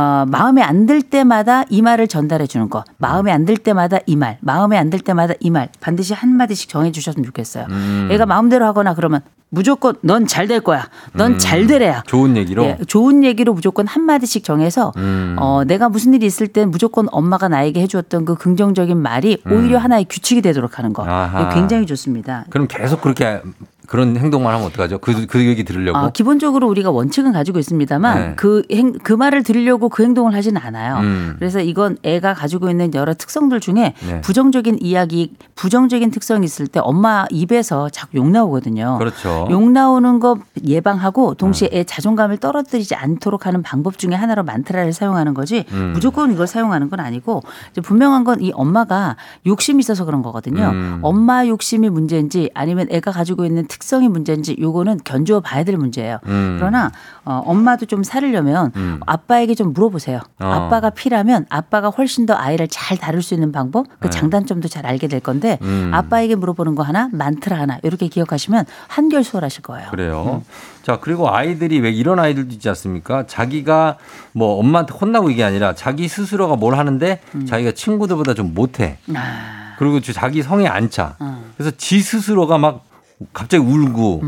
[0.00, 2.82] 어, 마음에 안 들 때마다 이 말을 전달해 주는 거.
[2.98, 4.38] 마음에 안 들 때마다 이 말.
[4.40, 5.68] 마음에 안 들 때마다 이 말.
[5.80, 7.66] 반드시 한 마디씩 정해 주셨으면 좋겠어요.
[7.68, 8.08] 음.
[8.10, 9.20] 애가 마음대로 하거나 그러면
[9.50, 10.88] 무조건 넌 잘 될 거야.
[11.14, 12.02] 넌잘 되래야.
[12.06, 12.64] 좋은 얘기로.
[12.64, 15.36] 예, 좋은 얘기로 무조건 한 마디씩 정해서 음.
[15.38, 20.06] 어, 내가 무슨 일이 있을 땐 무조건 엄마가 나에게 해주었던 그 긍정적인 말이 오히려 하나의
[20.08, 21.04] 규칙이 되도록 하는 거.
[21.04, 21.48] 음.
[21.52, 22.46] 굉장히 좋습니다.
[22.48, 23.42] 그럼 계속 그렇게
[23.90, 24.98] 그런 행동만 하면 어떡하죠?
[24.98, 25.98] 그, 그 얘기 들으려고.
[25.98, 28.32] 아, 기본적으로 우리가 원칙은 가지고 있습니다만 네.
[28.36, 30.96] 그, 행, 그 말을 들으려고 그 행동을 하지는 않아요.
[30.98, 31.36] 음.
[31.38, 34.20] 그래서 이건 애가 가지고 있는 여러 특성들 중에 네.
[34.20, 38.98] 부정적인 이야기, 부정적인 특성이 있을 때 엄마 입에서 자꾸 욕 나오거든요.
[38.98, 39.48] 그렇죠.
[39.50, 45.34] 욕 나오는 거 예방하고 동시에 애 자존감을 떨어뜨리지 않도록 하는 방법 중에 하나로 만트라를 사용하는
[45.34, 45.92] 거지 음.
[45.94, 47.42] 무조건 이걸 사용하는 건 아니고
[47.82, 49.16] 분명한 건 이 엄마가
[49.46, 50.70] 욕심이 있어서 그런 거거든요.
[50.70, 50.98] 음.
[51.02, 56.18] 엄마 욕심이 문제인지 아니면 애가 가지고 있는 특 성이 문제인지 요거는 견주어 봐야 될 문제예요.
[56.26, 56.56] 음.
[56.58, 56.90] 그러나
[57.24, 59.00] 어, 엄마도 좀 살으려면 음.
[59.06, 60.20] 아빠에게 좀 물어보세요.
[60.40, 60.46] 어.
[60.46, 64.10] 아빠가 피라면 아빠가 훨씬 더 아이를 잘 다룰 수 있는 방법, 그 네.
[64.10, 65.90] 장단점도 잘 알게 될 건데 음.
[65.92, 69.90] 아빠에게 물어보는 거 하나, 만트라 하나 이렇게 기억하시면 한결 수월하실 거예요.
[69.90, 70.42] 그래요.
[70.82, 73.26] 자, 그리고 아이들이 왜 이런 아이들도 있지 않습니까?
[73.26, 73.96] 자기가
[74.32, 78.98] 뭐 엄마한테 혼나고 이게 아니라 자기 스스로가 뭘 하는데 자기가 친구들보다 좀 못해.
[79.14, 81.16] 아, 그리고 저 자기 성에 안 차.
[81.18, 81.44] 어.
[81.56, 82.84] 그래서 지 스스로가 막
[83.32, 84.22] 갑자기 울고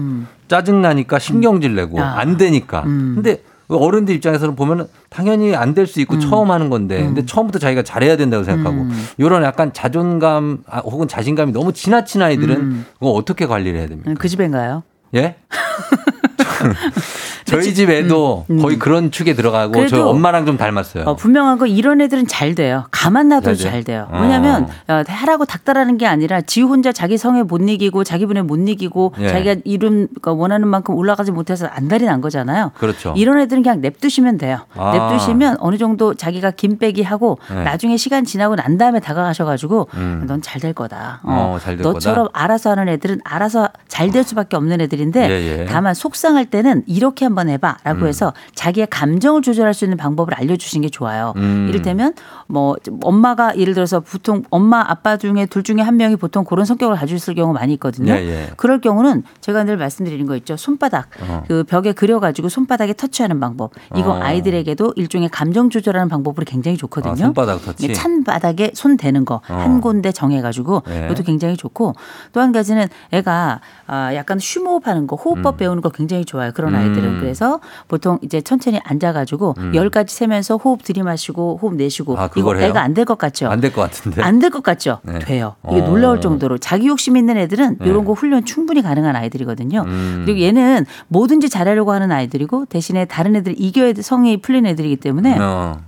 [0.48, 2.02] 짜증 나니까 신경질 내고 음.
[2.02, 2.18] 아.
[2.18, 2.82] 안 되니까.
[2.84, 3.12] 음.
[3.14, 7.82] 근데 어른들 입장에서는 보면은 당연히 안 될 수 있고 처음 하는 건데 근데 처음부터 자기가
[7.82, 9.06] 잘해야 된다고 생각하고 음.
[9.16, 12.86] 이런 약간 자존감 아, 혹은 자신감이 너무 지나친 아이들은 음.
[12.94, 14.12] 그거 어떻게 관리를 해야 됩니까?
[14.18, 14.82] 그 집인가요?
[15.14, 15.36] 예?
[17.44, 21.04] 저희 집 애도 거의 그런 축에 들어가고 저 엄마랑 좀 닮았어요.
[21.04, 22.86] 어, 분명한 거 이런 애들은 잘 돼요.
[22.90, 23.70] 가만 놔둬도 잘 돼요?
[23.72, 24.08] 잘 돼요.
[24.10, 24.20] 어.
[24.22, 28.56] 왜냐하면 어, 하라고 닥달하는 게 아니라 지 혼자 자기 성에 못 이기고 자기 분에 못
[28.68, 29.28] 이기고 예.
[29.28, 32.70] 자기가 이룬 그러니까 원하는 만큼 올라가지 못해서 안달이 난 거잖아요.
[32.78, 33.14] 그렇죠.
[33.16, 34.60] 이런 애들은 그냥 냅두시면 돼요.
[34.76, 34.92] 아.
[34.92, 37.64] 냅두시면 어느 정도 자기가 김빼기 하고 네.
[37.64, 40.24] 나중에 시간 지나고 난 다음에 다가가셔가지고 음.
[40.28, 41.20] 넌잘 될 거다.
[41.24, 42.44] 어, 잘될 너처럼 거다.
[42.44, 45.64] 알아서 하는 애들은 알아서 잘 될 수밖에 없는 애들인데 예, 예.
[45.64, 48.06] 다만 속상할 때는 이렇게 한번 해봐라고 음.
[48.06, 51.32] 해서 자기의 감정을 조절할 수 있는 방법을 알려주시는 게 좋아요.
[51.36, 51.66] 음.
[51.68, 52.14] 이를테면
[52.46, 56.94] 뭐 엄마가 예를 들어서 보통 엄마 아빠 중에 둘 중에 한 명이 보통 그런 성격을
[56.96, 58.12] 가지고 있을 경우 많이 있거든요.
[58.12, 58.50] 예, 예.
[58.56, 60.56] 그럴 경우는 제가 늘 말씀드리는 거 있죠.
[60.56, 61.42] 손바닥 어.
[61.48, 63.72] 그 벽에 그려가지고 손바닥에 터치하는 방법.
[63.96, 64.20] 이거 어.
[64.22, 67.12] 아이들에게도 일종의 감정 조절하는 방법으로 굉장히 좋거든요.
[67.12, 67.88] 아, 손바닥 터치?
[67.88, 69.80] 예, 찬 바닥에 손 대는 거한 어.
[69.80, 71.06] 군데 정해가지고 예.
[71.06, 71.94] 이것도 굉장히 좋고
[72.32, 76.52] 또 한 가지는 애가 아, 약간 쉬호흡하는 거 호흡법 배우는 거 굉장히 좋아 요.
[76.54, 76.78] 그런 음.
[76.80, 79.72] 아이들은 그래서 보통 이제 천천히 앉아가지고 음.
[79.74, 82.66] 열 가지 세면서 호흡 들이마시고 호흡 내쉬고 아, 이거 그걸 해요?
[82.68, 83.48] 애가 안 될 것 같죠?
[83.48, 84.22] 안 될 것 같은데.
[84.22, 85.00] 안 될 것 같죠?
[85.02, 85.18] 네.
[85.20, 85.56] 돼요.
[85.70, 85.86] 이게 어.
[85.88, 87.86] 놀라울 정도로 자기 욕심 있는 애들은 네.
[87.86, 89.84] 이런 거 훈련 충분히 가능한 아이들이거든요.
[89.86, 90.22] 음.
[90.24, 95.38] 그리고 얘는 뭐든지 잘하려고 하는 아이들이고 대신에 다른 애들 이겨야 돼- 성이 풀린 애들이기 때문에
[95.40, 95.80] 어,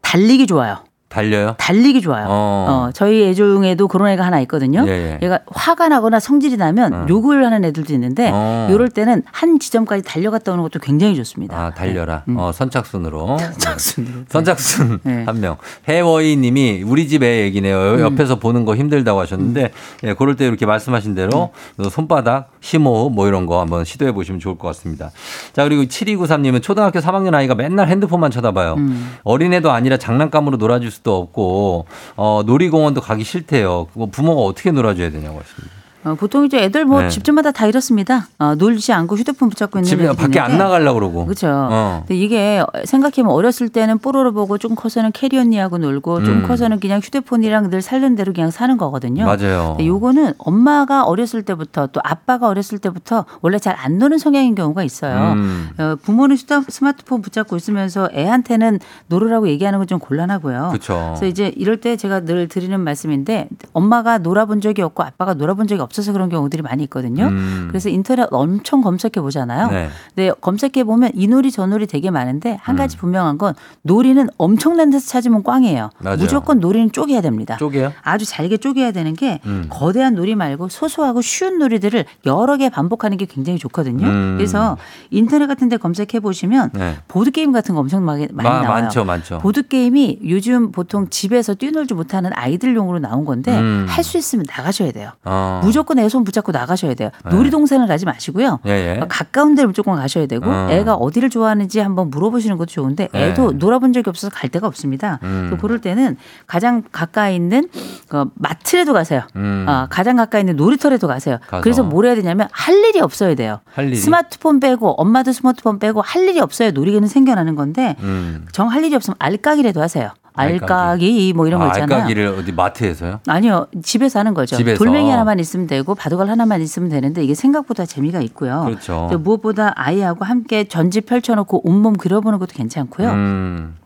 [0.00, 0.78] 달리기 좋아요.
[1.12, 1.54] 달려요?
[1.58, 2.26] 달리기 좋아요.
[2.28, 2.66] 어.
[2.68, 2.90] 어.
[2.92, 4.84] 저희 애 중에도 그런 애가 하나 있거든요.
[4.86, 5.18] 예, 예.
[5.22, 7.06] 얘가 화가 나거나 성질이 나면 어.
[7.08, 8.68] 욕을 하는 애들도 있는데 어.
[8.70, 11.56] 이럴 때는 한 지점까지 달려갔다 오는 것도 굉장히 좋습니다.
[11.56, 12.24] 아, 달려라.
[12.28, 12.36] 음.
[12.38, 13.38] 어, 선착순으로.
[13.58, 14.24] 선착순으로.
[14.28, 15.24] 선착순 네.
[15.24, 15.56] 한 명.
[15.88, 17.76] 해워이 님이 우리 집 애 얘기네요.
[17.94, 18.00] 음.
[18.00, 19.70] 옆에서 보는 거 힘들다고 하셨는데,
[20.04, 21.88] 예, 그럴 때 이렇게 말씀하신 대로 음.
[21.88, 25.10] 손바닥, 심호흡 뭐 이런 거 한번 시도해 보시면 좋을 것 같습니다.
[25.52, 28.74] 자, 그리고 7293 님은 초등학교 3학년 아이가 맨날 핸드폰만 쳐다봐요.
[28.74, 29.16] 음.
[29.24, 31.86] 어린애도 아니라 장난감으로 놀아줄 수도 없고,
[32.16, 33.88] 어, 놀이공원도 가기 싫대요.
[34.12, 35.81] 부모가 어떻게 놀아줘야 되냐고 하십니다.
[36.04, 37.08] 어, 보통 이제 애들 뭐 네.
[37.08, 38.26] 집집마다 다 이렇습니다.
[38.38, 41.24] 어, 놀지 않고 휴대폰 붙잡고 있는 집에 밖에 안 있는데 나가려고 그러고.
[41.26, 41.46] 그렇죠.
[41.48, 42.04] 어.
[42.06, 46.48] 근데 이게 생각해보면 어렸을 때는 뽀로로 보고 좀 커서는 캐리 언니하고 놀고 좀 음.
[46.48, 49.24] 커서는 그냥 휴대폰이랑 늘 살던 대로 그냥 사는 거거든요.
[49.26, 49.76] 맞아요.
[49.80, 55.32] 요거는 엄마가 어렸을 때부터 또 아빠가 어렸을 때부터 원래 잘 안 노는 성향인 경우가 있어요.
[55.34, 55.70] 음.
[55.78, 58.78] 어, 부모는 휴대- 스마트폰 붙잡고 있으면서 애한테는
[59.08, 60.68] 놀으라고 얘기하는 건 좀 곤란하고요.
[60.70, 60.94] 그렇죠.
[61.16, 65.82] 그래서 이제 이럴 때 제가 늘 드리는 말씀인데 엄마가 놀아본 적이 없고 아빠가 놀아본 적이
[65.82, 67.26] 없 어서 그런 경우들이 많이 있거든요.
[67.26, 67.66] 음.
[67.68, 69.68] 그래서 인터넷 엄청 검색해 보잖아요.
[69.68, 69.88] 네.
[70.14, 72.78] 근데 검색해 보면 이 놀이 저 놀이 되게 많은데 한 음.
[72.78, 75.90] 가지 분명한 건 놀이는 엄청난 데서 찾으면 꽝이에요.
[75.98, 76.16] 맞아요.
[76.18, 77.56] 무조건 놀이는 쪼개야 됩니다.
[77.58, 77.92] 쪼개요?
[78.02, 79.66] 아주 잘게 쪼개야 되는 게 음.
[79.68, 84.06] 거대한 놀이 말고 소소하고 쉬운 놀이들을 여러 개 반복하는 게 굉장히 좋거든요.
[84.06, 84.34] 음.
[84.38, 84.76] 그래서
[85.10, 86.96] 인터넷 같은 데 검색해 보시면 네.
[87.08, 88.82] 보드 게임 같은 거 엄청 많이, 많이 마- 나와요.
[88.84, 89.38] 많죠, 많죠.
[89.38, 93.86] 보드 게임이 요즘 보통 집에서 뛰놀지 못하는 아이들용으로 나온 건데 음.
[93.88, 95.10] 할수 있으면 나가셔야 돼요.
[95.24, 95.60] 어.
[95.62, 97.10] 무조건 애 손 붙잡고 나가셔야 돼요.
[97.24, 97.30] 네.
[97.34, 98.60] 놀이동산을 가지 마시고요.
[98.66, 98.70] 예,
[99.00, 99.04] 예.
[99.08, 100.68] 가까운 데를 무조건 가셔야 되고 어.
[100.70, 103.30] 애가 어디를 좋아하는지 한번 물어보시는 것도 좋은데 네.
[103.30, 105.18] 애도 놀아본 적이 없어서 갈 데가 없습니다.
[105.22, 105.48] 음.
[105.50, 106.16] 또 그럴 때는
[106.46, 107.68] 가장 가까이 있는
[108.08, 109.22] 그 마트라도 가세요.
[109.36, 109.64] 음.
[109.68, 111.38] 어, 가장 가까이 있는 놀이터라도 가세요.
[111.48, 111.62] 가서.
[111.62, 113.60] 그래서 뭘 해야 되냐면 할 일이 없어야 돼요.
[113.72, 113.96] 할 일이?
[113.96, 118.46] 스마트폰 빼고 엄마도 스마트폰 빼고 할 일이 없어야 놀이기는 생겨나는 건데 음.
[118.52, 120.10] 정할 일이 없으면 알까기라도 하세요.
[120.34, 121.32] 알까기.
[121.34, 121.96] 뭐 이런 거 아, 있잖아요.
[121.96, 123.20] 알까기를 어디 마트에서요?
[123.26, 123.66] 아니요.
[123.82, 124.56] 집에서 하는 거죠.
[124.56, 124.78] 집에서.
[124.78, 128.62] 돌멩이 하나만 있으면 되고 바둑알 하나만 있으면 되는데 이게 생각보다 재미가 있고요.
[128.66, 129.08] 그렇죠.
[129.10, 133.10] 또 무엇보다 아이하고 함께 전지 펼쳐놓고 온몸 그려보는 것도 괜찮고요.
[133.10, 133.76] 음.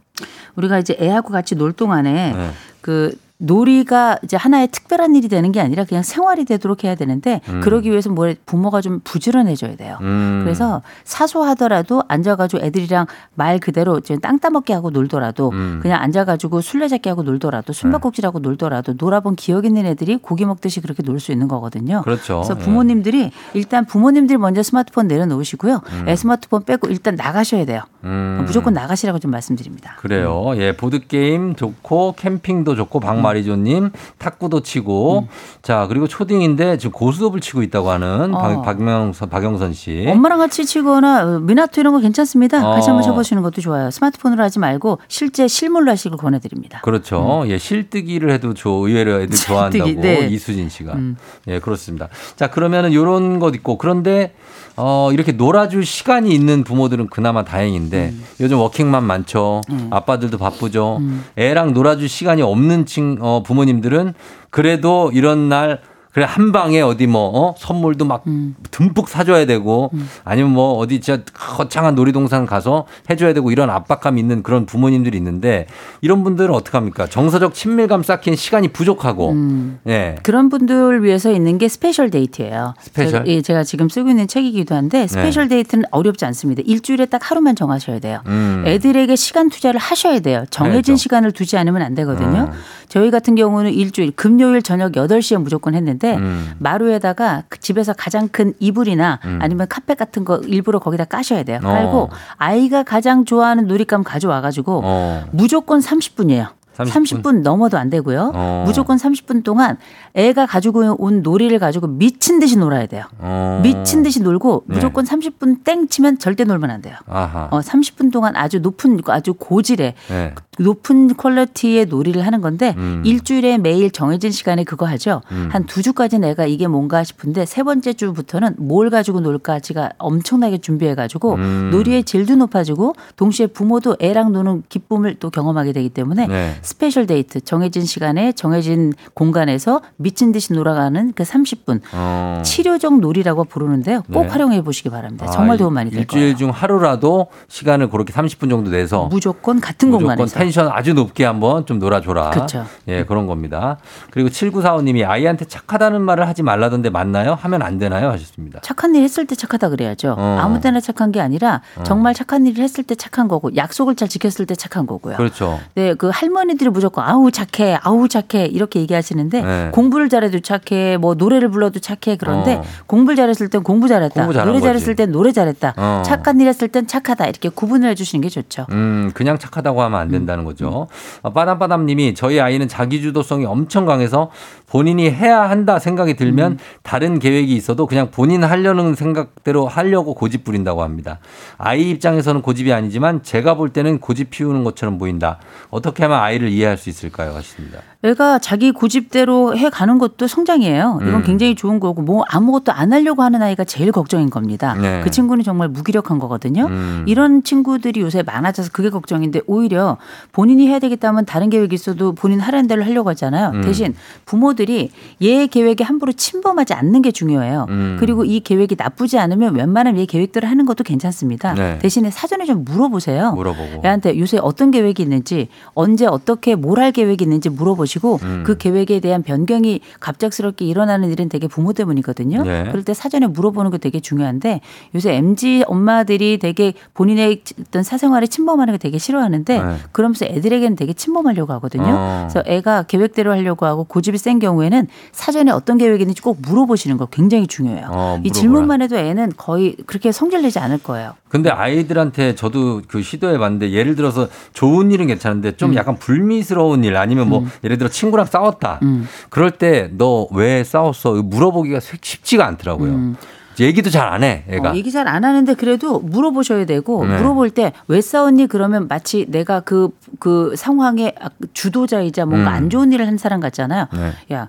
[0.56, 2.51] 우리가 이제 애하고 같이 놀 동안에 네.
[2.81, 7.61] 그 놀이가 이제 하나의 특별한 일이 되는 게 아니라 그냥 생활이 되도록 해야 되는데 음.
[7.61, 9.99] 그러기 위해서 뭐 부모가 좀 부지런해져야 돼요.
[10.01, 10.41] 음.
[10.43, 15.81] 그래서 사소하더라도 앉아가지고 애들이랑 말 그대로 이제 땅 따먹게 하고 놀더라도 음.
[15.83, 21.17] 그냥 앉아가지고 술래잡기 하고 놀더라도 숨바꼭질하고 놀더라도 놀아본 기억 있는 애들이 고기 먹듯이 그렇게 놀
[21.17, 22.03] 수 있는 거거든요.
[22.03, 22.43] 그렇죠.
[22.43, 22.63] 그래서 예.
[22.63, 25.81] 부모님들이 일단 부모님들이 먼저 스마트폰 내려놓으시고요.
[26.07, 27.81] 애 스마트폰 빼고 일단 나가셔야 돼요.
[28.05, 28.45] 음.
[28.47, 29.97] 무조건 나가시라고 좀 말씀드립니다.
[30.01, 30.53] 그래요.
[30.57, 35.28] 예, 보드 게임 좋고 캠핑도 좋고 박 마리조님 탁구도 치고
[35.62, 38.39] 자 그리고 초딩인데 지금 고수업을 치고 있다고 하는 어.
[38.39, 40.07] 박, 박명선 박영선 씨.
[40.09, 42.62] 엄마랑 같이 치거나 어, 미나토 이런 거 괜찮습니다.
[42.62, 42.93] 같이 어.
[42.94, 43.90] 한번 쳐보시는 것도 좋아요.
[43.90, 46.81] 스마트폰으로 하지 말고 실제 실물로 하시길 권해드립니다.
[46.82, 47.44] 그렇죠.
[47.47, 50.28] 예, 실뜨기를 해도 저 의외로 애들 좋아한다고 네.
[50.28, 50.93] 이수진 씨가.
[50.94, 51.16] 음.
[51.48, 52.09] 예, 그렇습니다.
[52.36, 54.35] 자, 그러면은 요런 것 있고 그런데
[54.77, 58.24] 어, 이렇게 놀아줄 시간이 있는 부모들은 그나마 다행인데 음.
[58.40, 59.62] 요즘 워킹맘 많죠.
[59.90, 61.01] 아빠들도 바쁘죠.
[61.36, 64.15] 애랑 놀아줄 시간이 없는 친, 어, 부모님들은
[64.51, 65.81] 그래도 이런 날
[66.17, 67.55] 그래 한 방에 어디 뭐 어?
[67.59, 68.55] 선물도 막 음.
[68.71, 69.91] 듬뿍 사줘야 되고
[70.25, 75.67] 아니면 뭐 어디 진짜 거창한 놀이동산 가서 해줘야 되고 이런 압박감 있는 그런 부모님들이 있는데
[76.01, 77.07] 이런 분들은 어떻게 합니까?
[77.07, 79.79] 정서적 친밀감 쌓기엔 시간이 부족하고 음.
[79.89, 80.15] 예.
[80.23, 82.73] 그런 분들 위해서 있는 게 스페셜 데이트예요.
[82.81, 83.13] 스페셜?
[83.13, 86.63] 제가, 예, 제가 지금 쓰고 있는 책이기도 한데 스페셜 데이트는 어렵지 않습니다.
[86.65, 88.23] 일주일에 딱 하루만 정하셔야 돼요.
[88.25, 88.65] 음.
[88.67, 90.47] 애들에게 시간 투자를 하셔야 돼요.
[90.49, 90.97] 정해진 해야죠.
[91.03, 92.49] 시간을 두지 않으면 안 되거든요.
[92.51, 92.59] 음.
[92.89, 96.53] 저희 같은 경우는 일주일 금요일 저녁 8시에 무조건 했는데 음.
[96.59, 101.59] 마루에다가 그 집에서 가장 큰 이불이나 아니면 카펫 같은 거 일부러 거기다 까셔야 돼요.
[101.62, 101.66] 어.
[101.66, 105.24] 깔고 아이가 가장 좋아하는 놀잇감 가져와 가지고 어.
[105.33, 106.49] 무조건 30분이에요.
[106.77, 107.23] 30분?
[107.23, 108.33] 30분 넘어도 안 되고요.
[108.35, 108.65] 어.
[108.66, 109.78] 무조건 30분 동안
[110.15, 113.05] 애가 가지고 온 놀이를 가지고 미친 듯이 놀아야 돼요.
[113.19, 113.61] 어.
[113.62, 114.74] 미친 듯이 놀고 네.
[114.74, 116.97] 무조건 30분 땡 치면 절대 놀면 안 돼요.
[117.09, 117.49] 아하.
[117.51, 120.35] 어, 30분 동안 아주 높은 아주 고질의 네.
[120.59, 123.03] 높은 퀄리티의 놀이를 하는 건데 음.
[123.05, 125.23] 일주일에 매일 정해진 시간에 그거 하죠.
[125.33, 125.49] 음.
[125.53, 130.95] 한두 주까지 내가 이게 뭔가 싶은데 세 번째 주부터는 뭘 가지고 놀까 제가 엄청나게 준비해
[130.95, 131.70] 가지고 음.
[131.73, 136.55] 놀이의 질도 높아지고 동시에 부모도 애랑 노는 기쁨을 또 경험하게 되기 때문에 네.
[136.62, 142.43] 스페셜 데이트 정해진 시간에 정해진 공간에서 미친 듯이 놀아가는 그 30분 어.
[142.45, 144.03] 치료적 놀이라고 부르는데요.
[144.12, 144.28] 꼭 네.
[144.28, 145.27] 활용해 보시기 바랍니다.
[145.28, 146.37] 아, 정말 도움 많이 될 일주일 거예요.
[146.37, 150.45] 중 하루라도 시간을 그렇게 30분 정도 내서 무조건 같은 무조건 공간에서.
[150.47, 152.31] 텐션 아주 높게 한번 좀 놀아줘라.
[152.31, 152.64] 그쵸.
[152.89, 153.78] 예, 그런 겁니다.
[154.10, 157.36] 그리고 7945님이 아이한테 착하다는 말을 하지 말라던데 맞나요?
[157.40, 158.10] 하면 안 되나요?
[158.10, 158.60] 하셨습니다.
[158.62, 160.14] 착한 일 했을 때 착하다 그래야죠.
[160.16, 160.39] 어.
[160.40, 164.47] 아무 때나 착한 게 아니라 정말 착한 일을 했을 때 착한 거고 약속을 잘 지켰을
[164.47, 165.16] 때 착한 거고요.
[165.16, 165.59] 그렇죠.
[165.74, 169.68] 네, 그 할머니들이 무조건 아우 착해, 아우 착해 이렇게 얘기하시는데 네.
[169.73, 172.64] 공부를 잘해도 착해, 뭐 노래를 불러도 착해 그런데 어.
[172.86, 174.60] 공부를 잘했을 땐 공부 잘했다, 공부 노래.
[174.60, 176.02] 잘했을 땐 노래 잘했다, 어.
[176.05, 178.66] 착한 일 했을 땐 착하다 이렇게 구분을 해주시는 게 좋죠.
[178.70, 180.89] 음, 그냥 착하다고 하면 안 된다 는 거죠.
[181.23, 184.31] 어, 빠담빠담님이 저희 아이는 자기주도성이 엄청 강해서
[184.69, 186.59] 본인이 해야 한다 생각이 들면 음.
[186.83, 191.19] 다른 계획이 있어도 그냥 본인 하려는 생각대로 하려고 고집 부린다고 합니다.
[191.57, 195.39] 아이 입장에서는 고집이 아니지만 제가 볼 때는 고집 피우는 것처럼 보인다.
[195.71, 197.35] 어떻게 하면 아이를 이해할 수 있을까요?
[197.35, 197.81] 하십니다.
[198.02, 201.01] 애가 자기 고집대로 해 가는 것도 성장이에요.
[201.02, 201.23] 이건 음.
[201.24, 204.74] 굉장히 좋은 거고 뭐 아무것도 안 하려고 하는 아이가 제일 걱정인 겁니다.
[204.74, 205.01] 네.
[205.02, 206.66] 그 친구는 정말 무기력한 거거든요.
[206.66, 207.05] 음.
[207.06, 209.97] 이런 친구들이 요새 많아져서 그게 걱정인데 오히려
[210.32, 213.52] 본인이 해야 되겠다면 다른 계획이 있어도 본인 하라는 대로 하려고 하잖아요.
[213.55, 213.62] 음.
[213.62, 213.94] 대신
[214.27, 214.90] 부모들이
[215.23, 217.66] 얘의 계획에 함부로 침범하지 않는 게 중요해요.
[217.70, 217.97] 음.
[217.98, 221.55] 그리고 이 계획이 나쁘지 않으면 웬만하면 얘 계획대로 하는 것도 괜찮습니다.
[221.55, 221.78] 네.
[221.78, 223.32] 대신에 사전에 좀 물어보세요.
[223.32, 223.82] 물어보고.
[223.85, 228.43] 애한테 요새 어떤 계획이 있는지 언제 어떻게 뭘 할 계획이 있는지 물어보 시고 음.
[228.45, 232.43] 그 계획에 대한 변경이 갑작스럽게 일어나는 일은 되게 부모 때문이거든요.
[232.43, 232.65] 네.
[232.69, 234.61] 그럴 때 사전에 물어보는 게 되게 중요한데
[234.95, 239.77] 요새 MZ 엄마들이 되게 본인의 어떤 사생활에 침범하는 게 되게 싫어하는데 네.
[239.93, 241.85] 그러면서 애들에게는 되게 침범하려고 하거든요.
[241.87, 242.29] 어.
[242.29, 247.07] 그래서 애가 계획대로 하려고 하고 고집이 센 경우에는 사전에 어떤 계획이 있는지 꼭 물어보시는 거
[247.07, 247.89] 굉장히 중요해요.
[247.91, 248.31] 어, 이.
[248.31, 251.15] 질문만 해도 애는 거의 그렇게 성질내지 않을 거예요.
[251.29, 256.97] 근데 아이들한테 저도 그 시도해 봤는데 예를 들어서 좋은 일은 괜찮은데 좀 약간 불미스러운 일
[256.97, 258.81] 아니면 뭐 예를 들어 친구랑 싸웠다.
[258.82, 259.07] 음.
[259.31, 261.15] 그럴 때 너 왜 싸웠어?
[261.23, 263.15] 물어보기가 쉽지가 않더라고요.
[263.59, 264.73] 얘기도 잘 안 해, 애가.
[264.73, 267.16] 어, 얘기 잘 안 하는데 그래도 물어보셔야 되고 네.
[267.16, 271.15] 물어볼 때 왜 싸웠니 그러면 마치 내가 그그 상황의
[271.55, 272.55] 주도자이자 뭔가 음.
[272.55, 273.86] 안 좋은 일을 한 사람 같잖아요.
[273.94, 274.12] 네.
[274.35, 274.48] 야,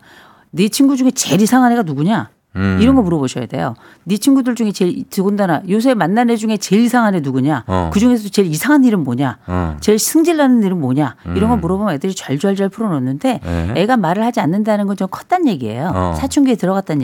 [0.51, 2.29] 네 친구 중에 제일 이상한 애가 누구냐?
[2.57, 2.79] 음.
[2.81, 3.75] 이런 거 물어보셔야 돼요.
[4.03, 7.63] 네 친구들 중에 제일 더군다나 요새 만난 애 중에 제일 이상한 애 누구냐?
[7.67, 7.89] 어.
[7.93, 9.38] 그 중에서 제일 이상한 일은 뭐냐?
[9.47, 9.77] 어.
[9.79, 11.15] 제일 승질나는 일은 뭐냐?
[11.35, 11.61] 이런 거 음.
[11.61, 13.73] 물어보면 애들이 잘잘잘 풀어놓는데 네.
[13.75, 15.91] 애가 말을 하지 않는다는 건 좀 컸단 얘기예요.
[15.93, 16.15] 어.
[16.17, 16.55] 사춘기에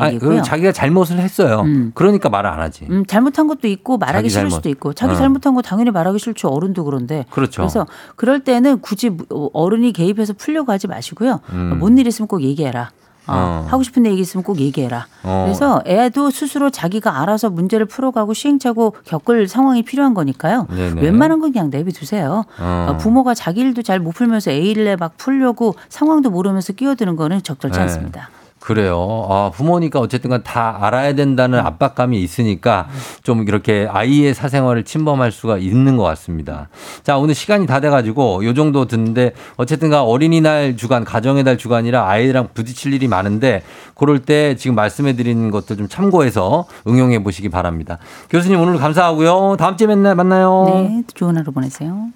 [0.01, 0.38] 아니, 얘기고요.
[0.38, 1.61] 그 자기가 잘못을 했어요.
[1.63, 1.91] 음.
[1.93, 2.88] 그러니까 말을 안 하지.
[2.89, 4.55] 음, 잘못한 것도 있고 말하기 싫을 잘못.
[4.55, 5.15] 수도 있고 자기 어.
[5.15, 7.61] 잘못한 거 당연히 말하기 싫죠 어른도 그런데 그렇죠.
[7.61, 7.85] 그래서
[8.15, 9.11] 그럴 때는 굳이
[9.53, 11.77] 어른이 개입해서 풀려고 하지 마시고요 음.
[11.80, 12.89] 뭔일 있으면 꼭 얘기해라
[13.27, 13.67] 어, 어.
[13.69, 15.43] 하고 싶은 얘기 있으면 꼭 얘기해라 어.
[15.45, 21.01] 그래서 애도 스스로 자기가 알아서 문제를 풀어가고 시행착오 겪을 상황이 필요한 거니까요 네네.
[21.01, 22.87] 웬만한 건 그냥 내비두세요 어.
[22.89, 27.41] 어, 부모가 자기 일도 잘 못 풀면서 애 일에 막 풀려고 상황도 모르면서 끼어드는 거는
[27.43, 27.83] 적절치 네.
[27.83, 28.29] 않습니다
[28.64, 29.27] 그래요.
[29.30, 32.88] 아, 부모니까 어쨌든 간 다 알아야 된다는 압박감이 있으니까
[33.23, 36.68] 좀 이렇게 아이의 사생활을 침범할 수가 있는 것 같습니다.
[37.03, 42.07] 자, 오늘 시간이 다 돼가지고 요 정도 듣는데 어쨌든 간 어린이날 주간, 가정의 달 주간이라
[42.07, 43.64] 아이랑 부딪힐 일이 많은데
[43.95, 47.98] 그럴 때 지금 말씀해 드리는 것들 좀 참고해서 응용해 보시기 바랍니다.
[48.30, 49.56] 교수님 오늘 감사하고요.
[49.57, 50.65] 다음 주에 맨날 만나요.
[50.68, 52.07] 네 좋은 하루 보내세요.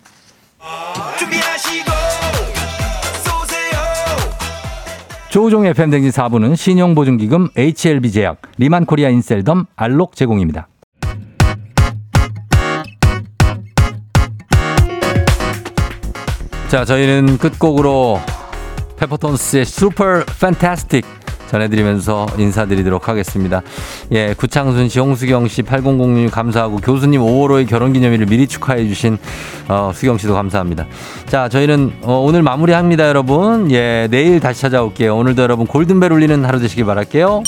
[5.37, 10.67] 조우종의 FM대행진 4부는 신용보증기금 HLB제약, 리만코리아 인셀덤, 알록 제공입니다.
[16.69, 18.19] 자, 저희는 끝곡으로
[18.97, 21.05] 페퍼톤스의 슈퍼 판타스틱
[21.47, 23.61] 전해드리면서 인사드리도록 하겠습니다.
[24.11, 29.17] 예, 구창순 씨, 홍수경 씨, 8006 감사하고 교수님 5월호의 결혼 기념일을 미리 축하해 주신
[29.67, 30.85] 어, 수경 씨도 감사합니다.
[31.25, 33.71] 자, 저희는 어, 오늘 마무리합니다, 여러분.
[33.71, 35.15] 예, 내일 다시 찾아올게요.
[35.15, 37.43] 오늘도 여러분 골든벨 울리는 하루 되시길 바랄게요.